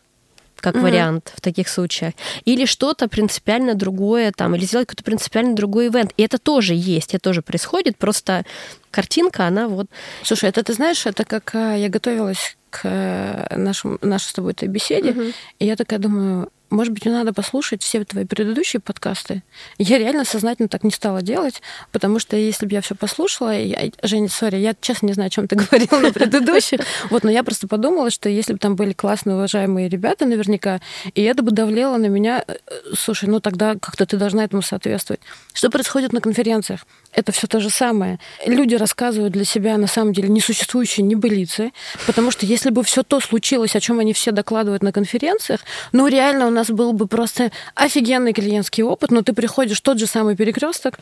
как 0.60 0.76
угу. 0.76 0.84
вариант 0.84 1.32
в 1.34 1.40
таких 1.40 1.68
случаях. 1.68 2.14
Или 2.44 2.66
что-то 2.66 3.08
принципиально 3.08 3.74
другое 3.74 4.32
там, 4.32 4.54
или 4.54 4.64
сделать 4.64 4.88
какой-то 4.88 5.04
принципиально 5.04 5.54
другой 5.54 5.88
ивент. 5.88 6.12
И 6.16 6.22
это 6.22 6.38
тоже 6.38 6.74
есть, 6.74 7.14
это 7.14 7.22
тоже 7.22 7.42
происходит, 7.42 7.96
просто 7.96 8.44
картинка, 8.90 9.46
она 9.46 9.68
вот... 9.68 9.86
Слушай, 10.22 10.50
это 10.50 10.62
ты 10.62 10.72
знаешь, 10.72 11.06
это 11.06 11.24
как 11.24 11.54
э, 11.54 11.76
я 11.78 11.88
готовилась 11.88 12.56
к 12.70 12.80
э, 12.84 13.56
нашему, 13.56 13.98
нашей 14.00 14.28
с 14.28 14.32
тобой 14.32 14.52
этой 14.52 14.68
беседе, 14.68 15.10
угу. 15.10 15.22
и 15.58 15.66
я 15.66 15.76
такая 15.76 15.98
думаю, 15.98 16.50
может 16.70 16.92
быть, 16.92 17.04
мне 17.04 17.14
надо 17.14 17.32
послушать 17.32 17.82
все 17.82 18.04
твои 18.04 18.24
предыдущие 18.24 18.80
подкасты. 18.80 19.42
Я 19.78 19.98
реально 19.98 20.24
сознательно 20.24 20.68
так 20.68 20.84
не 20.84 20.90
стала 20.90 21.22
делать, 21.22 21.62
потому 21.92 22.18
что 22.18 22.36
если 22.36 22.66
бы 22.66 22.72
я 22.72 22.80
все 22.80 22.94
послушала, 22.94 23.56
я, 23.56 23.90
Женя, 24.02 24.28
сори, 24.28 24.56
я 24.56 24.74
честно 24.80 25.06
не 25.06 25.12
знаю, 25.12 25.28
о 25.28 25.30
чем 25.30 25.48
ты 25.48 25.56
говорила 25.56 26.00
на 26.00 26.12
предыдущих, 26.12 26.80
вот, 27.10 27.24
но 27.24 27.30
я 27.30 27.44
просто 27.44 27.68
подумала, 27.68 28.10
что 28.10 28.28
если 28.28 28.52
бы 28.52 28.58
там 28.58 28.76
были 28.76 28.92
классные, 28.92 29.36
уважаемые 29.36 29.88
ребята 29.88 30.26
наверняка, 30.26 30.80
и 31.14 31.22
это 31.22 31.42
бы 31.42 31.52
давлело 31.52 31.96
на 31.96 32.06
меня, 32.06 32.44
э, 32.46 32.54
слушай, 32.96 33.28
ну 33.28 33.40
тогда 33.40 33.76
как-то 33.80 34.06
ты 34.06 34.16
должна 34.16 34.44
этому 34.44 34.62
соответствовать. 34.62 35.20
Что 35.52 35.70
происходит 35.70 36.12
на 36.12 36.20
конференциях? 36.20 36.86
Это 37.16 37.32
все 37.32 37.46
то 37.46 37.60
же 37.60 37.70
самое. 37.70 38.18
Люди 38.44 38.74
рассказывают 38.74 39.32
для 39.32 39.46
себя 39.46 39.78
на 39.78 39.86
самом 39.86 40.12
деле 40.12 40.28
несуществующие 40.28 41.02
небылицы, 41.02 41.72
потому 42.06 42.30
что 42.30 42.44
если 42.44 42.68
бы 42.68 42.84
все 42.84 43.02
то 43.02 43.20
случилось, 43.20 43.74
о 43.74 43.80
чем 43.80 44.00
они 44.00 44.12
все 44.12 44.32
докладывают 44.32 44.82
на 44.82 44.92
конференциях, 44.92 45.60
ну 45.92 46.08
реально 46.08 46.46
у 46.46 46.50
нас 46.50 46.68
был 46.68 46.92
бы 46.92 47.06
просто 47.06 47.52
офигенный 47.74 48.34
клиентский 48.34 48.82
опыт, 48.82 49.10
но 49.10 49.22
ты 49.22 49.32
приходишь 49.32 49.78
в 49.78 49.80
тот 49.80 49.98
же 49.98 50.06
самый 50.06 50.36
перекресток, 50.36 50.98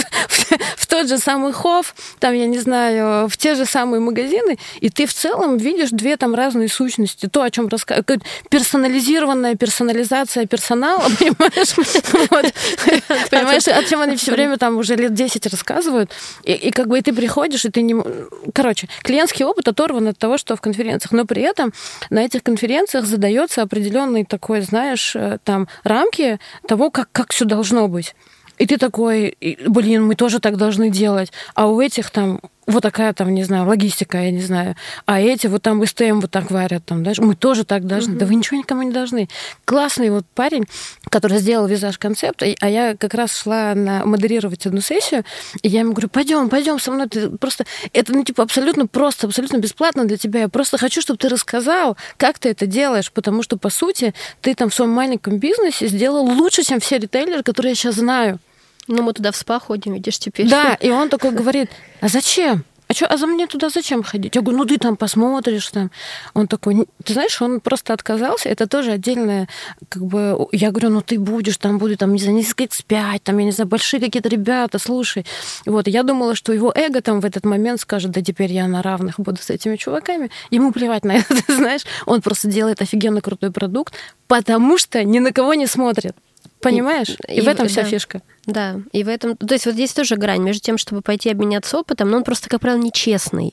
в 0.76 0.86
тот 0.88 1.08
же 1.08 1.18
самый 1.18 1.52
хов, 1.52 1.94
там, 2.18 2.34
я 2.34 2.46
не 2.46 2.58
знаю, 2.58 3.28
в 3.28 3.36
те 3.36 3.54
же 3.54 3.64
самые 3.64 4.00
магазины, 4.00 4.58
и 4.80 4.90
ты 4.90 5.06
в 5.06 5.14
целом 5.14 5.58
видишь 5.58 5.90
две 5.90 6.16
там 6.16 6.34
разные 6.34 6.68
сущности. 6.68 7.28
То, 7.28 7.42
о 7.42 7.50
чем 7.50 7.68
рассказывают, 7.68 8.24
персонализированная 8.50 9.54
персонализация 9.54 10.46
персонала, 10.46 11.02
понимаешь? 11.18 12.52
Понимаешь, 13.30 13.68
о 13.68 13.84
чем 13.84 14.00
они 14.00 14.16
все 14.16 14.32
время 14.32 14.56
там 14.56 14.76
уже 14.76 14.96
лет 14.96 15.14
10 15.14 15.51
рассказывают, 15.52 16.10
и, 16.42 16.52
и 16.52 16.70
как 16.70 16.88
бы 16.88 16.98
и 16.98 17.02
ты 17.02 17.12
приходишь, 17.12 17.64
и 17.64 17.70
ты 17.70 17.82
не... 17.82 17.94
Короче, 18.52 18.88
клиентский 19.02 19.44
опыт 19.44 19.68
оторван 19.68 20.08
от 20.08 20.18
того, 20.18 20.38
что 20.38 20.56
в 20.56 20.60
конференциях, 20.60 21.12
но 21.12 21.24
при 21.24 21.42
этом 21.42 21.72
на 22.10 22.24
этих 22.24 22.42
конференциях 22.42 23.04
задается 23.04 23.62
определенный 23.62 24.24
такой, 24.24 24.62
знаешь, 24.62 25.14
э, 25.14 25.38
там 25.44 25.68
рамки 25.84 26.40
того, 26.66 26.90
как, 26.90 27.08
как 27.12 27.32
все 27.32 27.44
должно 27.44 27.86
быть. 27.88 28.14
И 28.58 28.66
ты 28.66 28.76
такой, 28.78 29.36
блин, 29.66 30.06
мы 30.06 30.14
тоже 30.14 30.38
так 30.38 30.56
должны 30.56 30.90
делать. 30.90 31.32
А 31.54 31.66
у 31.66 31.80
этих 31.80 32.10
там 32.10 32.40
вот 32.66 32.82
такая 32.82 33.12
там, 33.12 33.34
не 33.34 33.42
знаю, 33.42 33.66
логистика, 33.66 34.18
я 34.18 34.30
не 34.30 34.40
знаю. 34.40 34.76
А 35.04 35.20
эти 35.20 35.48
вот 35.48 35.62
там 35.62 35.84
СТМ 35.84 36.20
вот 36.20 36.30
так 36.30 36.50
варят, 36.50 36.84
там, 36.84 37.02
даже 37.02 37.22
мы 37.22 37.34
тоже 37.34 37.64
так 37.64 37.86
должны. 37.86 38.12
Угу. 38.12 38.20
Да 38.20 38.26
вы 38.26 38.34
ничего 38.36 38.58
никому 38.58 38.82
не 38.82 38.92
должны. 38.92 39.28
Классный 39.64 40.10
вот 40.10 40.24
парень, 40.34 40.66
который 41.08 41.38
сделал 41.38 41.66
визаж 41.66 41.98
концепт, 41.98 42.42
а 42.42 42.68
я 42.68 42.96
как 42.96 43.14
раз 43.14 43.36
шла 43.36 43.74
на 43.74 44.04
модерировать 44.04 44.66
одну 44.66 44.80
сессию, 44.80 45.24
и 45.62 45.68
я 45.68 45.80
ему 45.80 45.92
говорю, 45.92 46.08
пойдем, 46.08 46.48
пойдем 46.48 46.78
со 46.78 46.92
мной, 46.92 47.08
ты 47.08 47.30
просто 47.30 47.64
это 47.92 48.12
ну 48.12 48.22
типа 48.22 48.44
абсолютно 48.44 48.86
просто, 48.86 49.26
абсолютно 49.26 49.56
бесплатно 49.56 50.04
для 50.04 50.16
тебя. 50.16 50.40
Я 50.42 50.48
просто 50.48 50.78
хочу, 50.78 51.00
чтобы 51.00 51.18
ты 51.18 51.28
рассказал, 51.28 51.96
как 52.16 52.38
ты 52.38 52.50
это 52.50 52.66
делаешь, 52.66 53.10
потому 53.10 53.42
что 53.42 53.56
по 53.56 53.70
сути 53.70 54.14
ты 54.40 54.54
там 54.54 54.70
в 54.70 54.74
своем 54.74 54.92
маленьком 54.92 55.38
бизнесе 55.38 55.88
сделал 55.88 56.24
лучше, 56.24 56.62
чем 56.62 56.78
все 56.80 56.98
ритейлеры, 56.98 57.42
которые 57.42 57.70
я 57.70 57.74
сейчас 57.74 57.96
знаю. 57.96 58.38
Ну, 58.88 59.02
мы 59.02 59.12
туда 59.12 59.30
в 59.30 59.36
спа 59.36 59.58
ходим, 59.58 59.94
видишь, 59.94 60.18
теперь. 60.18 60.48
Да, 60.48 60.74
и 60.80 60.90
он 60.90 61.08
такой 61.08 61.30
говорит, 61.30 61.70
а 62.00 62.08
зачем? 62.08 62.64
А 62.92 62.94
что, 62.94 63.06
а 63.06 63.16
за 63.16 63.26
мне 63.26 63.46
туда 63.46 63.70
зачем 63.70 64.02
ходить? 64.02 64.34
Я 64.34 64.42
говорю, 64.42 64.58
ну 64.58 64.64
ты 64.66 64.76
там 64.76 64.96
посмотришь 64.96 65.68
там. 65.68 65.90
Он 66.34 66.46
такой, 66.46 66.86
ты 67.02 67.14
знаешь, 67.14 67.40
он 67.40 67.60
просто 67.60 67.94
отказался. 67.94 68.50
Это 68.50 68.66
тоже 68.66 68.92
отдельное, 68.92 69.48
как 69.88 70.04
бы, 70.04 70.46
я 70.52 70.70
говорю, 70.70 70.90
ну 70.90 71.00
ты 71.00 71.18
будешь, 71.18 71.56
там 71.56 71.78
будет, 71.78 72.00
там, 72.00 72.12
не 72.12 72.18
знаю, 72.18 72.36
несколько 72.36 72.64
X5, 72.64 73.20
там, 73.22 73.38
я 73.38 73.44
не 73.46 73.52
знаю, 73.52 73.68
большие 73.68 73.98
какие-то 73.98 74.28
ребята, 74.28 74.78
слушай. 74.78 75.24
Вот, 75.64 75.88
я 75.88 76.02
думала, 76.02 76.34
что 76.34 76.52
его 76.52 76.70
эго 76.74 77.00
там 77.00 77.20
в 77.20 77.24
этот 77.24 77.46
момент 77.46 77.80
скажет, 77.80 78.10
да 78.10 78.20
теперь 78.20 78.52
я 78.52 78.66
на 78.66 78.82
равных 78.82 79.18
буду 79.18 79.40
с 79.40 79.48
этими 79.48 79.76
чуваками. 79.76 80.30
Ему 80.50 80.70
плевать 80.70 81.06
на 81.06 81.12
это, 81.12 81.34
знаешь. 81.48 81.82
Он 82.04 82.20
просто 82.20 82.48
делает 82.48 82.82
офигенно 82.82 83.22
крутой 83.22 83.52
продукт, 83.52 83.94
потому 84.26 84.76
что 84.76 85.02
ни 85.02 85.18
на 85.18 85.32
кого 85.32 85.54
не 85.54 85.66
смотрит. 85.66 86.14
Понимаешь? 86.62 87.16
И, 87.28 87.34
и, 87.34 87.38
и 87.38 87.40
в 87.40 87.48
этом 87.48 87.68
вся 87.68 87.82
да. 87.82 87.88
фишка. 87.88 88.22
Да, 88.46 88.76
и 88.92 89.04
в 89.04 89.08
этом... 89.08 89.36
То 89.36 89.54
есть 89.54 89.66
вот 89.66 89.74
здесь 89.74 89.92
тоже 89.92 90.16
грань 90.16 90.42
между 90.42 90.62
тем, 90.62 90.78
чтобы 90.78 91.02
пойти 91.02 91.30
обменяться 91.30 91.78
опытом, 91.78 92.10
но 92.10 92.18
он 92.18 92.24
просто, 92.24 92.48
как 92.48 92.60
правило, 92.60 92.80
нечестный. 92.80 93.52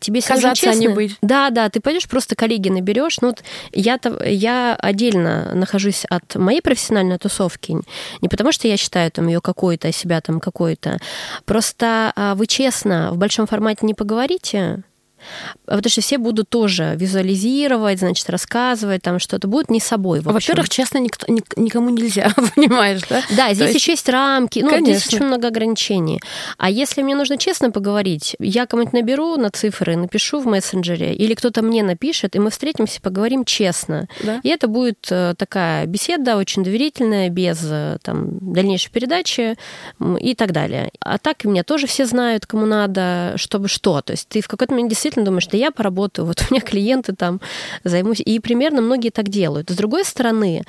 Тебе 0.00 0.18
если 0.18 0.34
Казаться, 0.34 0.70
а 0.70 0.74
не 0.74 0.88
быть. 0.88 1.16
Да, 1.22 1.50
да, 1.50 1.68
ты 1.70 1.80
пойдешь 1.80 2.08
просто 2.08 2.34
коллеги 2.34 2.68
наберешь. 2.68 3.20
Ну 3.20 3.28
вот 3.28 3.42
я, 3.72 3.98
я 4.24 4.74
отдельно 4.74 5.54
нахожусь 5.54 6.04
от 6.08 6.34
моей 6.34 6.60
профессиональной 6.60 7.18
тусовки, 7.18 7.76
не 8.20 8.28
потому 8.28 8.52
что 8.52 8.68
я 8.68 8.76
считаю 8.76 9.10
там 9.10 9.26
ее 9.26 9.40
какой-то, 9.40 9.88
а 9.88 9.92
себя 9.92 10.20
там 10.20 10.40
какой-то. 10.40 10.98
Просто 11.44 12.12
а, 12.14 12.34
вы 12.34 12.46
честно 12.46 13.10
в 13.12 13.16
большом 13.16 13.46
формате 13.46 13.86
не 13.86 13.94
поговорите, 13.94 14.82
Потому 15.64 15.90
что 15.90 16.00
все 16.00 16.18
будут 16.18 16.48
тоже 16.48 16.94
визуализировать, 16.96 17.98
значит, 17.98 18.28
рассказывать, 18.30 19.02
там 19.02 19.18
что-то 19.18 19.48
будут 19.48 19.70
не 19.70 19.80
собой. 19.80 20.20
Во-первых, 20.20 20.68
честно, 20.68 20.98
никто, 20.98 21.26
никому 21.56 21.90
нельзя, 21.90 22.32
понимаешь, 22.54 23.00
да? 23.08 23.22
Да, 23.36 23.52
здесь 23.52 23.72
есть... 23.72 23.80
еще 23.80 23.92
есть 23.92 24.08
рамки, 24.08 24.60
ну, 24.60 24.70
Конечно. 24.70 24.94
здесь 24.94 25.14
очень 25.14 25.26
много 25.26 25.48
ограничений. 25.48 26.20
А 26.58 26.70
если 26.70 27.02
мне 27.02 27.14
нужно 27.14 27.36
честно 27.38 27.70
поговорить, 27.70 28.36
я 28.38 28.66
кому-нибудь 28.66 28.92
наберу 28.92 29.36
на 29.36 29.50
цифры, 29.50 29.96
напишу 29.96 30.40
в 30.40 30.46
мессенджере, 30.46 31.14
или 31.14 31.34
кто-то 31.34 31.62
мне 31.62 31.82
напишет, 31.82 32.36
и 32.36 32.38
мы 32.38 32.50
встретимся, 32.50 33.00
поговорим 33.00 33.44
честно. 33.44 34.08
Да. 34.22 34.40
И 34.42 34.48
это 34.48 34.68
будет 34.68 35.06
э, 35.10 35.34
такая 35.36 35.86
беседа 35.86 36.36
очень 36.36 36.62
доверительная, 36.62 37.28
без 37.28 37.60
э, 37.64 37.98
там, 38.02 38.52
дальнейшей 38.52 38.90
передачи 38.90 39.56
и 40.20 40.34
так 40.34 40.52
далее. 40.52 40.90
А 41.00 41.18
так 41.18 41.44
меня 41.44 41.64
тоже 41.64 41.86
все 41.86 42.06
знают, 42.06 42.46
кому 42.46 42.66
надо, 42.66 43.34
чтобы 43.36 43.68
что. 43.68 44.00
То 44.02 44.12
есть 44.12 44.28
ты 44.28 44.40
в 44.40 44.48
какой-то 44.48 44.72
момент 44.72 44.90
действительно 44.90 45.05
думаешь, 45.14 45.46
да 45.46 45.56
я 45.56 45.70
поработаю, 45.70 46.26
вот 46.26 46.44
у 46.50 46.54
меня 46.54 46.60
клиенты 46.60 47.14
там 47.14 47.40
займусь. 47.84 48.20
И 48.20 48.38
примерно 48.40 48.80
многие 48.80 49.10
так 49.10 49.28
делают. 49.28 49.70
С 49.70 49.76
другой 49.76 50.04
стороны, 50.04 50.64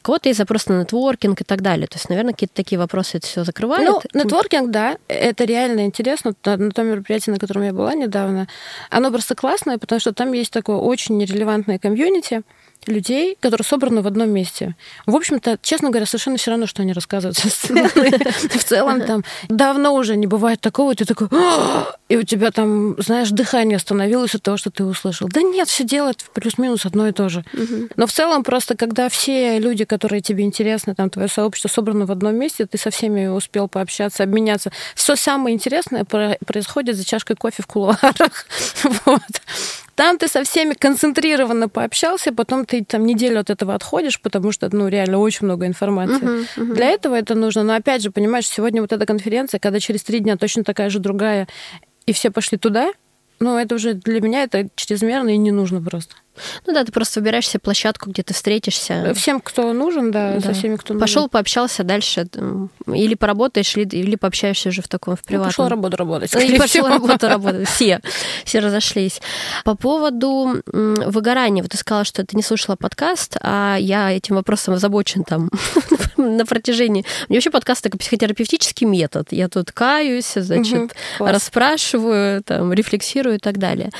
у 0.00 0.02
кого-то 0.02 0.28
есть 0.28 0.38
запрос 0.38 0.66
на 0.66 0.80
нетворкинг 0.80 1.40
и 1.40 1.44
так 1.44 1.62
далее. 1.62 1.86
То 1.86 1.96
есть, 1.96 2.08
наверное, 2.08 2.32
какие-то 2.32 2.54
такие 2.54 2.78
вопросы 2.78 3.18
это 3.18 3.26
все 3.26 3.44
закрывает. 3.44 3.88
Ну, 3.88 4.00
нетворкинг, 4.14 4.70
да, 4.70 4.96
это 5.08 5.44
реально 5.44 5.84
интересно. 5.86 6.34
На 6.44 6.70
том 6.70 6.86
мероприятии, 6.86 7.30
на 7.30 7.38
котором 7.38 7.62
я 7.62 7.72
была 7.72 7.94
недавно, 7.94 8.48
оно 8.90 9.10
просто 9.10 9.34
классное, 9.34 9.78
потому 9.78 10.00
что 10.00 10.12
там 10.12 10.32
есть 10.32 10.52
такое 10.52 10.76
очень 10.76 11.16
нерелевантное 11.16 11.78
комьюнити, 11.78 12.42
людей, 12.86 13.36
которые 13.40 13.64
собраны 13.64 14.02
в 14.02 14.06
одном 14.06 14.30
месте. 14.30 14.76
В 15.06 15.14
общем-то, 15.14 15.58
честно 15.62 15.90
говоря, 15.90 16.06
совершенно 16.06 16.36
все 16.36 16.50
равно, 16.50 16.66
что 16.66 16.82
они 16.82 16.92
рассказывают 16.92 17.36
со 17.36 17.48
сцены. 17.48 17.88
В 17.88 18.64
целом 18.64 19.00
там 19.02 19.24
давно 19.48 19.94
уже 19.94 20.16
не 20.16 20.26
бывает 20.26 20.60
такого, 20.60 20.94
ты 20.94 21.04
такой, 21.04 21.28
и 22.08 22.16
у 22.16 22.22
тебя 22.22 22.50
там, 22.50 23.00
знаешь, 23.00 23.30
дыхание 23.30 23.76
остановилось 23.76 24.34
от 24.34 24.42
того, 24.42 24.56
что 24.56 24.70
ты 24.70 24.84
услышал. 24.84 25.28
Да 25.28 25.42
нет, 25.42 25.68
все 25.68 25.84
делают 25.84 26.24
плюс-минус 26.34 26.84
одно 26.86 27.08
и 27.08 27.12
то 27.12 27.28
же. 27.28 27.44
Но 27.96 28.06
в 28.06 28.12
целом 28.12 28.44
просто, 28.44 28.76
когда 28.76 29.08
все 29.08 29.58
люди, 29.58 29.84
которые 29.84 30.20
тебе 30.20 30.44
интересны, 30.44 30.94
там 30.94 31.10
твое 31.10 31.28
сообщество 31.28 31.68
собрано 31.68 32.06
в 32.06 32.12
одном 32.12 32.36
месте, 32.36 32.66
ты 32.66 32.78
со 32.78 32.90
всеми 32.90 33.26
успел 33.26 33.68
пообщаться, 33.68 34.22
обменяться. 34.22 34.72
Все 34.94 35.16
самое 35.16 35.54
интересное 35.54 36.04
происходит 36.04 36.96
за 36.96 37.04
чашкой 37.04 37.36
кофе 37.36 37.62
в 37.62 37.66
кулуарах. 37.66 38.46
Вот. 39.04 39.20
Там 39.94 40.16
ты 40.18 40.28
со 40.28 40.42
всеми 40.42 40.74
концентрированно 40.74 41.68
пообщался, 41.68 42.32
потом 42.32 42.64
ты 42.64 42.84
там 42.84 43.04
неделю 43.04 43.40
от 43.40 43.50
этого 43.50 43.74
отходишь, 43.74 44.20
потому 44.20 44.50
что, 44.52 44.74
ну, 44.74 44.88
реально 44.88 45.18
очень 45.18 45.44
много 45.44 45.66
информации. 45.66 46.22
Uh-huh, 46.22 46.46
uh-huh. 46.56 46.74
Для 46.74 46.90
этого 46.90 47.14
это 47.14 47.34
нужно. 47.34 47.62
Но 47.62 47.74
опять 47.74 48.02
же, 48.02 48.10
понимаешь, 48.10 48.48
сегодня 48.48 48.80
вот 48.80 48.92
эта 48.92 49.04
конференция, 49.04 49.58
когда 49.58 49.80
через 49.80 50.02
три 50.02 50.20
дня 50.20 50.36
точно 50.36 50.64
такая 50.64 50.88
же 50.88 50.98
другая, 50.98 51.46
и 52.06 52.12
все 52.12 52.30
пошли 52.30 52.56
туда, 52.56 52.92
ну, 53.38 53.58
это 53.58 53.74
уже 53.74 53.94
для 53.94 54.20
меня 54.20 54.44
это 54.44 54.68
чрезмерно 54.76 55.30
и 55.30 55.36
не 55.36 55.50
нужно 55.50 55.82
просто. 55.82 56.14
Ну 56.66 56.72
да, 56.72 56.84
ты 56.84 56.92
просто 56.92 57.20
выбираешь 57.20 57.48
себе 57.48 57.60
площадку, 57.60 58.10
где 58.10 58.22
ты 58.22 58.34
встретишься. 58.34 59.12
Всем, 59.14 59.40
кто 59.40 59.72
нужен, 59.72 60.10
да, 60.10 60.34
да. 60.34 60.40
со 60.40 60.52
всеми, 60.54 60.76
кто 60.76 60.94
нужен. 60.94 61.00
Пошел, 61.00 61.28
пообщался 61.28 61.84
дальше. 61.84 62.26
Или 62.86 63.14
поработаешь, 63.14 63.76
или, 63.76 63.88
или 63.96 64.16
пообщаешься 64.16 64.68
уже 64.68 64.82
в 64.82 64.88
таком, 64.88 65.16
в 65.16 65.22
приватном. 65.22 65.46
Ну, 65.46 65.50
пошел 65.50 65.68
работу 65.68 65.96
работать. 65.96 66.34
И 66.34 66.58
пошел 66.58 66.88
работу 66.88 67.28
работать. 67.28 67.68
Все. 67.72 68.00
Все 68.44 68.58
разошлись. 68.60 69.20
По 69.64 69.74
поводу 69.74 70.62
выгорания. 70.66 71.62
Вот 71.62 71.72
ты 71.72 71.78
сказала, 71.78 72.04
что 72.04 72.24
ты 72.24 72.36
не 72.36 72.42
слушала 72.42 72.76
подкаст, 72.76 73.36
а 73.40 73.76
я 73.78 74.10
этим 74.12 74.36
вопросом 74.36 74.74
озабочен 74.74 75.24
там 75.24 75.50
на 76.16 76.46
протяжении... 76.46 77.04
Мне 77.28 77.38
вообще 77.38 77.50
подкаст 77.50 77.82
такой 77.82 77.98
психотерапевтический 77.98 78.86
метод. 78.86 79.28
Я 79.30 79.48
тут 79.48 79.72
каюсь, 79.72 80.32
значит, 80.34 80.94
расспрашиваю, 81.18 82.42
там, 82.42 82.72
рефлексирую 82.72 83.36
и 83.36 83.38
так 83.38 83.58
далее. 83.58 83.90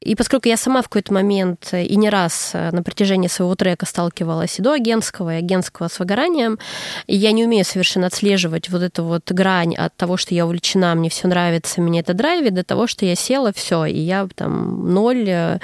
И 0.00 0.14
поскольку 0.14 0.48
я 0.48 0.56
сама 0.56 0.82
в 0.82 0.88
какой-то 0.88 1.12
момент 1.12 1.68
и 1.88 1.96
не 1.96 2.10
раз 2.10 2.50
э, 2.52 2.70
на 2.72 2.82
протяжении 2.82 3.28
своего 3.28 3.54
трека 3.54 3.86
сталкивалась 3.86 4.58
и 4.58 4.62
до 4.62 4.72
агентского, 4.72 5.34
и 5.34 5.38
агентского 5.38 5.88
с 5.88 5.98
выгоранием. 5.98 6.58
И 7.06 7.16
я 7.16 7.32
не 7.32 7.44
умею 7.44 7.64
совершенно 7.64 8.06
отслеживать 8.06 8.68
вот 8.68 8.82
эту 8.82 9.04
вот 9.04 9.32
грань 9.32 9.74
от 9.74 9.96
того, 9.96 10.16
что 10.16 10.34
я 10.34 10.44
увлечена, 10.46 10.94
мне 10.94 11.08
все 11.08 11.28
нравится, 11.28 11.80
меня 11.80 12.00
это 12.00 12.14
драйвит, 12.14 12.54
до 12.54 12.64
того, 12.64 12.86
что 12.86 13.04
я 13.06 13.14
села, 13.14 13.52
все, 13.52 13.86
и 13.86 13.98
я 13.98 14.28
там 14.34 14.92
ноль, 14.92 15.28
э, 15.28 15.58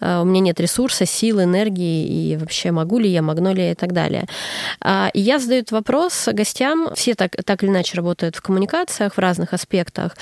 э, 0.00 0.20
у 0.20 0.24
меня 0.24 0.40
нет 0.40 0.60
ресурса, 0.60 1.06
сил, 1.06 1.42
энергии, 1.42 2.06
и 2.06 2.36
вообще 2.36 2.70
могу 2.70 2.98
ли 2.98 3.10
я, 3.10 3.22
могу 3.22 3.44
ли 3.52 3.62
я 3.62 3.72
и 3.72 3.74
так 3.74 3.92
далее. 3.92 4.26
А, 4.80 5.10
и 5.12 5.20
я 5.20 5.38
задаю 5.38 5.60
этот 5.62 5.72
вопрос 5.72 6.28
гостям, 6.32 6.94
все 6.94 7.14
так, 7.14 7.32
так 7.44 7.62
или 7.62 7.70
иначе 7.70 7.96
работают 7.96 8.36
в 8.36 8.42
коммуникациях 8.42 9.14
в 9.14 9.18
разных 9.18 9.52
аспектах, 9.52 10.16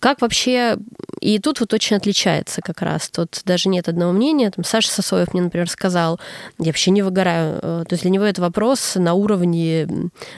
как 0.00 0.22
вообще... 0.22 0.76
И 1.20 1.38
тут 1.38 1.60
вот 1.60 1.74
очень 1.74 1.96
отличается 1.96 2.62
как 2.62 2.80
раз. 2.80 3.10
Тут 3.10 3.42
даже 3.44 3.68
нет 3.68 3.88
одного 3.88 4.12
мнения. 4.12 4.50
Там 4.50 4.64
Саша 4.64 4.90
Сосоев 4.90 5.34
мне, 5.34 5.42
например, 5.42 5.68
сказал, 5.68 6.18
я 6.58 6.66
вообще 6.66 6.90
не 6.90 7.02
выгораю. 7.02 7.58
Э, 7.62 7.84
то 7.86 7.92
есть 7.92 8.02
для 8.02 8.10
него 8.10 8.24
это 8.24 8.40
вопрос 8.40 8.94
на 8.94 9.12
уровне, 9.12 9.86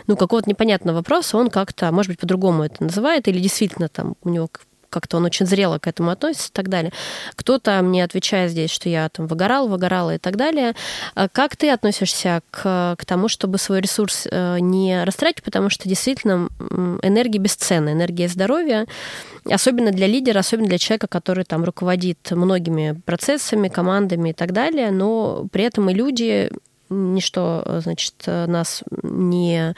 ну, 0.09 0.17
какого-то 0.17 0.51
непонятного 0.51 0.97
вопроса. 0.97 1.39
Он 1.39 1.51
как-то, 1.51 1.93
может 1.93 2.11
быть, 2.11 2.19
по-другому 2.19 2.65
это 2.65 2.83
называет, 2.83 3.29
или 3.29 3.39
действительно 3.39 3.89
там 3.89 4.17
у 4.23 4.29
него 4.29 4.51
как-то 4.93 5.17
он 5.17 5.25
очень 5.25 5.47
зрело 5.47 5.79
к 5.79 5.87
этому 5.87 6.11
относится 6.11 6.51
и 6.51 6.53
так 6.53 6.69
далее. 6.69 6.93
Кто-то 7.35 7.81
мне 7.83 8.05
отвечает 8.05 8.51
здесь, 8.51 8.71
что 8.71 8.89
я 8.89 9.09
там 9.09 9.27
выгорал, 9.27 9.69
выгорала 9.69 10.15
и 10.15 10.19
так 10.19 10.37
далее. 10.37 10.75
А 11.15 11.29
как 11.29 11.57
ты 11.57 11.71
относишься 11.71 12.43
к, 12.51 12.97
к 12.99 13.05
тому, 13.07 13.29
чтобы 13.29 13.59
свой 13.59 13.81
ресурс 13.81 14.29
э, 14.31 14.59
не 14.61 15.03
растратить, 15.05 15.43
потому 15.43 15.71
что 15.71 15.89
действительно 15.89 16.49
энергия 17.03 17.39
бесценна, 17.39 17.93
энергия 17.93 18.29
здоровья, 18.29 18.87
особенно 19.51 19.91
для 19.91 20.07
лидера, 20.07 20.41
особенно 20.41 20.69
для 20.69 20.79
человека, 20.79 21.07
который 21.07 21.45
там 21.45 21.65
руководит 21.65 22.31
многими 22.31 23.01
процессами, 23.05 23.69
командами 23.69 24.31
и 24.31 24.33
так 24.35 24.53
далее, 24.53 24.91
но 24.91 25.47
при 25.51 25.65
этом 25.65 25.89
и 25.91 25.95
люди 25.95 26.51
ничто, 26.91 27.81
значит, 27.83 28.15
нас 28.27 28.83
не 29.03 29.75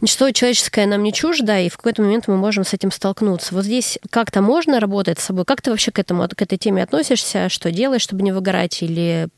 ничто 0.00 0.30
человеческое 0.30 0.86
нам 0.86 1.02
не 1.02 1.12
чуждо, 1.12 1.58
и 1.58 1.68
в 1.68 1.76
какой-то 1.76 2.02
момент 2.02 2.28
мы 2.28 2.36
можем 2.36 2.64
с 2.64 2.74
этим 2.74 2.90
столкнуться. 2.90 3.54
Вот 3.54 3.64
здесь 3.64 3.98
как-то 4.10 4.42
можно 4.42 4.80
работать 4.80 5.18
с 5.18 5.24
собой? 5.24 5.44
Как 5.44 5.62
ты 5.62 5.70
вообще 5.70 5.90
к 5.90 5.98
этому, 5.98 6.28
к 6.28 6.42
этой 6.42 6.58
теме 6.58 6.82
относишься? 6.82 7.48
Что 7.48 7.70
делаешь, 7.70 8.02
чтобы 8.02 8.22
не 8.22 8.32
выгорать? 8.32 8.82
Или 8.82 9.28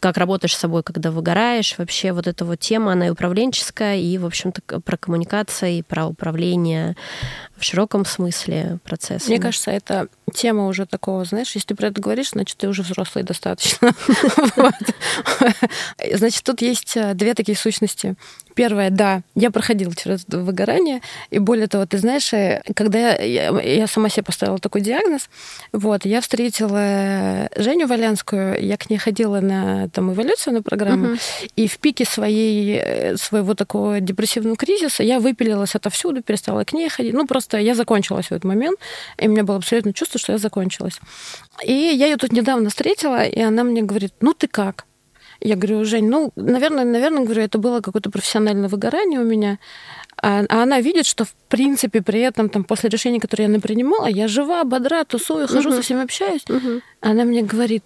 как 0.00 0.16
работаешь 0.16 0.54
с 0.54 0.58
собой, 0.58 0.82
когда 0.82 1.10
выгораешь. 1.10 1.76
Вообще 1.76 2.12
вот 2.12 2.26
эта 2.26 2.44
вот 2.44 2.60
тема, 2.60 2.92
она 2.92 3.08
и 3.08 3.10
управленческая, 3.10 3.96
и, 3.96 4.16
в 4.18 4.26
общем-то, 4.26 4.80
про 4.80 4.96
коммуникацию, 4.96 5.70
и 5.72 5.82
про 5.82 6.06
управление 6.06 6.96
в 7.56 7.64
широком 7.64 8.04
смысле 8.04 8.78
процесса. 8.84 9.28
Мне 9.28 9.40
кажется, 9.40 9.70
это 9.70 10.08
тема 10.32 10.66
уже 10.66 10.86
такого, 10.86 11.24
знаешь, 11.24 11.52
если 11.54 11.68
ты 11.68 11.74
про 11.74 11.88
это 11.88 12.00
говоришь, 12.00 12.30
значит, 12.30 12.56
ты 12.56 12.68
уже 12.68 12.82
взрослый 12.82 13.24
достаточно. 13.24 13.92
Значит, 16.14 16.44
тут 16.44 16.62
есть 16.62 16.96
э, 16.96 17.14
две 17.14 17.34
такие 17.34 17.56
сущности. 17.56 18.14
Первое, 18.58 18.90
да, 18.90 19.22
я 19.36 19.52
проходила 19.52 19.94
через 19.94 20.24
это 20.24 20.38
выгорание, 20.40 21.00
и 21.30 21.38
более 21.38 21.68
того, 21.68 21.86
ты 21.86 21.96
знаешь, 21.98 22.32
э, 22.32 22.60
когда 22.74 23.14
я, 23.14 23.56
я 23.60 23.86
сама 23.86 24.08
себе 24.08 24.24
поставила 24.24 24.58
такой 24.58 24.80
диагноз, 24.80 25.30
вот, 25.72 26.04
я 26.04 26.20
встретила 26.20 27.48
Женю 27.54 27.86
Валянскую, 27.86 28.60
я 28.60 28.76
к 28.76 28.90
ней 28.90 28.98
ходила 28.98 29.38
на 29.38 29.88
там 29.90 30.12
эволюционную 30.12 30.64
программу, 30.64 31.12
угу. 31.12 31.18
и 31.54 31.68
в 31.68 31.78
пике 31.78 32.04
своей, 32.04 32.80
э, 32.82 33.16
своего 33.16 33.54
такого 33.54 34.00
депрессивного 34.00 34.56
кризиса 34.56 35.04
я 35.04 35.20
выпилилась 35.20 35.76
отовсюду, 35.76 36.20
перестала 36.20 36.64
к 36.64 36.72
ней 36.72 36.88
ходить, 36.88 37.14
ну, 37.14 37.28
просто 37.28 37.58
я 37.58 37.76
закончилась 37.76 38.26
в 38.26 38.32
этот 38.32 38.42
момент, 38.42 38.80
и 39.18 39.28
у 39.28 39.30
меня 39.30 39.44
было 39.44 39.58
абсолютно 39.58 39.92
чувство, 39.92 40.18
что 40.18 40.32
я 40.32 40.38
закончилась. 40.38 40.98
И 41.64 41.72
я 41.72 42.06
ее 42.06 42.16
тут 42.16 42.32
недавно 42.32 42.70
встретила, 42.70 43.22
и 43.22 43.40
она 43.40 43.62
мне 43.62 43.82
говорит, 43.82 44.14
ну, 44.20 44.34
ты 44.34 44.48
как? 44.48 44.87
Я 45.40 45.56
говорю, 45.56 45.84
Жень, 45.84 46.08
ну, 46.08 46.32
наверное, 46.36 46.84
наверное, 46.84 47.24
говорю, 47.24 47.42
это 47.42 47.58
было 47.58 47.80
какое-то 47.80 48.10
профессиональное 48.10 48.68
выгорание 48.68 49.20
у 49.20 49.24
меня. 49.24 49.58
А, 50.20 50.44
а 50.48 50.62
она 50.62 50.80
видит, 50.80 51.06
что 51.06 51.24
в 51.24 51.34
принципе 51.48 52.02
при 52.02 52.20
этом 52.20 52.48
там 52.48 52.64
после 52.64 52.90
решения, 52.90 53.20
которое 53.20 53.48
я 53.48 53.60
принимала, 53.60 54.06
я 54.06 54.26
жива, 54.26 54.64
бодра, 54.64 55.04
тусую, 55.04 55.46
хожу, 55.46 55.70
uh-huh. 55.70 55.76
со 55.76 55.82
всеми 55.82 56.02
общаюсь. 56.02 56.42
Uh-huh. 56.48 56.82
Она 57.00 57.24
мне 57.24 57.42
говорит, 57.42 57.84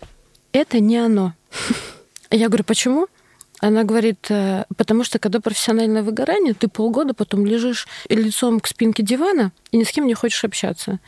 это 0.52 0.80
не 0.80 0.96
оно. 0.98 1.34
Я 2.30 2.48
говорю, 2.48 2.64
почему? 2.64 3.08
Она 3.60 3.84
говорит, 3.84 4.26
«Э, 4.30 4.64
потому 4.76 5.04
что 5.04 5.18
когда 5.18 5.38
профессиональное 5.38 6.02
выгорание, 6.02 6.52
ты 6.52 6.66
полгода 6.66 7.14
потом 7.14 7.46
лежишь 7.46 7.86
лицом 8.08 8.58
к 8.58 8.66
спинке 8.66 9.02
дивана 9.02 9.52
и 9.70 9.76
ни 9.76 9.84
с 9.84 9.92
кем 9.92 10.06
не 10.06 10.14
хочешь 10.14 10.42
общаться. 10.42 10.98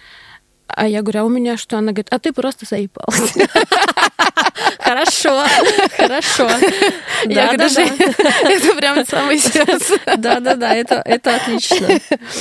А 0.76 0.88
я 0.88 1.02
говорю, 1.02 1.20
а 1.20 1.24
у 1.24 1.28
меня 1.28 1.56
что? 1.56 1.78
Она 1.78 1.92
говорит, 1.92 2.08
а 2.10 2.18
ты 2.18 2.32
просто 2.32 2.66
заебалась. 2.66 3.34
Хорошо, 4.78 5.44
хорошо. 5.96 6.50
Я 7.24 7.52
говорю, 7.52 7.68
это 8.44 8.74
прям 8.74 9.06
самое 9.06 9.38
сердце. 9.38 9.98
Да, 10.16 10.40
да, 10.40 10.54
да, 10.56 10.74
это, 10.74 11.02
отлично. 11.02 12.00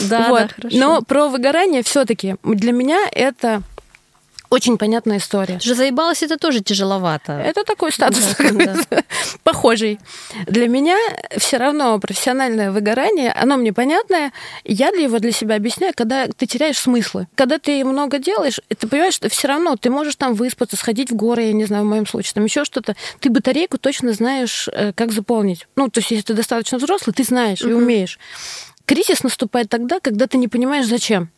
Да, 0.10 0.48
хорошо. 0.56 0.78
Но 0.78 1.02
про 1.02 1.28
выгорание 1.28 1.84
все-таки 1.84 2.36
для 2.44 2.72
меня 2.72 3.00
это 3.12 3.62
очень 4.54 4.78
понятная 4.78 5.18
история. 5.18 5.60
Же 5.60 5.74
заебалась 5.74 6.22
это 6.22 6.38
тоже 6.38 6.62
тяжеловато. 6.62 7.34
Это 7.34 7.64
такой 7.64 7.92
статус 7.92 8.36
да, 8.38 8.76
да. 8.90 9.04
похожий. 9.44 10.00
Для 10.46 10.68
меня 10.68 10.96
все 11.38 11.58
равно 11.58 11.98
профессиональное 11.98 12.72
выгорание, 12.72 13.32
оно 13.32 13.58
мне 13.58 13.74
понятное. 13.74 14.32
Я 14.64 14.92
для 14.92 15.06
его 15.06 15.18
для 15.18 15.32
себя 15.32 15.56
объясняю, 15.56 15.94
когда 15.96 16.28
ты 16.28 16.46
теряешь 16.46 16.78
смыслы. 16.78 17.28
Когда 17.34 17.58
ты 17.58 17.84
много 17.84 18.20
делаешь, 18.20 18.60
ты 18.78 18.88
понимаешь, 18.88 19.16
что 19.16 19.28
все 19.28 19.48
равно 19.48 19.76
ты 19.76 19.90
можешь 19.90 20.16
там 20.18 20.36
выспаться, 20.36 20.78
сходить 20.78 21.10
в 21.10 21.16
горы, 21.16 21.44
я 21.46 21.54
не 21.54 21.66
знаю, 21.66 21.84
в 21.84 21.88
моем 21.88 22.06
случае, 22.06 22.34
там 22.36 22.46
еще 22.46 22.64
что-то. 22.64 22.96
Ты 23.20 23.32
батарейку 23.32 23.80
точно 23.80 24.14
знаешь, 24.14 24.70
э, 24.72 24.94
как 24.94 25.12
заполнить. 25.12 25.68
Ну, 25.76 25.90
то 25.90 26.00
есть, 26.00 26.12
если 26.12 26.26
ты 26.26 26.34
достаточно 26.36 26.78
взрослый, 26.78 27.16
ты 27.16 27.24
знаешь 27.24 27.62
и 27.62 27.74
умеешь. 27.74 28.20
Кризис 28.86 29.24
наступает 29.24 29.70
тогда, 29.70 30.00
когда 30.00 30.28
ты 30.28 30.38
не 30.38 30.48
понимаешь, 30.48 30.86
зачем. 30.86 31.32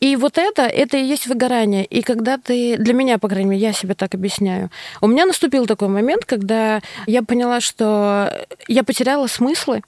И 0.00 0.16
вот 0.16 0.38
это, 0.38 0.62
это 0.62 0.96
и 0.96 1.04
есть 1.04 1.26
выгорание. 1.26 1.84
И 1.84 2.02
когда 2.02 2.38
ты, 2.38 2.76
для 2.76 2.94
меня, 2.94 3.18
по 3.18 3.28
крайней 3.28 3.50
мере, 3.50 3.62
я 3.62 3.72
себе 3.72 3.94
так 3.94 4.14
объясняю, 4.14 4.70
у 5.00 5.06
меня 5.06 5.26
наступил 5.26 5.66
такой 5.66 5.88
момент, 5.88 6.24
когда 6.24 6.80
я 7.06 7.22
поняла, 7.22 7.60
что 7.60 8.46
я 8.68 8.84
потеряла 8.84 9.26
смыслы, 9.26 9.82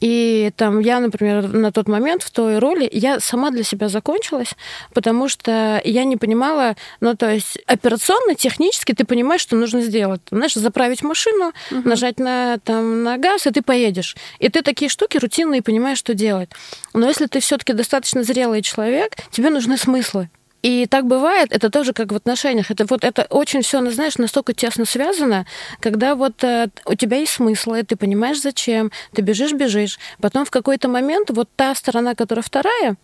и 0.00 0.52
там 0.56 0.80
я, 0.80 1.00
например, 1.00 1.48
на 1.48 1.72
тот 1.72 1.88
момент 1.88 2.22
в 2.22 2.30
той 2.30 2.58
роли, 2.58 2.88
я 2.92 3.20
сама 3.20 3.50
для 3.50 3.64
себя 3.64 3.88
закончилась, 3.88 4.54
потому 4.94 5.28
что 5.28 5.80
я 5.84 6.04
не 6.04 6.16
понимала, 6.16 6.76
ну, 7.00 7.14
то 7.16 7.30
есть 7.30 7.58
операционно, 7.66 8.34
технически 8.34 8.92
ты 8.92 9.04
понимаешь, 9.04 9.40
что 9.40 9.56
нужно 9.56 9.80
сделать. 9.80 10.20
Знаешь, 10.30 10.54
заправить 10.54 11.02
машину, 11.02 11.52
угу. 11.70 11.88
нажать 11.88 12.18
на, 12.18 12.58
там, 12.58 13.02
на 13.02 13.18
газ, 13.18 13.46
и 13.46 13.50
ты 13.50 13.62
поедешь. 13.62 14.16
И 14.38 14.48
ты 14.48 14.62
такие 14.62 14.88
штуки 14.88 15.18
рутинные 15.18 15.62
понимаешь, 15.62 15.98
что 15.98 16.14
делать. 16.14 16.50
Но 16.94 17.06
если 17.06 17.26
ты 17.26 17.40
все 17.40 17.58
таки 17.58 17.72
достаточно 17.72 18.22
зрелый 18.22 18.62
человек, 18.62 19.16
тебе 19.30 19.50
нужны 19.50 19.76
смыслы. 19.76 20.30
И 20.62 20.86
так 20.86 21.06
бывает, 21.06 21.52
это 21.52 21.70
тоже 21.70 21.92
как 21.92 22.10
в 22.10 22.16
отношениях. 22.16 22.70
Это 22.70 22.84
вот 22.88 23.04
это 23.04 23.26
очень 23.30 23.62
все, 23.62 23.80
ну, 23.80 23.90
знаешь, 23.90 24.18
настолько 24.18 24.52
тесно 24.52 24.84
связано, 24.84 25.46
когда 25.80 26.14
вот 26.16 26.42
э, 26.42 26.68
у 26.84 26.94
тебя 26.94 27.18
есть 27.18 27.32
смыслы, 27.32 27.84
ты 27.84 27.94
понимаешь, 27.96 28.40
зачем, 28.40 28.90
ты 29.12 29.22
бежишь, 29.22 29.52
бежишь. 29.52 29.98
Потом 30.20 30.44
в 30.44 30.50
какой-то 30.50 30.88
момент 30.88 31.30
вот 31.30 31.48
та 31.54 31.74
сторона, 31.74 32.16
которая 32.16 32.42
вторая, 32.42 32.96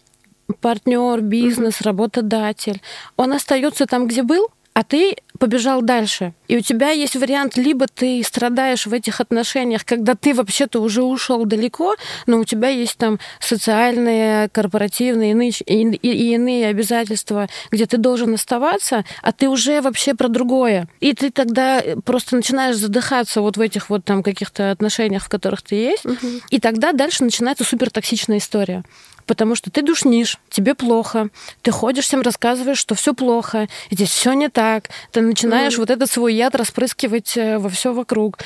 партнер, 0.61 1.20
бизнес, 1.20 1.80
работодатель, 1.80 2.82
он 3.16 3.32
остается 3.32 3.86
там, 3.86 4.09
где 4.09 4.22
был, 4.24 4.48
а 4.72 4.82
ты 4.82 5.16
побежал 5.39 5.82
дальше. 5.82 6.32
И 6.47 6.57
у 6.57 6.61
тебя 6.61 6.91
есть 6.91 7.16
вариант, 7.16 7.57
либо 7.57 7.87
ты 7.87 8.22
страдаешь 8.22 8.87
в 8.87 8.93
этих 8.93 9.20
отношениях, 9.20 9.85
когда 9.85 10.14
ты 10.14 10.32
вообще-то 10.32 10.80
уже 10.80 11.03
ушел 11.03 11.45
далеко, 11.45 11.97
но 12.26 12.39
у 12.39 12.45
тебя 12.45 12.68
есть 12.68 12.97
там 12.97 13.18
социальные, 13.41 14.49
корпоративные 14.51 15.32
иные, 15.32 15.51
и, 15.51 15.82
и 15.97 16.35
иные 16.35 16.68
обязательства, 16.68 17.49
где 17.70 17.87
ты 17.87 17.99
должен 17.99 18.35
оставаться, 18.35 19.05
а 19.22 19.32
ты 19.32 19.49
уже 19.49 19.80
вообще 19.80 20.14
про 20.14 20.28
другое. 20.28 20.89
И 21.01 21.14
ты 21.14 21.30
тогда 21.30 21.82
просто 22.05 22.37
начинаешь 22.37 22.76
задыхаться 22.76 23.41
вот 23.41 23.57
в 23.57 23.61
этих 23.61 23.91
вот 23.91 24.05
там 24.05 24.22
каких-то 24.22 24.70
отношениях, 24.70 25.24
в 25.24 25.28
которых 25.28 25.62
ты 25.62 25.74
есть, 25.74 26.07
угу. 26.07 26.41
и 26.51 26.61
тогда 26.61 26.93
дальше 26.93 27.24
начинается 27.24 27.64
супертоксичная 27.64 28.39
история 28.39 28.85
потому 29.27 29.55
что 29.55 29.70
ты 29.70 29.83
душнишь, 29.83 30.39
тебе 30.51 30.75
плохо, 30.75 31.29
ты 31.62 31.70
ходишь 31.70 32.05
всем 32.05 32.22
рассказываешь, 32.22 32.79
что 32.79 32.95
все 32.95 33.14
плохо, 33.14 33.68
здесь 33.91 34.11
все 34.11 34.33
не 34.33 34.49
так, 34.49 34.91
ты 35.12 35.20
начинаешь 35.20 35.75
mm-hmm. 35.75 35.79
вот 35.79 35.91
этот 35.91 36.11
свой 36.11 36.35
яд 36.35 36.55
распрыскивать 36.55 37.37
э, 37.37 37.59
во 37.59 37.68
все 37.68 37.93
вокруг. 37.93 38.39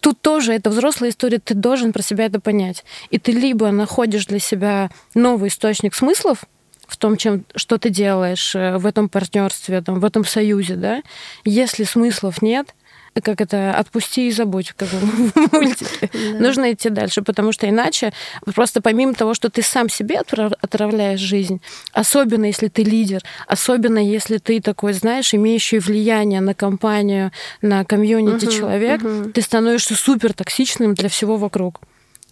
Тут 0.00 0.20
тоже 0.20 0.52
это 0.52 0.70
взрослая 0.70 1.10
история, 1.10 1.38
ты 1.38 1.54
должен 1.54 1.92
про 1.92 2.02
себя 2.02 2.26
это 2.26 2.40
понять. 2.40 2.84
И 3.10 3.18
ты 3.18 3.32
либо 3.32 3.70
находишь 3.70 4.26
для 4.26 4.38
себя 4.38 4.90
новый 5.14 5.48
источник 5.48 5.94
смыслов, 5.94 6.44
в 6.86 6.96
том, 6.96 7.16
чем, 7.16 7.44
что 7.54 7.78
ты 7.78 7.90
делаешь 7.90 8.54
э, 8.54 8.78
в 8.78 8.86
этом 8.86 9.08
партнерстве, 9.08 9.82
там, 9.82 10.00
в 10.00 10.04
этом 10.04 10.24
союзе, 10.24 10.74
да, 10.74 11.02
если 11.44 11.84
смыслов 11.84 12.40
нет, 12.40 12.74
как 13.20 13.40
это, 13.40 13.72
отпусти 13.72 14.28
и 14.28 14.30
забудь, 14.32 14.72
как 14.76 14.88
в 14.88 15.52
мультике. 15.52 16.10
Нужно 16.38 16.72
идти 16.72 16.90
дальше, 16.90 17.22
потому 17.22 17.52
что 17.52 17.68
иначе 17.68 18.12
просто 18.54 18.80
помимо 18.80 19.14
того, 19.14 19.34
что 19.34 19.50
ты 19.50 19.62
сам 19.62 19.88
себе 19.88 20.20
отравляешь 20.60 21.20
жизнь, 21.20 21.60
особенно 21.92 22.46
если 22.46 22.68
ты 22.68 22.82
лидер, 22.82 23.22
особенно 23.46 23.98
если 23.98 24.38
ты 24.38 24.60
такой, 24.60 24.92
знаешь, 24.92 25.34
имеющий 25.34 25.78
влияние 25.78 26.40
на 26.40 26.54
компанию, 26.54 27.32
на 27.62 27.84
комьюнити 27.84 28.46
человек, 28.46 29.00
ты 29.32 29.42
становишься 29.42 29.94
супер 29.94 30.32
токсичным 30.32 30.94
для 30.94 31.08
всего 31.08 31.36
вокруг. 31.36 31.80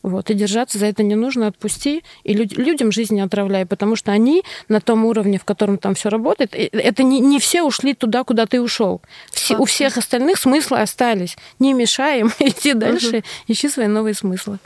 Вот, 0.06 0.30
и 0.30 0.34
держаться 0.34 0.78
за 0.78 0.86
это 0.86 1.02
не 1.02 1.16
нужно, 1.16 1.48
отпусти, 1.48 2.04
и 2.22 2.32
люд, 2.32 2.52
людям 2.56 2.92
жизнь 2.92 3.16
не 3.16 3.22
отравляй, 3.22 3.66
потому 3.66 3.96
что 3.96 4.12
они 4.12 4.44
на 4.68 4.80
том 4.80 5.04
уровне, 5.04 5.36
в 5.36 5.44
котором 5.44 5.78
там 5.78 5.96
все 5.96 6.10
работает, 6.10 6.54
это 6.54 7.02
не, 7.02 7.18
не 7.18 7.40
все 7.40 7.64
ушли 7.64 7.92
туда, 7.92 8.22
куда 8.22 8.46
ты 8.46 8.62
ушел. 8.62 9.02
Все, 9.32 9.56
у 9.56 9.64
всех 9.64 9.98
остальных 9.98 10.38
смыслы 10.38 10.78
остались. 10.78 11.36
Не 11.58 11.72
мешаем, 11.72 12.30
идти 12.38 12.74
дальше, 12.74 13.16
угу. 13.16 13.24
ищи 13.48 13.68
свои 13.68 13.88
новые 13.88 14.14
смыслы. 14.14 14.60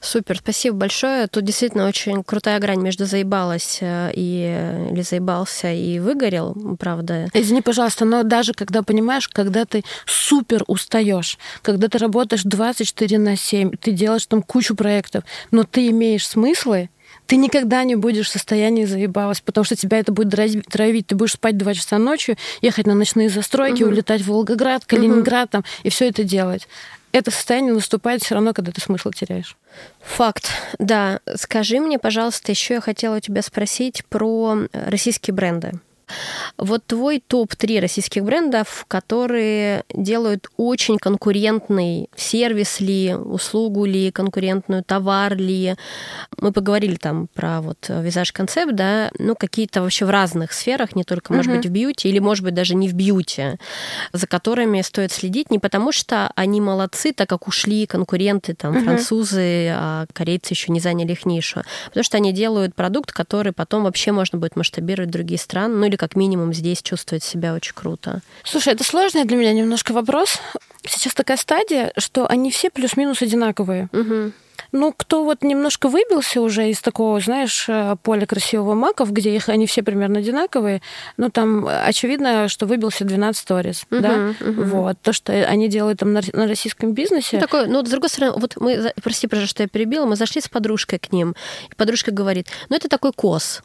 Супер, 0.00 0.38
спасибо 0.38 0.76
большое. 0.76 1.26
Тут 1.26 1.44
действительно 1.44 1.86
очень 1.86 2.24
крутая 2.24 2.58
грань 2.58 2.80
между 2.80 3.04
заебалась 3.04 3.78
э, 3.82 4.10
и 4.14 4.46
э, 4.48 4.92
или 4.92 5.02
заебался 5.02 5.70
и 5.70 5.98
выгорел, 5.98 6.56
правда. 6.78 7.28
Извини, 7.34 7.60
пожалуйста, 7.60 8.06
но 8.06 8.22
даже 8.22 8.54
когда 8.54 8.82
понимаешь, 8.82 9.28
когда 9.28 9.66
ты 9.66 9.84
супер 10.06 10.64
устаешь, 10.66 11.38
когда 11.60 11.88
ты 11.88 11.98
работаешь 11.98 12.44
24 12.44 13.18
на 13.18 13.36
7, 13.36 13.72
ты 13.78 13.92
делаешь 13.92 14.24
там 14.24 14.42
кучу 14.42 14.74
проектов, 14.74 15.24
но 15.50 15.64
ты 15.64 15.88
имеешь 15.88 16.26
смыслы, 16.26 16.88
ты 17.26 17.36
никогда 17.36 17.84
не 17.84 17.94
будешь 17.94 18.28
в 18.28 18.32
состоянии 18.32 18.86
заебалась, 18.86 19.40
потому 19.40 19.64
что 19.64 19.76
тебя 19.76 19.98
это 19.98 20.12
будет 20.12 20.32
травить. 20.68 21.06
Ты 21.06 21.14
будешь 21.14 21.32
спать 21.32 21.56
два 21.56 21.74
часа 21.74 21.98
ночью, 21.98 22.36
ехать 22.62 22.86
на 22.86 22.94
ночные 22.94 23.28
застройки, 23.28 23.82
угу. 23.82 23.92
улетать 23.92 24.22
в 24.22 24.28
Волгоград, 24.28 24.84
Калининград 24.86 25.46
угу. 25.46 25.50
там, 25.50 25.64
и 25.82 25.90
все 25.90 26.08
это 26.08 26.24
делать 26.24 26.66
это 27.12 27.30
состояние 27.30 27.72
наступает 27.72 28.22
все 28.22 28.34
равно, 28.34 28.52
когда 28.52 28.72
ты 28.72 28.80
смысл 28.80 29.10
теряешь. 29.10 29.56
Факт, 30.00 30.50
да. 30.78 31.20
Скажи 31.34 31.80
мне, 31.80 31.98
пожалуйста, 31.98 32.52
еще 32.52 32.74
я 32.74 32.80
хотела 32.80 33.16
у 33.16 33.20
тебя 33.20 33.42
спросить 33.42 34.04
про 34.06 34.58
российские 34.72 35.34
бренды. 35.34 35.72
Вот 36.56 36.84
твой 36.86 37.22
топ-3 37.26 37.80
российских 37.80 38.24
брендов, 38.24 38.84
которые 38.88 39.84
делают 39.92 40.48
очень 40.56 40.98
конкурентный 40.98 42.08
сервис 42.16 42.80
ли, 42.80 43.14
услугу 43.14 43.84
ли, 43.84 44.10
конкурентную 44.10 44.84
товар 44.84 45.36
ли. 45.36 45.74
Мы 46.38 46.52
поговорили 46.52 46.96
там 46.96 47.28
про 47.34 47.60
вот 47.60 47.88
визаж-концепт, 47.88 48.74
да, 48.74 49.10
ну 49.18 49.34
какие-то 49.34 49.82
вообще 49.82 50.04
в 50.04 50.10
разных 50.10 50.52
сферах, 50.52 50.96
не 50.96 51.04
только, 51.04 51.32
может 51.32 51.52
uh-huh. 51.52 51.56
быть, 51.56 51.66
в 51.66 51.70
бьюти, 51.70 52.08
или, 52.08 52.18
может 52.18 52.44
быть, 52.44 52.54
даже 52.54 52.74
не 52.74 52.88
в 52.88 52.94
бьюти, 52.94 53.58
за 54.12 54.26
которыми 54.26 54.80
стоит 54.82 55.12
следить 55.12 55.50
не 55.50 55.58
потому, 55.58 55.92
что 55.92 56.30
они 56.34 56.60
молодцы, 56.60 57.12
так 57.12 57.28
как 57.28 57.48
ушли 57.48 57.86
конкуренты, 57.86 58.54
там, 58.54 58.76
uh-huh. 58.76 58.84
французы, 58.84 59.68
а 59.72 60.06
корейцы 60.12 60.54
еще 60.54 60.72
не 60.72 60.80
заняли 60.80 61.12
их 61.12 61.26
нишу, 61.26 61.62
потому 61.86 62.04
что 62.04 62.16
они 62.16 62.32
делают 62.32 62.74
продукт, 62.74 63.12
который 63.12 63.52
потом 63.52 63.84
вообще 63.84 64.12
можно 64.12 64.38
будет 64.38 64.56
масштабировать 64.56 65.10
в 65.10 65.12
другие 65.12 65.38
страны, 65.38 65.74
ну 65.76 65.86
или 65.86 65.96
как 66.00 66.16
минимум 66.16 66.54
здесь 66.54 66.80
чувствовать 66.80 67.22
себя 67.22 67.52
очень 67.52 67.74
круто. 67.74 68.22
Слушай, 68.42 68.72
это 68.72 68.84
сложный 68.84 69.26
для 69.26 69.36
меня 69.36 69.52
немножко 69.52 69.92
вопрос. 69.92 70.38
Сейчас 70.86 71.12
такая 71.12 71.36
стадия, 71.36 71.92
что 71.98 72.26
они 72.26 72.50
все 72.50 72.70
плюс-минус 72.70 73.20
одинаковые. 73.20 73.90
Угу. 73.92 74.32
Ну, 74.72 74.94
кто 74.96 75.24
вот 75.24 75.42
немножко 75.42 75.88
выбился 75.88 76.40
уже 76.40 76.70
из 76.70 76.80
такого, 76.80 77.20
знаешь, 77.20 77.66
э, 77.68 77.96
поля 78.02 78.24
красивого 78.24 78.74
маков, 78.74 79.12
где 79.12 79.34
их 79.36 79.50
они 79.50 79.66
все 79.66 79.82
примерно 79.82 80.20
одинаковые, 80.20 80.80
ну, 81.18 81.28
там 81.28 81.68
очевидно, 81.68 82.48
что 82.48 82.66
выбился 82.66 83.04
12 83.04 83.42
сторис, 83.42 83.84
uh-huh, 83.90 84.00
да? 84.00 84.14
Uh-huh. 84.40 84.64
Вот. 84.64 84.96
То, 85.02 85.12
что 85.12 85.32
они 85.32 85.68
делают 85.68 85.98
там 85.98 86.12
на, 86.12 86.22
на 86.32 86.46
российском 86.46 86.92
бизнесе. 86.92 87.36
Ну, 87.36 87.40
такое, 87.40 87.66
ну, 87.66 87.84
с 87.84 87.90
другой 87.90 88.08
стороны, 88.08 88.38
вот 88.38 88.56
мы, 88.56 88.92
прости, 89.02 89.26
пожалуйста, 89.26 89.50
что 89.50 89.62
я 89.64 89.68
перебила, 89.68 90.06
мы 90.06 90.16
зашли 90.16 90.40
с 90.40 90.48
подружкой 90.48 90.98
к 90.98 91.12
ним, 91.12 91.34
и 91.70 91.74
подружка 91.74 92.10
говорит, 92.10 92.46
ну, 92.68 92.76
это 92.76 92.88
такой 92.88 93.12
кос 93.12 93.62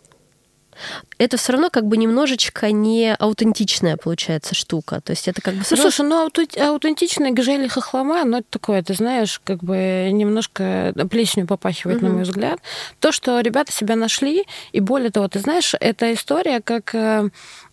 это 1.18 1.38
все 1.38 1.54
равно 1.54 1.70
как 1.70 1.86
бы 1.86 1.98
немножечко 1.98 2.72
не 2.72 3.14
аутентичная 3.16 3.98
получается 3.98 4.56
штука. 4.56 5.02
То 5.02 5.12
есть 5.12 5.28
это 5.28 5.42
как 5.42 5.54
бы... 5.54 5.60
Ну, 5.60 5.66
равно... 5.76 5.92
слушай, 5.92 6.06
ну 6.08 6.30
аутентичная 6.68 7.32
гжели 7.32 7.68
хохлома, 7.68 8.24
ну 8.26 8.38
это 8.38 8.48
такое, 8.50 8.84
ты 8.84 8.94
знаешь, 8.94 9.42
как 9.44 9.64
бы 9.64 10.10
немножко 10.12 10.94
плесенью 11.10 11.48
попахивает, 11.48 11.98
угу. 11.98 12.08
на 12.08 12.14
мой 12.14 12.24
взгляд. 12.24 12.60
То, 13.00 13.12
что 13.12 13.40
ребята 13.40 13.72
себя 13.72 13.96
нашли, 13.96 14.46
и 14.72 14.80
более 14.80 15.12
того, 15.12 15.28
ты 15.28 15.40
знаешь, 15.40 15.74
эта 15.80 16.14
история 16.14 16.62
как 16.62 16.94
э, 16.94 17.30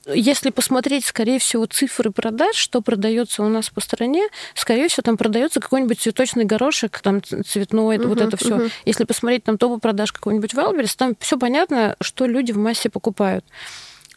если 0.07 0.51
посмотреть, 0.51 1.05
скорее 1.05 1.39
всего, 1.39 1.67
цифры 1.67 2.11
продаж, 2.11 2.57
что 2.57 2.81
продается 2.81 3.43
у 3.43 3.49
нас 3.49 3.71
по 3.71 3.81
стране, 3.81 4.27
скорее 4.55 4.89
всего, 4.89 5.03
там 5.03 5.17
продается 5.17 5.61
какой-нибудь 5.61 6.01
цветочный 6.01 6.45
горошек, 6.45 6.99
там 7.01 7.23
цветной, 7.23 7.97
uh-huh, 7.97 8.07
вот 8.07 8.21
это 8.21 8.37
все. 8.37 8.57
Uh-huh. 8.57 8.73
Если 8.85 9.05
посмотреть 9.05 9.45
там 9.45 9.59
топы 9.59 9.81
продаж 9.81 10.13
какой-нибудь 10.13 10.55
Wildberries, 10.55 10.95
там 10.97 11.15
все 11.21 11.39
понятно, 11.39 11.97
что 12.01 12.27
люди 12.27 12.53
в 12.53 12.59
массе 12.59 12.91
покупают 12.91 13.45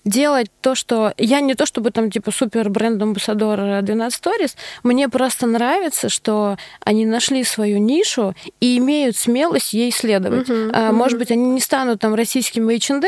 делать 0.04 0.52
то, 0.62 0.76
что... 0.76 1.14
Я 1.18 1.40
не 1.42 1.56
то 1.56 1.66
чтобы 1.66 1.90
там 1.90 2.12
типа 2.12 2.32
супер 2.32 2.70
бренд-амбассадор 2.70 3.82
12 3.82 4.24
Stories, 4.24 4.56
мне 4.84 5.10
просто 5.10 5.48
нравится, 5.48 6.10
что 6.10 6.58
они 6.82 7.06
нашли 7.06 7.44
свою 7.44 7.80
нишу 7.80 8.36
и 8.60 8.78
имеют 8.78 9.18
смелость 9.18 9.74
ей 9.74 9.92
следовать. 9.92 10.48
Uh-huh, 10.48 10.72
uh-huh. 10.72 10.92
Может 10.92 11.18
быть, 11.18 11.32
они 11.32 11.48
не 11.48 11.60
станут 11.60 12.02
там 12.02 12.14
российским 12.14 12.70
H&M, 12.70 13.04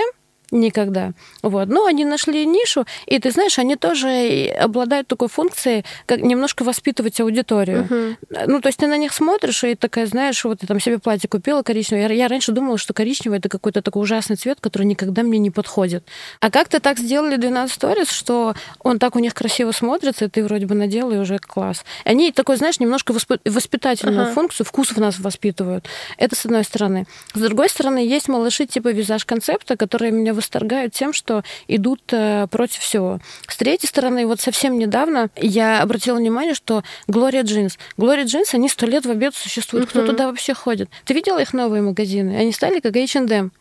Никогда. 0.51 1.11
Вот. 1.41 1.67
Но 1.67 1.85
они 1.85 2.05
нашли 2.05 2.45
нишу, 2.45 2.85
и 3.05 3.19
ты 3.19 3.31
знаешь, 3.31 3.59
они 3.59 3.75
тоже 3.75 4.53
обладают 4.59 5.07
такой 5.07 5.27
функцией, 5.27 5.85
как 6.05 6.21
немножко 6.21 6.63
воспитывать 6.63 7.19
аудиторию. 7.19 7.87
Uh-huh. 7.89 8.45
Ну, 8.47 8.61
то 8.61 8.69
есть 8.69 8.79
ты 8.79 8.87
на 8.87 8.97
них 8.97 9.13
смотришь, 9.13 9.63
и 9.63 9.75
такая, 9.75 10.05
знаешь, 10.07 10.43
вот 10.43 10.59
я 10.61 10.67
там 10.67 10.79
себе 10.79 10.99
платье 10.99 11.29
купила 11.29 11.61
коричневое. 11.61 12.07
Я, 12.07 12.13
я 12.13 12.27
раньше 12.27 12.51
думала, 12.51 12.77
что 12.77 12.93
коричневый 12.93 13.39
это 13.39 13.49
какой-то 13.49 13.81
такой 13.81 14.03
ужасный 14.03 14.35
цвет, 14.35 14.59
который 14.59 14.83
никогда 14.83 15.23
мне 15.23 15.39
не 15.39 15.51
подходит. 15.51 16.05
А 16.39 16.49
как-то 16.49 16.79
так 16.79 16.97
сделали 16.99 17.35
12 17.37 17.77
Stories, 17.77 18.11
что 18.11 18.55
он 18.79 18.99
так 18.99 19.15
у 19.15 19.19
них 19.19 19.33
красиво 19.33 19.71
смотрится, 19.71 20.25
и 20.25 20.27
ты 20.29 20.43
вроде 20.43 20.65
бы 20.65 20.75
надела, 20.75 21.11
и 21.11 21.17
уже 21.17 21.37
класс. 21.37 21.83
Они 22.03 22.31
такой, 22.31 22.57
знаешь, 22.57 22.79
немножко 22.79 23.13
воспитательную 23.45 24.27
uh-huh. 24.27 24.33
функцию, 24.33 24.65
вкусов 24.65 24.97
нас 24.97 25.19
воспитывают. 25.19 25.85
Это 26.17 26.35
с 26.35 26.45
одной 26.45 26.63
стороны. 26.63 27.05
С 27.33 27.39
другой 27.39 27.69
стороны, 27.69 27.99
есть 27.99 28.27
малыши 28.27 28.65
типа 28.65 28.89
визаж-концепта, 28.89 29.77
которые 29.77 30.11
меня 30.11 30.33
восторгают 30.33 30.93
тем, 30.93 31.13
что 31.13 31.36
идут 31.67 32.01
э, 32.11 32.47
против 32.49 32.79
всего. 32.79 33.19
С 33.47 33.57
третьей 33.57 33.87
стороны, 33.87 34.25
вот 34.25 34.39
совсем 34.39 34.77
недавно 34.77 35.29
я 35.35 35.81
обратила 35.81 36.17
внимание, 36.17 36.53
что 36.53 36.83
Глория 37.07 37.43
Джинс. 37.43 37.77
Глория 37.97 38.25
Джинс, 38.25 38.53
они 38.53 38.69
сто 38.69 38.85
лет 38.85 39.05
в 39.05 39.11
обед 39.11 39.35
существуют. 39.35 39.87
Uh-huh. 39.87 39.89
Кто 39.89 40.05
туда 40.07 40.27
вообще 40.27 40.53
ходит? 40.53 40.89
Ты 41.05 41.13
видела 41.13 41.39
их 41.39 41.53
новые 41.53 41.81
магазины? 41.81 42.37
Они 42.37 42.51
стали 42.51 42.79
как 42.79 42.95
H&M. 42.95 43.51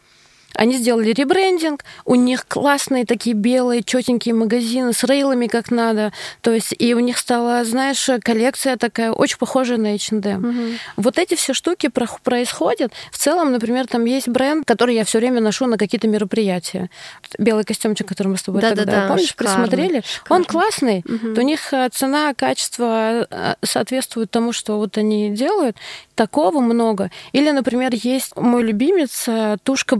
Они 0.57 0.78
сделали 0.78 1.12
ребрендинг, 1.12 1.84
у 2.04 2.14
них 2.14 2.46
классные 2.48 3.04
такие 3.04 3.34
белые, 3.34 3.82
четенькие 3.82 4.34
магазины 4.34 4.92
с 4.92 5.04
рейлами 5.04 5.46
как 5.46 5.70
надо. 5.70 6.12
То 6.40 6.52
есть, 6.52 6.74
и 6.78 6.94
у 6.94 7.00
них 7.00 7.18
стала, 7.18 7.64
знаешь, 7.64 8.09
коллекция 8.22 8.76
такая 8.76 9.12
очень 9.12 9.38
похожая 9.38 9.78
на 9.78 9.94
H&M. 9.94 10.44
Угу. 10.44 10.78
Вот 10.96 11.18
эти 11.18 11.34
все 11.34 11.52
штуки 11.52 11.90
происходят. 12.22 12.92
В 13.11 13.18
целом, 13.18 13.52
например, 13.52 13.86
там 13.86 14.04
есть 14.04 14.28
бренд, 14.28 14.66
который 14.66 14.94
я 14.94 15.04
все 15.04 15.18
время 15.18 15.40
ношу 15.40 15.66
на 15.66 15.76
какие-то 15.76 16.09
мероприятия. 16.09 16.90
Белый 17.38 17.64
костюмчик, 17.64 18.09
который 18.09 18.28
мы 18.28 18.36
с 18.36 18.42
тобой 18.42 18.62
да, 18.62 18.70
тогда, 18.70 18.84
да, 18.84 18.92
да, 19.02 19.09
помнишь, 19.09 19.28
шикарный, 19.28 19.54
присмотрели? 19.54 20.02
Шикарный. 20.04 20.36
Он 20.36 20.44
классный. 20.44 21.04
Угу. 21.07 21.40
У 21.40 21.44
них 21.44 21.72
э, 21.72 21.88
цена, 21.92 22.34
качество 22.34 23.26
э, 23.30 23.54
соответствует 23.62 24.30
тому, 24.30 24.52
что 24.52 24.78
вот 24.78 24.96
они 24.98 25.30
делают. 25.30 25.76
Такого 26.14 26.61
много. 26.61 27.11
Или, 27.32 27.50
например, 27.50 27.90
есть 27.92 28.36
мой 28.36 28.62
любимец 28.62 29.24
э, 29.28 29.57
тушка 29.62 29.96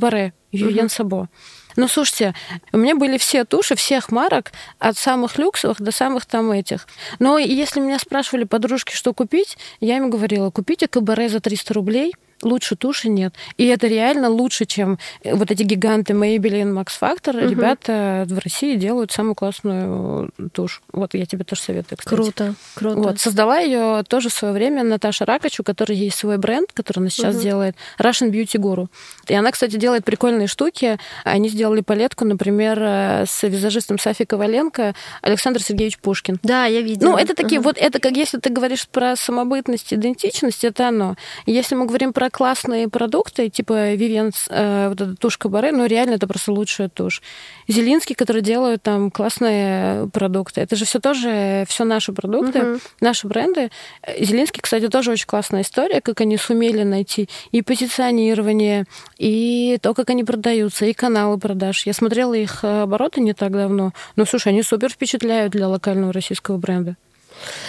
Юрьен 0.57 0.89
Сабо. 0.89 1.29
Ну, 1.77 1.89
слушайте, 1.89 2.35
у 2.73 2.79
меня 2.79 2.97
были 2.97 3.19
все 3.19 3.45
туши 3.45 3.77
всех 3.77 4.11
марок, 4.11 4.53
от 4.79 4.97
самых 4.97 5.39
люксовых 5.39 5.81
до 5.81 5.93
самых 5.93 6.25
там 6.25 6.51
этих. 6.51 6.87
Но 7.19 7.39
если 7.39 7.81
меня 7.81 7.99
спрашивали 7.99 8.45
подружки, 8.45 8.95
что 8.95 9.13
купить, 9.13 9.59
я 9.81 9.99
им 9.99 10.09
говорила, 10.09 10.51
купите 10.51 10.89
КБР 10.89 11.29
за 11.29 11.41
300 11.41 11.75
рублей– 11.75 12.15
лучше 12.43 12.77
туши 12.77 13.09
нет. 13.09 13.35
И 13.57 13.67
это 13.67 13.87
реально 13.87 14.29
лучше, 14.29 14.65
чем 14.65 14.99
э, 15.23 15.35
вот 15.35 15.51
эти 15.51 15.63
гиганты 15.63 16.13
Maybelline, 16.13 16.73
Max 16.73 16.89
Factor. 17.01 17.37
Угу. 17.39 17.51
Ребята 17.51 18.27
в 18.29 18.39
России 18.39 18.77
делают 18.77 19.13
самую 19.13 19.35
классную 19.35 20.31
тушь. 20.53 20.83
Вот 20.93 21.15
я 21.15 21.27
тебе 21.27 21.45
тоже 21.45 21.63
советую, 21.63 21.99
кстати. 21.99 22.15
Круто, 22.15 22.55
круто. 22.75 23.01
Вот, 23.01 23.21
создала 23.21 23.59
ее 23.59 24.05
тоже 24.07 24.29
в 24.29 24.33
свое 24.33 24.53
время 24.53 24.83
Наташа 24.83 25.25
Ракачу, 25.25 25.63
у 25.63 25.65
которой 25.65 25.97
есть 25.97 26.19
свой 26.19 26.39
бренд, 26.39 26.73
который 26.73 26.99
она 26.99 27.11
сейчас 27.11 27.37
угу. 27.37 27.43
делает, 27.43 27.77
Russian 27.99 28.31
Beauty 28.31 28.61
Guru. 28.61 28.89
И 29.29 29.35
она, 29.35 29.51
кстати, 29.51 29.77
делает 29.77 30.05
прикольные 30.05 30.47
штуки. 30.47 30.99
Они 31.25 31.49
сделали 31.49 31.81
палетку, 31.81 32.25
например, 32.25 32.79
э, 32.81 33.25
с 33.27 33.43
визажистом 33.47 33.99
Сафи 33.99 34.25
Коваленко 34.25 34.95
Александр 35.23 35.63
Сергеевич 35.63 35.99
Пушкин. 35.99 36.39
Да, 36.43 36.67
я 36.67 36.83
видела. 36.83 37.13
Ну, 37.13 37.17
это 37.17 37.35
такие, 37.35 37.61
угу. 37.61 37.71
вот 37.71 37.79
это 37.79 37.99
как 37.99 38.13
если 38.13 38.39
ты 38.39 38.51
говоришь 38.51 38.89
про 38.89 39.17
самобытность, 39.17 39.93
идентичность, 39.93 40.65
это 40.65 40.89
оно. 40.89 41.17
Если 41.47 41.75
мы 41.75 41.87
говорим 41.87 42.13
про 42.13 42.26
классные 42.31 42.89
продукты, 42.89 43.49
типа 43.49 43.95
Vivian, 43.95 44.33
э, 44.49 44.89
вот 44.89 45.01
эта 45.01 45.17
тушь 45.17 45.39
Кабаре, 45.39 45.73
ну, 45.73 45.87
реально 45.87 46.15
это 46.15 46.27
просто 46.27 46.53
лучшая 46.53 46.89
тушь. 46.89 47.23
Зелинский, 47.69 48.15
который 48.15 48.43
делают 48.43 48.83
там 48.83 49.11
классные 49.11 50.09
продукты. 50.09 50.61
Это 50.61 50.77
же 50.77 50.85
все 50.85 50.99
тоже 51.01 51.65
все 51.69 51.85
наши 51.85 52.13
продукты, 52.13 52.59
uh-huh. 52.59 52.81
наши 53.01 53.27
бренды. 53.27 53.71
Зелинский, 54.19 54.61
кстати, 54.61 54.89
тоже 54.89 55.13
очень 55.13 55.27
классная 55.27 55.63
история, 55.63 56.01
как 56.01 56.21
они 56.21 56.37
сумели 56.37 56.83
найти 56.83 57.29
и 57.53 57.63
позиционирование, 57.63 58.85
и 59.19 59.79
то, 59.83 59.95
как 59.95 60.11
они 60.11 60.25
продаются, 60.25 60.87
и 60.87 60.93
каналы 60.93 61.39
продаж. 61.39 61.87
Я 61.87 61.93
смотрела 61.93 62.35
их 62.35 62.65
обороты 62.65 63.21
не 63.21 63.33
так 63.33 63.53
давно. 63.53 63.93
Ну, 64.17 64.27
слушай, 64.27 64.49
они 64.49 64.63
супер 64.63 64.91
впечатляют 64.91 65.53
для 65.53 65.69
локального 65.69 66.13
российского 66.13 66.57
бренда. 66.57 66.97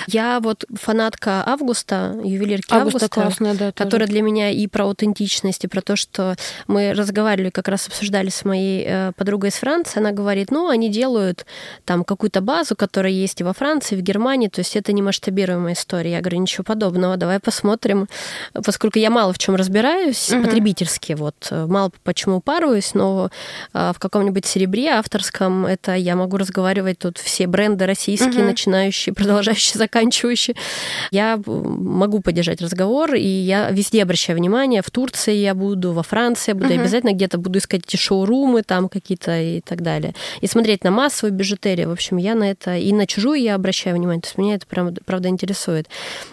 Я 0.07 0.39
вот 0.39 0.65
фанатка 0.73 1.43
Августа, 1.45 2.19
ювелирки 2.23 2.73
Августа, 2.73 3.05
Августа 3.05 3.09
классная, 3.09 3.53
да, 3.53 3.71
которая 3.71 4.07
для 4.07 4.21
меня 4.21 4.49
и 4.49 4.67
про 4.67 4.85
аутентичность, 4.85 5.63
и 5.65 5.67
про 5.67 5.81
то, 5.81 5.95
что 5.95 6.35
мы 6.67 6.93
разговаривали, 6.93 7.49
как 7.49 7.67
раз 7.67 7.87
обсуждали 7.87 8.29
с 8.29 8.45
моей 8.45 8.85
э, 8.87 9.11
подругой 9.15 9.49
из 9.49 9.55
Франции, 9.55 9.99
она 9.99 10.11
говорит, 10.11 10.51
ну, 10.51 10.69
они 10.69 10.89
делают 10.89 11.45
там 11.85 12.03
какую-то 12.03 12.41
базу, 12.41 12.75
которая 12.75 13.11
есть 13.11 13.41
и 13.41 13.43
во 13.43 13.53
Франции, 13.53 13.95
и 13.95 13.97
в 13.97 14.01
Германии, 14.01 14.47
то 14.47 14.59
есть 14.59 14.75
это 14.75 14.93
не 14.93 15.01
масштабируемая 15.01 15.73
история. 15.73 16.11
Я 16.11 16.21
говорю, 16.21 16.39
ничего 16.39 16.63
подобного, 16.63 17.17
давай 17.17 17.39
посмотрим, 17.39 18.07
поскольку 18.53 18.99
я 18.99 19.09
мало 19.09 19.33
в 19.33 19.37
чем 19.37 19.55
разбираюсь, 19.55 20.31
угу. 20.31 20.43
потребительски, 20.43 21.13
вот, 21.13 21.35
мало 21.51 21.91
почему 22.03 22.37
упарываюсь, 22.37 22.93
но 22.93 23.29
э, 23.73 23.91
в 23.93 23.99
каком-нибудь 23.99 24.45
серебре 24.45 24.91
авторском 24.91 25.65
это 25.65 25.95
я 25.95 26.15
могу 26.15 26.37
разговаривать 26.37 26.99
тут 26.99 27.17
все 27.17 27.47
бренды 27.47 27.85
российские, 27.85 28.41
угу. 28.41 28.49
начинающие, 28.49 29.13
продолжающие 29.13 29.56
начинающий, 29.57 29.77
заканчивающий. 29.77 30.55
Я 31.11 31.39
могу 31.45 32.21
поддержать 32.21 32.61
разговор, 32.61 33.15
и 33.15 33.27
я 33.27 33.69
везде 33.71 34.03
обращаю 34.03 34.37
внимание. 34.37 34.81
В 34.81 34.91
Турции 34.91 35.35
я 35.35 35.53
буду, 35.53 35.93
во 35.93 36.03
Франции 36.03 36.51
я 36.51 36.55
буду, 36.55 36.69
uh-huh. 36.69 36.79
обязательно 36.79 37.13
где-то 37.13 37.37
буду 37.37 37.59
искать 37.59 37.81
эти 37.87 37.97
шоурумы 37.97 38.63
там 38.63 38.89
какие-то 38.89 39.39
и 39.39 39.61
так 39.61 39.81
далее. 39.81 40.13
И 40.41 40.47
смотреть 40.47 40.83
на 40.83 40.91
массовую 40.91 41.33
бижутерию. 41.33 41.89
В 41.89 41.91
общем, 41.91 42.17
я 42.17 42.35
на 42.35 42.49
это 42.49 42.77
и 42.77 42.93
на 42.93 43.05
чужую 43.07 43.41
я 43.41 43.55
обращаю 43.55 43.95
внимание. 43.95 44.21
То 44.21 44.27
есть 44.27 44.37
меня 44.37 44.55
это 44.55 44.65
прям, 44.67 44.93
правда 45.05 45.29
интересует. 45.29 45.87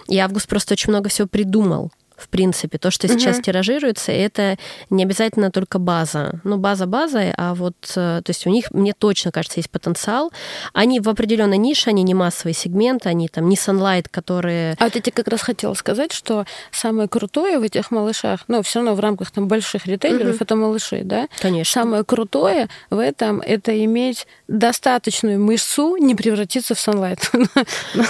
И 0.09 0.19
Август 0.19 0.49
просто 0.49 0.75
очень 0.75 0.91
много 0.91 1.09
всего 1.09 1.29
придумал 1.29 1.91
в 2.17 2.29
принципе. 2.29 2.79
То, 2.79 2.91
что 2.91 3.09
сейчас 3.09 3.37
угу. 3.37 3.45
тиражируется, 3.45 4.13
это 4.13 4.57
не 4.91 5.05
обязательно 5.05 5.51
только 5.51 5.79
база. 5.79 6.41
Ну, 6.45 6.57
база 6.57 6.87
базой, 6.87 7.33
а 7.37 7.55
вот, 7.55 7.75
э, 7.97 8.23
то 8.25 8.31
есть 8.31 8.47
у 8.47 8.51
них, 8.51 8.71
мне 8.71 8.93
точно 8.93 9.33
кажется, 9.33 9.61
есть 9.61 9.71
потенциал. 9.71 10.33
Они 10.73 11.01
в 11.01 11.09
определенной 11.09 11.59
нише, 11.59 11.91
они 11.91 12.03
не 12.03 12.15
массовый 12.15 12.55
сегмент, 12.55 13.07
они 13.07 13.29
там 13.29 13.49
не 13.49 13.57
Sunlight, 13.57 14.07
которые... 14.11 14.77
А 14.79 14.85
вот 14.85 14.95
я 14.95 15.01
тебе 15.01 15.13
как 15.13 15.29
раз 15.29 15.43
хотела 15.43 15.75
сказать, 15.75 16.13
что 16.13 16.45
самое 16.71 17.09
крутое 17.09 17.59
в 17.59 17.63
этих 17.63 17.91
малышах, 17.91 18.41
ну, 18.49 18.63
все 18.63 18.81
равно 18.81 18.95
в 18.95 19.01
рамках 19.01 19.31
там 19.31 19.49
больших 19.49 19.87
ритейлеров, 19.87 20.37
угу. 20.37 20.45
это 20.45 20.57
малыши, 20.57 21.03
да? 21.05 21.29
Конечно. 21.41 21.83
Самое 21.83 22.05
крутое 22.05 22.69
в 22.91 22.99
этом 22.99 23.41
это 23.41 23.85
иметь 23.85 24.27
достаточную 24.49 25.41
мышцу, 25.41 25.97
не 25.97 26.15
превратиться 26.15 26.75
в 26.75 26.79
Sunlight. 26.79 27.21
Ну, 27.95 28.05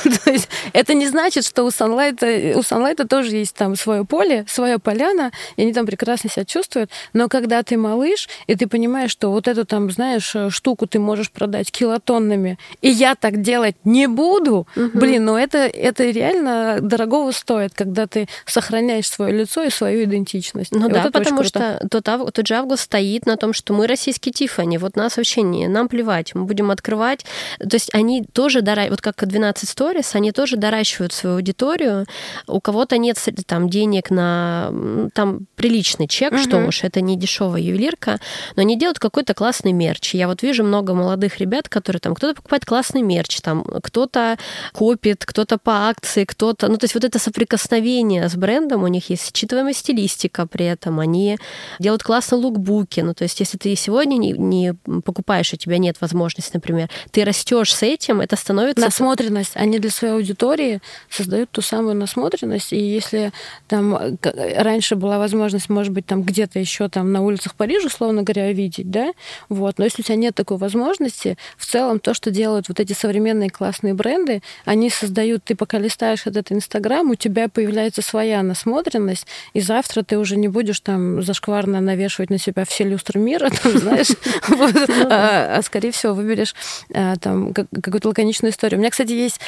это 0.73 0.95
не 0.95 1.07
значит, 1.07 1.45
что 1.45 1.65
у 1.65 1.69
Sunlight, 1.69 2.55
у 2.55 2.61
Sunlight 2.61 3.07
тоже 3.07 3.37
есть 3.37 3.55
там 3.55 3.77
свой 3.77 3.94
свое 3.95 4.05
поле, 4.05 4.45
своя 4.49 4.79
поляна, 4.79 5.31
и 5.57 5.63
они 5.63 5.73
там 5.73 5.87
прекрасно 5.87 6.31
себя 6.31 6.45
чувствуют. 6.45 6.91
Но 7.13 7.29
когда 7.29 7.63
ты 7.63 7.77
малыш, 7.77 8.29
и 8.47 8.57
ты 8.57 8.67
понимаешь, 8.67 9.11
что 9.11 9.31
вот 9.31 9.49
эту 9.49 9.65
там, 9.65 9.91
знаешь, 9.91 10.35
штуку 10.49 10.87
ты 10.87 10.99
можешь 10.99 11.31
продать 11.31 11.71
килотоннами, 11.71 12.59
и 12.83 12.91
я 12.91 13.15
так 13.15 13.41
делать 13.43 13.77
не 13.85 14.07
буду, 14.07 14.67
угу. 14.77 14.99
блин, 14.99 15.25
ну 15.25 15.37
это, 15.37 15.59
это 15.59 16.05
реально 16.05 16.79
дорогого 16.81 17.31
стоит, 17.31 17.73
когда 17.75 18.07
ты 18.07 18.27
сохраняешь 18.47 19.09
свое 19.09 19.33
лицо 19.33 19.63
и 19.63 19.71
свою 19.71 20.05
идентичность. 20.05 20.73
Ну 20.73 20.89
и 20.89 20.93
да, 20.93 21.03
вот 21.05 21.13
потому 21.13 21.45
что 21.45 21.81
тот, 21.91 22.05
тот 22.05 22.47
же 22.47 22.55
август 22.55 22.83
стоит 22.83 23.27
на 23.27 23.37
том, 23.37 23.53
что 23.53 23.73
мы 23.75 23.87
российский 23.87 24.33
Тифани, 24.33 24.79
вот 24.79 24.97
нас 24.97 25.17
вообще 25.17 25.43
не, 25.43 25.69
нам 25.69 25.89
плевать, 25.89 26.35
мы 26.35 26.45
будем 26.45 26.71
открывать. 26.71 27.25
То 27.59 27.75
есть 27.75 27.95
они 27.95 28.25
тоже, 28.33 28.61
дора... 28.61 28.87
вот 28.91 29.01
как 29.01 29.27
12 29.27 29.69
Stories, 29.69 30.11
они 30.15 30.33
тоже 30.33 30.57
доращивают 30.57 31.13
свою 31.13 31.37
аудиторию. 31.37 32.07
У 32.47 32.61
кого-то 32.61 32.99
нет 32.99 33.19
там 33.47 33.69
денег 33.69 33.84
на 34.11 34.73
там 35.15 35.47
приличный 35.57 36.09
чек, 36.09 36.33
угу. 36.33 36.41
что 36.41 36.59
уж, 36.67 36.85
это 36.85 37.01
не 37.01 37.17
дешевая 37.17 37.61
ювелирка, 37.61 38.19
но 38.57 38.63
они 38.63 38.79
делают 38.79 38.99
какой-то 38.99 39.35
классный 39.35 39.73
мерч. 39.73 40.15
Я 40.15 40.29
вот 40.29 40.43
вижу 40.43 40.65
много 40.65 40.95
молодых 40.95 41.39
ребят, 41.39 41.69
которые 41.69 42.01
там, 42.01 42.15
кто-то 42.15 42.37
покупает 42.37 42.65
классный 42.65 43.03
мерч, 43.03 43.41
там, 43.41 43.65
кто-то 43.65 44.39
копит, 44.73 45.25
кто-то 45.25 45.59
по 45.59 45.89
акции, 45.89 46.25
кто-то... 46.25 46.69
Ну, 46.69 46.77
то 46.77 46.85
есть 46.85 46.95
вот 46.95 47.05
это 47.05 47.19
соприкосновение 47.19 48.29
с 48.29 48.35
брендом, 48.37 48.83
у 48.83 48.89
них 48.89 49.11
есть 49.11 49.35
считываемая 49.35 49.73
стилистика 49.75 50.47
при 50.47 50.67
этом, 50.67 51.01
они 51.01 51.39
делают 51.79 52.03
классные 52.03 52.41
лукбуки. 52.41 53.01
Ну, 53.01 53.15
то 53.15 53.25
есть 53.25 53.41
если 53.41 53.59
ты 53.59 53.75
сегодня 53.77 54.17
не, 54.17 54.33
не 54.33 54.75
покупаешь, 55.03 55.53
у 55.53 55.57
тебя 55.57 55.79
нет 55.79 56.01
возможности, 56.01 56.53
например, 56.55 56.89
ты 57.11 57.25
растешь 57.25 57.75
с 57.75 57.83
этим, 57.83 58.21
это 58.21 58.37
становится... 58.37 58.85
Насмотренность. 58.85 59.53
Они 59.55 59.79
для 59.79 59.91
своей 59.91 60.15
аудитории 60.15 60.81
создают 61.11 61.51
ту 61.51 61.63
самую 61.63 61.97
насмотренность, 61.97 62.73
и 62.73 62.79
если 62.79 63.33
там 63.75 63.99
раньше 64.23 64.95
была 64.95 65.19
возможность, 65.19 65.69
может 65.69 65.93
быть, 65.93 66.07
там 66.07 66.23
где-то 66.23 66.61
еще 66.61 66.89
там 66.89 67.11
на 67.11 67.23
улицах 67.23 67.57
Парижа, 67.57 67.89
условно 67.89 68.23
говоря, 68.23 68.53
видеть, 68.53 68.89
да, 68.89 69.13
вот, 69.49 69.79
но 69.79 69.85
если 69.85 70.03
у 70.03 70.05
тебя 70.05 70.15
нет 70.15 70.35
такой 70.37 70.59
возможности, 70.59 71.37
в 71.57 71.67
целом 71.67 71.99
то, 71.99 72.15
что 72.15 72.31
делают 72.31 72.69
вот 72.69 72.79
эти 72.79 72.93
современные 72.93 73.51
классные 73.51 73.95
бренды, 73.95 74.43
они 74.65 74.91
создают, 74.91 75.43
ты 75.43 75.57
пока 75.57 75.79
листаешь 75.79 76.27
этот 76.27 76.53
Инстаграм, 76.53 77.11
у 77.11 77.17
тебя 77.17 77.49
появляется 77.49 78.01
своя 78.01 78.45
насмотренность, 78.45 79.27
и 79.55 79.61
завтра 79.61 80.03
ты 80.05 80.19
уже 80.19 80.37
не 80.37 80.47
будешь 80.47 80.79
там 80.79 81.21
зашкварно 81.23 81.81
навешивать 81.81 82.31
на 82.31 82.39
себя 82.39 82.65
все 82.65 82.85
люстры 82.85 83.19
мира, 83.19 83.51
там, 83.63 83.77
знаешь, 83.77 84.11
ну 84.49 84.69
а, 85.11 85.57
а 85.57 85.63
скорее 85.63 85.91
всего 85.91 86.15
выберешь 86.15 86.55
а, 86.95 87.17
там 87.17 87.53
какую-то 87.53 88.09
лаконичную 88.09 88.53
историю. 88.53 88.79
У 88.79 88.81
меня, 88.81 88.91
кстати, 88.91 89.11
есть 89.11 89.41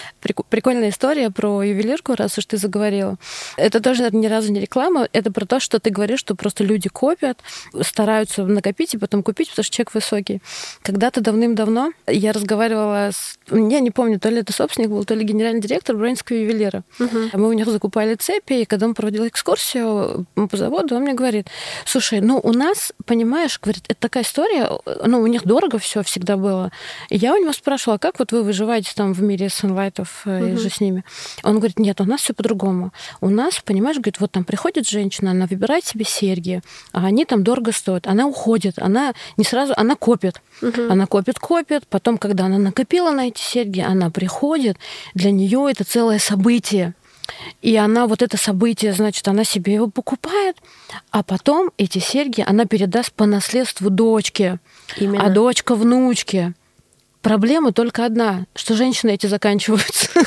прикольная 0.51 0.89
история 0.89 1.31
про 1.31 1.63
ювелирку, 1.63 2.17
раз 2.17 2.39
уж 2.39 2.47
ты 2.47 2.57
заговорила. 2.57 3.17
Это 3.57 3.81
тоже 3.81 4.05
ни 4.17 4.27
разу 4.27 4.53
не 4.53 4.61
реклама, 4.61 5.09
это 5.13 5.31
про 5.31 5.47
то, 5.47 5.61
что 5.61 5.79
ты 5.79 5.91
говоришь, 5.91 6.21
что 6.21 6.35
просто 6.35 6.65
люди 6.65 6.89
копят, 6.89 7.41
стараются 7.83 8.45
накопить 8.45 8.95
и 8.95 8.99
потом 8.99 9.23
купить, 9.23 9.51
потому 9.51 9.65
что 9.65 9.75
чек 9.75 9.95
высокий. 9.95 10.43
Когда-то 10.83 11.21
давным-давно 11.21 11.93
я 12.07 12.33
разговаривала 12.33 13.11
с... 13.13 13.39
Я 13.51 13.81
не 13.81 13.91
помню, 13.91 14.19
то 14.19 14.29
ли 14.29 14.39
это 14.39 14.53
собственник 14.53 14.91
был, 14.91 15.05
то 15.05 15.15
ли 15.15 15.25
генеральный 15.25 15.61
директор 15.61 15.97
бронинского 15.97 16.37
ювелира. 16.37 16.83
Угу. 16.99 17.19
Мы 17.35 17.49
у 17.49 17.53
них 17.53 17.67
закупали 17.67 18.15
цепи, 18.15 18.55
и 18.55 18.65
когда 18.65 18.87
он 18.87 18.95
проводил 18.95 19.27
экскурсию 19.27 20.27
по 20.35 20.57
заводу, 20.57 20.97
он 20.97 21.03
мне 21.03 21.15
говорит, 21.15 21.49
слушай, 21.85 22.21
ну 22.21 22.41
у 22.43 22.53
нас, 22.53 22.93
понимаешь, 23.05 23.61
говорит, 23.61 23.85
это 23.89 24.01
такая 24.01 24.23
история, 24.25 24.71
ну 25.05 25.21
у 25.21 25.27
них 25.27 25.45
дорого 25.45 25.79
все 25.79 26.03
всегда 26.03 26.37
было. 26.37 26.71
И 27.09 27.17
я 27.17 27.35
у 27.35 27.37
него 27.37 27.53
спрашивала, 27.53 27.99
как 27.99 28.19
вот 28.19 28.33
вы 28.33 28.43
выживаете 28.43 28.93
там 28.95 29.13
в 29.13 29.23
мире 29.23 29.49
санлайтов 29.49 30.27
угу. 30.27 30.45
и 30.45 30.57
же 30.57 30.71
с 30.71 30.81
ними? 30.81 31.05
Он 31.43 31.57
говорит, 31.59 31.79
нет, 31.79 32.01
у 32.01 32.05
нас 32.05 32.21
все 32.21 32.35
по-другому. 32.35 32.93
У 33.21 33.29
нас, 33.29 33.61
понимаешь, 33.65 33.99
говорит, 34.07 34.21
вот 34.21 34.33
там 34.33 34.45
приходит 34.45 34.89
женщина, 34.89 35.33
она 35.33 35.47
выбирает 35.47 35.85
себе 35.85 36.05
серьги, 36.05 36.63
а 36.93 37.05
они 37.07 37.25
там 37.25 37.43
дорого 37.43 37.73
стоят. 37.73 38.07
Она 38.07 38.27
уходит, 38.27 38.79
она 38.79 39.15
не 39.37 39.45
сразу, 39.45 39.75
она 39.77 39.97
копит. 39.97 40.41
Угу. 40.63 40.91
Она 40.91 41.07
копит, 41.07 41.39
копит, 41.39 41.87
потом, 41.89 42.19
когда 42.19 42.47
она 42.47 42.59
накопила 42.59 43.11
на 43.11 43.29
эти 43.29 43.41
серьги, 43.41 43.81
она 43.81 44.11
приходит, 44.11 44.79
для 45.15 45.31
нее 45.31 45.69
это 45.71 45.85
целое 45.85 46.19
событие. 46.19 46.95
И 47.61 47.75
она 47.77 48.07
вот 48.07 48.23
это 48.23 48.37
событие, 48.37 48.93
значит, 48.93 49.27
она 49.27 49.43
себе 49.43 49.75
его 49.75 49.89
покупает, 49.89 50.57
а 51.11 51.25
потом 51.25 51.73
эти 51.77 51.99
серьги 51.99 52.45
она 52.47 52.67
передаст 52.67 53.13
по 53.13 53.27
наследству 53.27 53.91
дочке, 53.91 54.61
Именно. 54.97 55.25
а 55.25 55.31
дочка 55.31 55.75
внучке. 55.75 56.55
Проблема 57.23 57.73
только 57.73 58.05
одна, 58.05 58.47
что 58.55 58.77
женщины 58.77 59.11
эти 59.11 59.27
заканчиваются. 59.27 60.09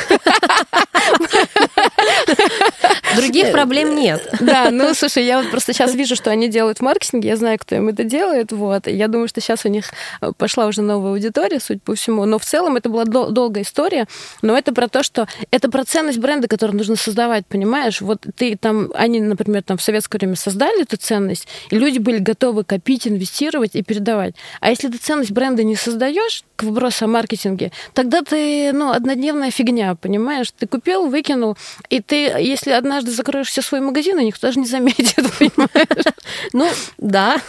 Других 3.15 3.51
проблем 3.51 3.95
нет. 3.95 4.27
Да, 4.39 4.71
ну, 4.71 4.93
слушай, 4.93 5.25
я 5.25 5.41
вот 5.41 5.51
просто 5.51 5.73
сейчас 5.73 5.93
вижу, 5.93 6.15
что 6.15 6.31
они 6.31 6.47
делают 6.47 6.79
в 6.79 6.81
маркетинге, 6.81 7.29
я 7.29 7.35
знаю, 7.35 7.57
кто 7.59 7.75
им 7.75 7.89
это 7.89 8.03
делает, 8.03 8.51
вот. 8.51 8.87
Я 8.87 9.07
думаю, 9.07 9.27
что 9.27 9.41
сейчас 9.41 9.65
у 9.65 9.69
них 9.69 9.85
э, 10.21 10.31
пошла 10.37 10.67
уже 10.67 10.81
новая 10.81 11.11
аудитория, 11.11 11.59
судя 11.59 11.79
по 11.79 11.95
всему. 11.95 12.25
Но 12.25 12.39
в 12.39 12.45
целом 12.45 12.75
это 12.75 12.89
была 12.89 13.05
дол- 13.05 13.31
долгая 13.31 13.63
история, 13.63 14.07
но 14.41 14.57
это 14.57 14.73
про 14.73 14.87
то, 14.87 15.03
что 15.03 15.27
это 15.51 15.69
про 15.69 15.83
ценность 15.83 16.19
бренда, 16.19 16.47
которую 16.47 16.77
нужно 16.77 16.95
создавать, 16.95 17.45
понимаешь? 17.45 18.01
Вот 18.01 18.25
ты 18.35 18.55
там, 18.55 18.89
они, 18.93 19.19
например, 19.19 19.63
там 19.63 19.77
в 19.77 19.81
советское 19.81 20.17
время 20.17 20.35
создали 20.35 20.83
эту 20.83 20.97
ценность, 20.97 21.47
и 21.69 21.77
люди 21.77 21.99
были 21.99 22.19
готовы 22.19 22.63
копить, 22.63 23.07
инвестировать 23.07 23.75
и 23.75 23.83
передавать. 23.83 24.35
А 24.61 24.69
если 24.69 24.87
ты 24.87 24.97
ценность 24.97 25.31
бренда 25.31 25.63
не 25.63 25.75
создаешь, 25.75 26.43
к 26.59 26.63
вопросу 26.63 27.05
о 27.05 27.07
маркетинге, 27.07 27.71
тогда 27.93 28.21
ты, 28.21 28.73
ну, 28.73 28.91
однодневная 28.91 29.49
фигня, 29.49 29.95
понимаешь? 29.95 30.51
Ты 30.51 30.67
купил, 30.67 31.07
выкинул, 31.07 31.57
и 31.89 32.01
ты, 32.01 32.15
если 32.15 32.71
однажды 32.99 33.11
закроешь 33.15 33.47
все 33.47 33.61
свои 33.61 33.81
магазины, 33.81 34.23
никто 34.23 34.47
даже 34.47 34.59
не 34.59 34.67
заметит, 34.67 35.15
понимаешь? 35.39 36.05
Ну, 36.53 36.69
да. 36.97 37.41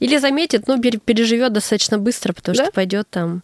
Или 0.00 0.18
заметит, 0.18 0.68
но 0.68 0.78
переживет 0.78 1.52
достаточно 1.52 1.98
быстро, 1.98 2.32
потому 2.32 2.54
что 2.54 2.70
пойдет 2.70 3.08
там 3.10 3.42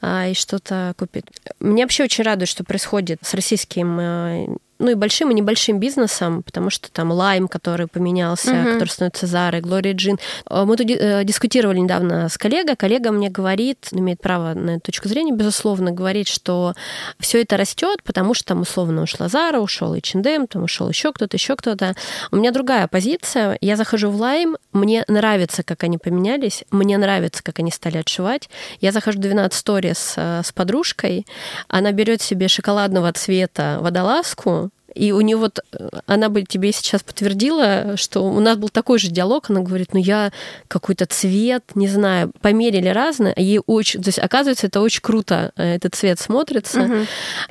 а, 0.00 0.28
и 0.28 0.34
что-то 0.34 0.94
купит. 0.98 1.26
Мне 1.60 1.84
вообще 1.84 2.04
очень 2.04 2.24
радует, 2.24 2.48
что 2.48 2.64
происходит 2.64 3.18
с 3.22 3.34
российским 3.34 3.98
э, 4.00 4.46
ну 4.78 4.90
и 4.90 4.94
большим 4.94 5.30
и 5.30 5.34
небольшим 5.34 5.78
бизнесом, 5.78 6.42
потому 6.42 6.70
что 6.70 6.90
там 6.90 7.10
Лайм, 7.10 7.48
который 7.48 7.86
поменялся, 7.86 8.50
uh-huh. 8.50 8.72
который 8.74 8.88
становится 8.88 9.26
Зарой, 9.26 9.60
Глория 9.60 9.94
Джин. 9.94 10.18
Э, 10.50 10.64
мы 10.64 10.76
тут 10.76 10.90
э, 10.90 11.24
дискутировали 11.24 11.78
недавно 11.78 12.28
с 12.28 12.36
коллегой. 12.36 12.76
Коллега 12.76 13.12
мне 13.12 13.30
говорит, 13.30 13.88
имеет 13.92 14.20
право 14.20 14.54
на 14.54 14.70
эту 14.70 14.86
точку 14.86 15.08
зрения, 15.08 15.32
безусловно, 15.32 15.92
говорит, 15.92 16.28
что 16.28 16.74
все 17.18 17.42
это 17.42 17.56
растет, 17.56 18.02
потому 18.02 18.34
что 18.34 18.46
там 18.46 18.60
условно 18.60 19.02
ушла 19.02 19.28
Зара, 19.28 19.60
ушел 19.60 19.94
H&M, 19.94 20.46
там 20.46 20.64
ушел 20.64 20.88
еще 20.88 21.12
кто-то, 21.12 21.36
еще 21.36 21.56
кто-то. 21.56 21.94
У 22.30 22.36
меня 22.36 22.50
другая 22.50 22.86
позиция. 22.88 23.58
Я 23.60 23.76
захожу 23.76 24.10
в 24.10 24.16
Лайм, 24.20 24.56
мне 24.72 25.04
нравится, 25.08 25.62
как 25.62 25.84
они 25.84 25.98
поменялись, 25.98 26.64
мне 26.70 26.98
нравится, 26.98 27.42
как 27.42 27.58
они 27.58 27.70
стали 27.70 27.98
отшивать. 27.98 28.50
Я 28.80 28.92
захожу 28.92 29.18
в 29.18 29.22
12 29.22 29.58
сторис 29.58 30.14
э, 30.16 30.42
с 30.44 30.52
подружкой, 30.52 31.26
она 31.68 31.92
берет 31.92 32.20
себе 32.20 32.48
шоколадного 32.48 33.12
цвета 33.12 33.78
водолазку, 33.80 34.70
и 34.96 35.12
у 35.12 35.20
нее 35.20 35.36
вот, 35.36 35.60
э, 35.72 35.88
она 36.06 36.28
бы 36.28 36.42
тебе 36.42 36.72
сейчас 36.72 37.02
подтвердила, 37.02 37.96
что 37.96 38.24
у 38.24 38.40
нас 38.40 38.56
был 38.56 38.70
такой 38.70 38.98
же 38.98 39.08
диалог, 39.08 39.50
она 39.50 39.60
говорит, 39.60 39.92
ну 39.92 40.00
я 40.00 40.32
какой-то 40.68 41.04
цвет, 41.06 41.64
не 41.74 41.86
знаю, 41.86 42.32
померили 42.40 42.88
разное, 42.88 43.34
а 43.36 43.40
ей 43.40 43.60
очень, 43.66 44.02
то 44.02 44.08
есть 44.08 44.18
оказывается, 44.18 44.66
это 44.66 44.80
очень 44.80 45.02
круто, 45.02 45.52
э, 45.56 45.76
этот 45.76 45.94
цвет 45.94 46.18
смотрится 46.18 46.82
угу. 46.82 46.94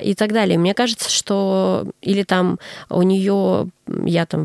и 0.00 0.14
так 0.14 0.32
далее. 0.32 0.58
Мне 0.58 0.74
кажется, 0.74 1.08
что 1.08 1.86
или 2.02 2.24
там 2.24 2.58
у 2.90 3.02
нее 3.02 3.68
я 4.04 4.26
там 4.26 4.44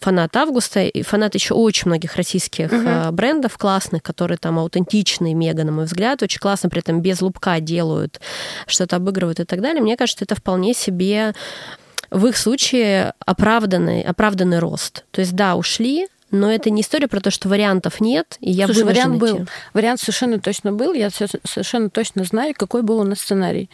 фанат 0.00 0.36
Августа, 0.36 0.82
и 0.82 1.02
фанат 1.02 1.34
еще 1.34 1.54
очень 1.54 1.88
многих 1.88 2.16
российских 2.16 2.72
uh 2.72 3.12
брендов 3.12 3.56
классных, 3.56 4.02
которые 4.02 4.38
там 4.38 4.58
аутентичные, 4.58 5.34
мега, 5.34 5.62
на 5.64 5.70
мой 5.70 5.84
взгляд, 5.84 6.22
очень 6.22 6.40
классно, 6.40 6.68
при 6.70 6.80
этом 6.80 7.00
без 7.00 7.20
лупка 7.20 7.60
делают, 7.60 8.20
что-то 8.66 8.96
обыгрывают 8.96 9.40
и 9.40 9.44
так 9.44 9.60
далее. 9.60 9.82
Мне 9.82 9.96
кажется, 9.96 10.24
это 10.24 10.34
вполне 10.34 10.74
себе 10.74 11.34
в 12.14 12.26
их 12.26 12.36
случае 12.36 13.12
оправданный, 13.26 14.02
оправданный 14.02 14.60
рост. 14.60 15.04
То 15.10 15.20
есть, 15.20 15.34
да, 15.34 15.56
ушли, 15.56 16.06
но 16.30 16.50
это 16.50 16.70
не 16.70 16.82
история 16.82 17.08
про 17.08 17.20
то, 17.20 17.30
что 17.30 17.48
вариантов 17.48 18.00
нет, 18.00 18.36
и 18.40 18.50
я 18.50 18.66
Слушай, 18.66 18.84
вариант 18.84 19.16
идти. 19.16 19.20
был. 19.20 19.46
Вариант 19.72 20.00
совершенно 20.00 20.40
точно 20.40 20.72
был. 20.72 20.92
Я 20.92 21.10
совершенно 21.10 21.90
точно 21.90 22.24
знаю, 22.24 22.54
какой 22.56 22.82
был 22.82 23.00
у 23.00 23.04
нас 23.04 23.18
сценарий. 23.18 23.68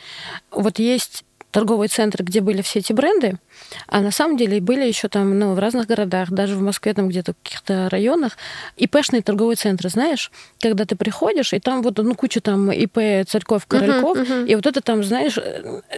Вот 0.51 0.79
есть 0.79 1.25
торговые 1.51 1.89
центры, 1.89 2.25
где 2.25 2.41
были 2.41 2.63
все 2.63 2.79
эти 2.79 2.93
бренды, 2.93 3.39
а 3.87 4.01
на 4.01 4.11
самом 4.11 4.37
деле 4.37 4.61
были 4.61 4.87
еще 4.87 5.09
там, 5.09 5.39
ну, 5.39 5.55
в 5.55 5.59
разных 5.59 5.87
городах, 5.87 6.31
даже 6.31 6.57
в 6.57 6.63
Москве, 6.63 6.95
там 6.95 7.09
где-то 7.09 7.33
в 7.33 7.37
каких-то 7.43 7.89
районах, 7.91 8.37
ИПшные 8.77 9.23
торговые 9.23 9.57
центры, 9.57 9.89
знаешь, 9.89 10.31
когда 10.61 10.85
ты 10.85 10.97
приходишь, 10.97 11.53
и 11.53 11.61
там 11.61 11.83
вот, 11.83 11.99
ну, 11.99 12.15
куча 12.15 12.41
там 12.41 12.71
ИП 12.71 13.27
Царьков, 13.29 13.67
Корольков, 13.67 14.19
uh-huh, 14.19 14.27
uh-huh. 14.27 14.47
и 14.47 14.55
вот 14.55 14.67
это 14.67 14.81
там, 14.81 15.03
знаешь, 15.05 15.39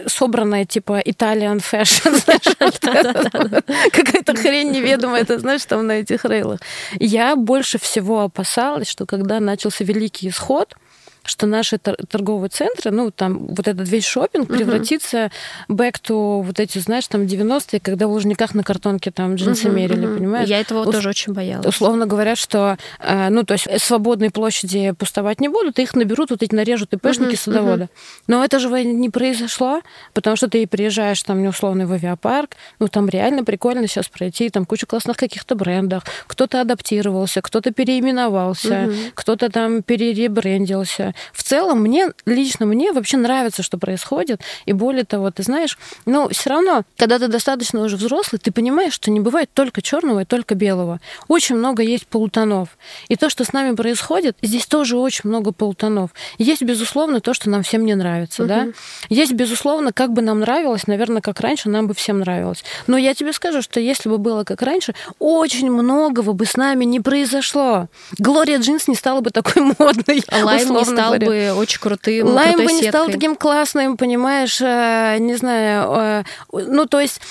собранная, 0.07 0.65
типа, 0.65 1.01
Italian 1.01 1.59
fashion, 1.59 2.13
какая-то 3.91 4.35
хрень 4.35 4.71
неведомая, 4.71 5.21
это 5.21 5.39
знаешь, 5.39 5.65
там 5.65 5.87
на 5.87 5.93
этих 5.93 6.25
рейлах. 6.25 6.59
Я 6.99 7.35
больше 7.35 7.77
всего 7.79 8.21
опасалась, 8.21 8.87
что 8.87 9.05
когда 9.05 9.39
начался 9.39 9.83
Великий 9.83 10.29
Исход, 10.29 10.75
что 11.23 11.47
наши 11.47 11.77
торговые 11.77 12.49
центры, 12.49 12.91
ну, 12.91 13.11
там, 13.11 13.47
вот 13.47 13.67
этот 13.67 13.87
весь 13.87 14.05
шопинг 14.05 14.47
превратится 14.47 15.31
uh-huh. 15.69 15.75
back 15.75 15.95
to 16.05 16.41
вот 16.41 16.59
эти, 16.59 16.79
знаешь, 16.79 17.07
там, 17.07 17.21
90-е, 17.21 17.79
когда 17.79 18.07
в 18.07 18.11
Лужниках 18.11 18.53
на 18.53 18.63
картонке 18.63 19.11
там 19.11 19.35
джинсы 19.35 19.67
uh-huh, 19.67 19.73
мерили, 19.73 20.07
uh-huh. 20.07 20.17
понимаешь? 20.17 20.49
Я 20.49 20.59
этого 20.59 20.81
Ус- 20.81 20.95
тоже 20.95 21.09
очень 21.09 21.33
боялась. 21.33 21.65
Условно 21.65 22.05
говоря, 22.05 22.35
что, 22.35 22.77
э, 22.99 23.29
ну, 23.29 23.43
то 23.43 23.53
есть 23.53 23.67
свободные 23.81 24.31
площади 24.31 24.91
пустовать 24.91 25.39
не 25.39 25.47
будут, 25.47 25.79
их 25.79 25.95
наберут, 25.95 26.31
вот 26.31 26.43
эти 26.43 26.53
нарежут 26.53 26.93
ИПшники 26.93 27.33
uh-huh, 27.33 27.39
садовода. 27.39 27.83
Uh-huh. 27.83 28.23
Но 28.27 28.43
это 28.43 28.59
же 28.59 28.83
не 28.83 29.09
произошло, 29.09 29.81
потому 30.13 30.35
что 30.35 30.49
ты 30.49 30.67
приезжаешь 30.67 31.21
там, 31.23 31.41
не 31.41 31.47
условно, 31.47 31.87
в 31.87 31.93
авиапарк, 31.93 32.57
ну, 32.79 32.87
там 32.87 33.07
реально 33.07 33.43
прикольно 33.43 33.87
сейчас 33.87 34.09
пройти, 34.09 34.49
там 34.49 34.65
куча 34.65 34.85
классных 34.85 35.17
каких-то 35.17 35.55
брендов, 35.55 36.03
кто-то 36.27 36.59
адаптировался, 36.61 37.41
кто-то 37.41 37.71
переименовался, 37.71 38.87
угу. 38.87 38.95
кто-то 39.15 39.49
там 39.49 39.83
переребрендился. 39.83 41.12
В 41.31 41.43
целом, 41.43 41.81
мне, 41.81 42.11
лично 42.25 42.65
мне 42.65 42.91
вообще 42.91 43.17
нравится, 43.17 43.63
что 43.63 43.77
происходит. 43.77 44.41
И 44.65 44.73
более 44.73 45.03
того, 45.03 45.31
ты 45.31 45.43
знаешь, 45.43 45.77
ну, 46.05 46.29
все 46.29 46.49
равно, 46.49 46.83
когда 46.97 47.19
ты 47.19 47.27
достаточно 47.27 47.81
уже 47.81 47.97
взрослый, 47.97 48.39
ты 48.39 48.51
понимаешь, 48.51 48.93
что 48.93 49.11
не 49.11 49.19
бывает 49.19 49.49
только 49.53 49.81
черного 49.81 50.21
и 50.21 50.25
только 50.25 50.55
белого. 50.55 50.99
Очень 51.27 51.55
много 51.55 51.83
есть 51.83 52.07
полутонов. 52.07 52.77
И 53.07 53.15
то, 53.15 53.29
что 53.29 53.43
с 53.43 53.53
нами 53.53 53.75
происходит, 53.75 54.37
здесь 54.41 54.65
тоже 54.65 54.97
очень 54.97 55.29
много 55.29 55.51
полутонов. 55.51 56.11
Есть, 56.37 56.63
безусловно, 56.63 57.19
то, 57.19 57.33
что 57.33 57.49
нам 57.49 57.63
всем 57.63 57.85
не 57.85 57.95
нравится, 57.95 58.43
угу. 58.43 58.49
да. 58.49 58.67
Есть, 59.09 59.33
безусловно, 59.33 59.91
как 59.93 60.13
бы 60.13 60.21
нам 60.21 60.39
нравилось, 60.39 60.87
наверное, 60.87 61.21
как 61.21 61.39
раньше, 61.39 61.69
нам 61.69 61.87
бы 61.87 61.93
всем 61.93 62.19
нравилось. 62.19 62.63
Но 62.87 62.97
я 62.97 63.13
тебе 63.13 63.33
скажу, 63.33 63.61
что 63.61 63.79
если 63.79 64.09
бы 64.09 64.17
было 64.17 64.43
как 64.43 64.61
раньше, 64.61 64.93
очень 65.19 65.69
многого 65.71 66.33
бы 66.33 66.45
с 66.45 66.55
нами 66.57 66.85
не 66.85 66.99
произошло. 66.99 67.87
Глория 68.17 68.59
Джинс 68.59 68.87
не 68.87 68.95
стала 68.95 69.21
бы 69.21 69.31
такой 69.31 69.61
модной. 69.79 70.23
Лайм 70.31 70.73
не 70.73 70.85
стал 70.85 71.02
говоря. 71.07 71.27
бы 71.27 71.53
очень 71.59 71.79
крутым. 71.79 72.27
Лайм 72.27 72.57
бы 72.57 72.63
не 72.63 72.81
сеткой. 72.81 72.89
стал 72.89 73.07
таким 73.07 73.35
классным, 73.35 73.97
понимаешь, 73.97 74.59
э, 74.61 75.17
не 75.19 75.35
знаю. 75.35 75.91
Э, 75.91 76.23
ну, 76.51 76.85
то 76.85 76.99
есть 76.99 77.21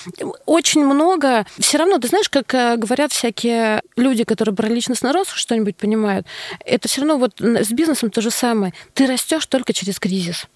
очень 0.46 0.84
много. 0.84 1.46
Все 1.58 1.78
равно, 1.78 1.98
ты 1.98 2.08
знаешь, 2.08 2.28
как 2.28 2.54
э, 2.54 2.76
говорят 2.76 3.12
всякие 3.12 3.82
люди, 3.96 4.24
которые 4.24 4.54
про 4.54 4.68
личностный 4.68 5.12
рост 5.12 5.32
что-нибудь 5.34 5.76
понимают, 5.76 6.26
это 6.64 6.88
все 6.88 7.00
равно 7.02 7.18
вот 7.18 7.40
с 7.40 7.70
бизнесом 7.70 8.10
то 8.10 8.20
же 8.20 8.30
самое. 8.30 8.72
Ты 8.94 9.06
растешь 9.06 9.46
только 9.46 9.72
через 9.72 9.98
кризис 9.98 10.46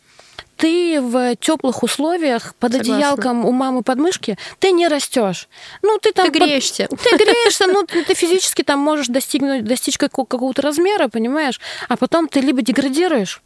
ты 0.57 1.01
в 1.01 1.37
теплых 1.37 1.83
условиях 1.83 2.55
под 2.57 2.73
Согласна. 2.73 2.95
одеялком 2.95 3.45
у 3.45 3.53
мамы 3.53 3.83
подмышки, 3.83 4.39
ты 4.59 4.71
не 4.71 4.89
растешь. 4.89 5.49
Ну, 5.83 5.99
ты 5.99 6.13
там... 6.13 6.31
Ты 6.31 6.39
греешься. 6.39 6.87
Под... 6.89 7.01
Ты 7.01 7.17
греешься, 7.17 7.67
ну, 7.67 7.85
ты 7.85 8.15
физически 8.15 8.63
там 8.63 8.79
можешь 8.79 9.09
достигнуть, 9.09 9.65
достичь 9.65 9.99
какого-то 9.99 10.63
размера, 10.63 11.09
понимаешь? 11.09 11.61
А 11.89 11.97
потом 11.97 12.29
ты 12.29 12.41
либо 12.41 12.63
деградируешь, 12.63 13.43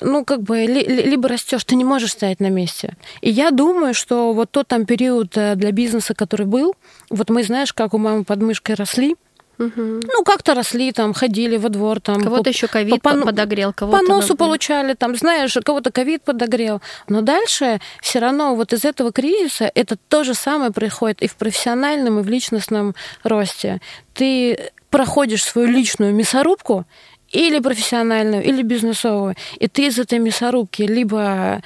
ну, 0.00 0.24
как 0.24 0.42
бы, 0.42 0.64
ли, 0.64 0.82
либо 0.84 1.28
растешь, 1.28 1.64
ты 1.64 1.74
не 1.74 1.84
можешь 1.84 2.12
стоять 2.12 2.40
на 2.40 2.48
месте. 2.48 2.96
И 3.20 3.30
я 3.30 3.50
думаю, 3.50 3.92
что 3.94 4.32
вот 4.32 4.50
тот 4.50 4.68
там 4.68 4.86
период 4.86 5.36
э, 5.36 5.54
для 5.54 5.72
бизнеса, 5.72 6.14
который 6.14 6.46
был, 6.46 6.74
вот 7.10 7.28
мы, 7.28 7.42
знаешь, 7.42 7.72
как 7.72 7.92
у 7.92 7.98
мамы 7.98 8.24
подмышкой 8.24 8.74
росли, 8.76 9.16
Угу. 9.62 10.00
Ну, 10.12 10.24
как-то 10.24 10.54
росли, 10.54 10.92
там, 10.92 11.14
ходили 11.14 11.56
во 11.56 11.68
двор, 11.68 12.00
там. 12.00 12.22
Кого-то 12.22 12.50
еще 12.50 12.66
ковид 12.66 13.00
по, 13.00 13.14
подогрел, 13.14 13.72
кого-то. 13.72 13.98
По 13.98 14.04
носу 14.04 14.36
получали, 14.36 14.94
там, 14.94 15.16
знаешь, 15.16 15.56
кого-то 15.64 15.92
ковид 15.92 16.22
подогрел. 16.22 16.80
Но 17.08 17.20
дальше 17.20 17.80
все 18.00 18.18
равно 18.18 18.54
вот 18.54 18.72
из 18.72 18.84
этого 18.84 19.12
кризиса 19.12 19.70
это 19.74 19.96
то 20.08 20.24
же 20.24 20.34
самое 20.34 20.72
происходит 20.72 21.22
и 21.22 21.28
в 21.28 21.36
профессиональном, 21.36 22.18
и 22.18 22.22
в 22.22 22.28
личностном 22.28 22.94
росте. 23.22 23.80
Ты 24.14 24.70
проходишь 24.90 25.44
свою 25.44 25.68
личную 25.68 26.12
мясорубку, 26.14 26.84
или 27.30 27.60
профессиональную, 27.60 28.44
или 28.44 28.60
бизнесовую, 28.62 29.36
и 29.58 29.66
ты 29.66 29.86
из 29.86 29.98
этой 29.98 30.18
мясорубки 30.18 30.82
либо 30.82 31.62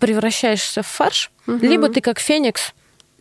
превращаешься 0.00 0.82
в 0.82 0.86
фарш, 0.86 1.30
угу. 1.46 1.58
либо 1.58 1.90
ты 1.90 2.00
как 2.00 2.18
феникс 2.18 2.72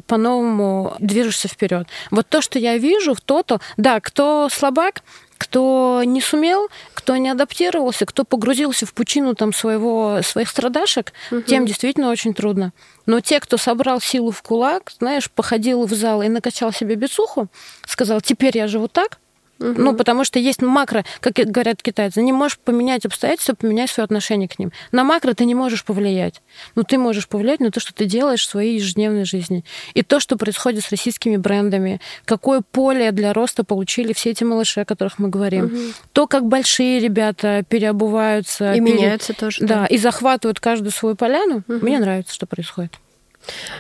по-новому 0.10 0.96
движешься 1.00 1.48
вперед. 1.48 1.88
Вот 2.10 2.28
то, 2.28 2.42
что 2.42 2.60
я 2.60 2.78
вижу 2.78 3.16
то-то, 3.16 3.62
да, 3.78 4.00
кто 4.02 4.50
слабак, 4.52 5.04
кто 5.38 6.02
не 6.04 6.20
сумел, 6.20 6.68
кто 6.94 7.16
не 7.16 7.30
адаптировался, 7.30 8.06
кто 8.06 8.26
погрузился 8.26 8.86
в 8.86 8.94
пучину 8.94 9.36
там 9.36 9.54
своего, 9.54 10.20
своих 10.24 10.50
страдашек, 10.50 11.14
угу. 11.32 11.42
тем 11.44 11.66
действительно 11.66 12.10
очень 12.10 12.34
трудно. 12.34 12.74
Но 13.06 13.22
те, 13.22 13.40
кто 13.40 13.58
собрал 13.58 14.02
силу 14.02 14.32
в 14.32 14.42
кулак, 14.42 14.92
знаешь, 15.00 15.30
походил 15.32 15.86
в 15.86 15.94
зал 15.94 16.24
и 16.24 16.28
накачал 16.28 16.74
себе 16.74 16.96
бицуху, 16.96 17.48
сказал, 17.86 18.20
теперь 18.20 18.58
я 18.58 18.68
живу 18.68 18.88
так, 18.88 19.20
Угу. 19.60 19.74
Ну, 19.78 19.96
потому 19.96 20.24
что 20.24 20.40
есть 20.40 20.62
макро, 20.62 21.04
как 21.20 21.34
говорят 21.34 21.82
китайцы, 21.82 22.22
не 22.22 22.32
можешь 22.32 22.58
поменять 22.60 23.06
обстоятельства, 23.06 23.56
поменять 23.56 23.90
свое 23.90 24.06
отношение 24.06 24.48
к 24.48 24.58
ним. 24.58 24.72
На 24.92 25.04
макро 25.04 25.34
ты 25.34 25.46
не 25.46 25.56
можешь 25.56 25.84
повлиять. 25.84 26.42
Но 26.76 26.84
ты 26.84 26.98
можешь 26.98 27.28
повлиять 27.28 27.60
на 27.60 27.72
то, 27.72 27.80
что 27.80 27.94
ты 27.94 28.06
делаешь 28.06 28.42
в 28.42 28.50
своей 28.50 28.76
ежедневной 28.76 29.26
жизни. 29.26 29.66
И 29.94 30.04
то, 30.04 30.20
что 30.20 30.38
происходит 30.38 30.86
с 30.86 30.92
российскими 30.92 31.36
брендами, 31.38 32.00
какое 32.26 32.62
поле 32.62 33.12
для 33.12 33.34
роста 33.34 33.64
получили 33.64 34.14
все 34.14 34.32
эти 34.32 34.44
малыши, 34.44 34.82
о 34.82 34.86
которых 34.86 35.20
мы 35.20 35.30
говорим. 35.30 35.66
Угу. 35.66 35.78
То, 36.14 36.28
как 36.28 36.46
большие 36.46 37.00
ребята 37.00 37.64
переобуваются. 37.68 38.74
И 38.74 38.80
пере... 38.80 38.94
меняются 38.94 39.34
тоже. 39.34 39.58
Да, 39.62 39.82
да, 39.82 39.86
и 39.88 39.98
захватывают 39.98 40.60
каждую 40.60 40.92
свою 40.92 41.16
поляну. 41.16 41.64
Угу. 41.68 41.86
Мне 41.86 42.00
нравится, 42.00 42.34
что 42.34 42.46
происходит. 42.46 42.94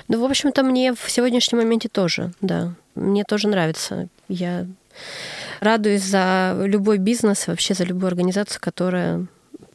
Ну, 0.07 0.19
в 0.19 0.25
общем-то, 0.25 0.63
мне 0.63 0.93
в 0.93 1.09
сегодняшнем 1.09 1.59
моменте 1.59 1.89
тоже, 1.89 2.31
да. 2.41 2.73
Мне 2.95 3.23
тоже 3.23 3.47
нравится. 3.47 4.07
Я 4.27 4.65
радуюсь 5.59 6.03
за 6.03 6.55
любой 6.63 6.97
бизнес, 6.97 7.47
вообще 7.47 7.73
за 7.73 7.83
любую 7.83 8.07
организацию, 8.07 8.59
которая 8.61 9.27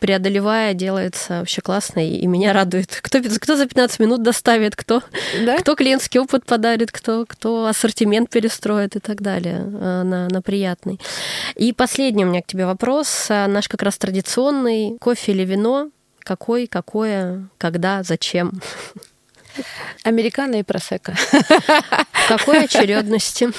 преодолевая, 0.04 0.74
делается 0.74 1.38
вообще 1.38 1.62
классно, 1.62 2.06
и 2.06 2.26
меня 2.26 2.52
радует. 2.52 3.00
Кто, 3.02 3.22
кто 3.22 3.56
за 3.56 3.66
15 3.66 4.00
минут 4.00 4.22
доставит, 4.22 4.76
кто, 4.76 5.02
да? 5.46 5.56
кто 5.58 5.74
клиентский 5.74 6.20
опыт 6.20 6.44
подарит, 6.44 6.92
кто, 6.92 7.24
кто 7.26 7.66
ассортимент 7.66 8.28
перестроит 8.28 8.96
и 8.96 8.98
так 8.98 9.22
далее 9.22 9.60
э, 9.64 10.02
на, 10.02 10.28
на 10.28 10.42
приятный. 10.42 11.00
И 11.54 11.72
последний 11.72 12.24
у 12.24 12.28
меня 12.28 12.42
к 12.42 12.46
тебе 12.46 12.66
вопрос. 12.66 13.28
А 13.30 13.46
наш 13.46 13.66
как 13.66 13.82
раз 13.82 13.96
традиционный. 13.96 14.98
Кофе 15.00 15.32
или 15.32 15.44
вино? 15.44 15.88
Какой, 16.18 16.66
какое, 16.66 17.48
когда, 17.56 18.02
зачем? 18.02 18.52
Американо 20.02 20.56
и 20.56 20.62
просека. 20.62 21.14
В 21.14 22.28
какой 22.28 22.64
очередности? 22.64 23.50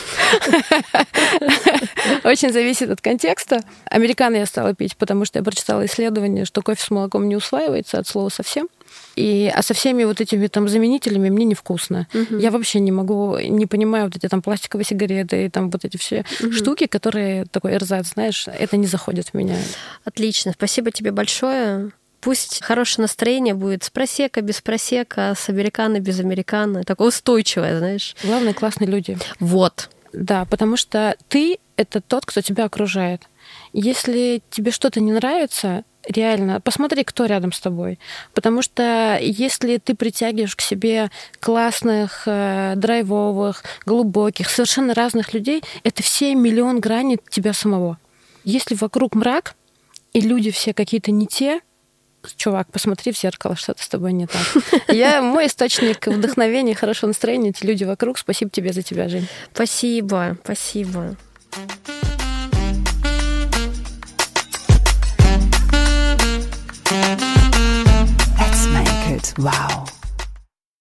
Очень 2.24 2.52
зависит 2.52 2.90
от 2.90 3.02
контекста. 3.02 3.62
Американо 3.86 4.38
я 4.38 4.46
стала 4.46 4.74
пить, 4.74 4.98
потому 4.98 5.26
что 5.26 5.40
я 5.40 5.44
прочитала 5.44 5.86
исследование, 5.86 6.46
что 6.46 6.62
кофе 6.62 6.82
с 6.82 6.90
молоком 6.92 7.28
не 7.28 7.36
усваивается 7.36 8.00
от 8.00 8.08
слова 8.08 8.30
совсем. 8.30 8.68
И, 9.16 9.52
а 9.54 9.62
со 9.62 9.74
всеми 9.74 10.04
вот 10.04 10.20
этими 10.20 10.48
там 10.48 10.68
заменителями 10.68 11.30
мне 11.30 11.46
невкусно. 11.46 12.08
Угу. 12.14 12.38
Я 12.38 12.52
вообще 12.52 12.80
не 12.80 12.92
могу, 12.92 13.38
не 13.40 13.66
понимаю 13.66 14.06
вот 14.06 14.16
эти 14.16 14.28
там 14.28 14.42
пластиковые 14.42 14.86
сигареты 14.86 15.46
и 15.46 15.50
там 15.50 15.70
вот 15.70 15.86
эти 15.86 15.98
все 15.98 16.26
угу. 16.42 16.52
штуки, 16.52 16.88
которые 16.88 17.46
такой 17.46 17.76
эрзац, 17.76 18.14
знаешь, 18.14 18.48
это 18.48 18.78
не 18.78 18.88
заходит 18.88 19.30
в 19.30 19.34
меня. 19.34 19.56
Отлично. 20.04 20.52
Спасибо 20.52 20.92
тебе 20.92 21.12
большое. 21.12 21.92
Пусть 22.26 22.64
хорошее 22.64 23.04
настроение 23.04 23.54
будет 23.54 23.84
с 23.84 23.92
просека, 23.92 24.42
без 24.42 24.60
просека, 24.60 25.36
с 25.38 25.48
американо, 25.48 26.00
без 26.00 26.20
американо. 26.20 26.84
Такое 26.84 27.10
устойчивое, 27.10 27.78
знаешь. 27.78 28.16
Главное, 28.24 28.56
классные 28.56 28.90
люди. 28.90 29.16
Вот. 29.40 29.92
Да, 30.12 30.46
потому 30.46 30.76
что 30.76 31.18
ты— 31.28 31.60
это 31.78 32.02
тот, 32.02 32.26
кто 32.26 32.42
тебя 32.42 32.66
окружает. 32.66 33.22
Если 33.74 34.42
тебе 34.50 34.72
что-то 34.72 35.02
не 35.02 35.12
нравится, 35.12 35.84
реально, 36.08 36.60
посмотри, 36.62 37.04
кто 37.04 37.26
рядом 37.26 37.52
с 37.52 37.60
тобой. 37.60 38.00
Потому 38.34 38.64
что 38.64 39.20
если 39.22 39.78
ты 39.78 39.94
притягиваешь 39.94 40.56
к 40.56 40.62
себе 40.62 41.12
классных, 41.40 42.24
э, 42.26 42.74
драйвовых, 42.76 43.64
глубоких, 43.86 44.50
совершенно 44.50 44.96
разных 44.96 45.36
людей, 45.36 45.62
это 45.84 46.02
все 46.02 46.34
миллион 46.34 46.80
граней 46.80 47.20
тебя 47.30 47.54
самого. 47.54 48.00
Если 48.44 48.74
вокруг 48.74 49.14
мрак, 49.14 49.54
и 50.14 50.22
люди 50.22 50.50
все 50.50 50.74
какие-то 50.74 51.12
не 51.12 51.28
те, 51.28 51.62
чувак, 52.36 52.68
посмотри 52.72 53.12
в 53.12 53.18
зеркало, 53.18 53.56
что-то 53.56 53.84
с 53.84 53.88
тобой 53.88 54.14
не 54.14 54.28
так. 54.28 54.42
Я 54.88 55.22
мой 55.22 55.48
источник 55.48 56.08
вдохновения, 56.08 56.76
хорошего 56.76 57.08
настроения, 57.08 57.50
эти 57.50 57.66
люди 57.66 57.84
вокруг. 57.84 58.18
Спасибо 58.18 58.52
тебе 58.52 58.74
за 58.74 58.82
тебя, 58.82 59.10
Жень. 59.10 59.28
Спасибо, 59.54 60.38
спасибо. 60.44 61.16
Let's 68.38 68.68
make 68.68 69.10
it 69.10 69.34
wow. 69.38 69.95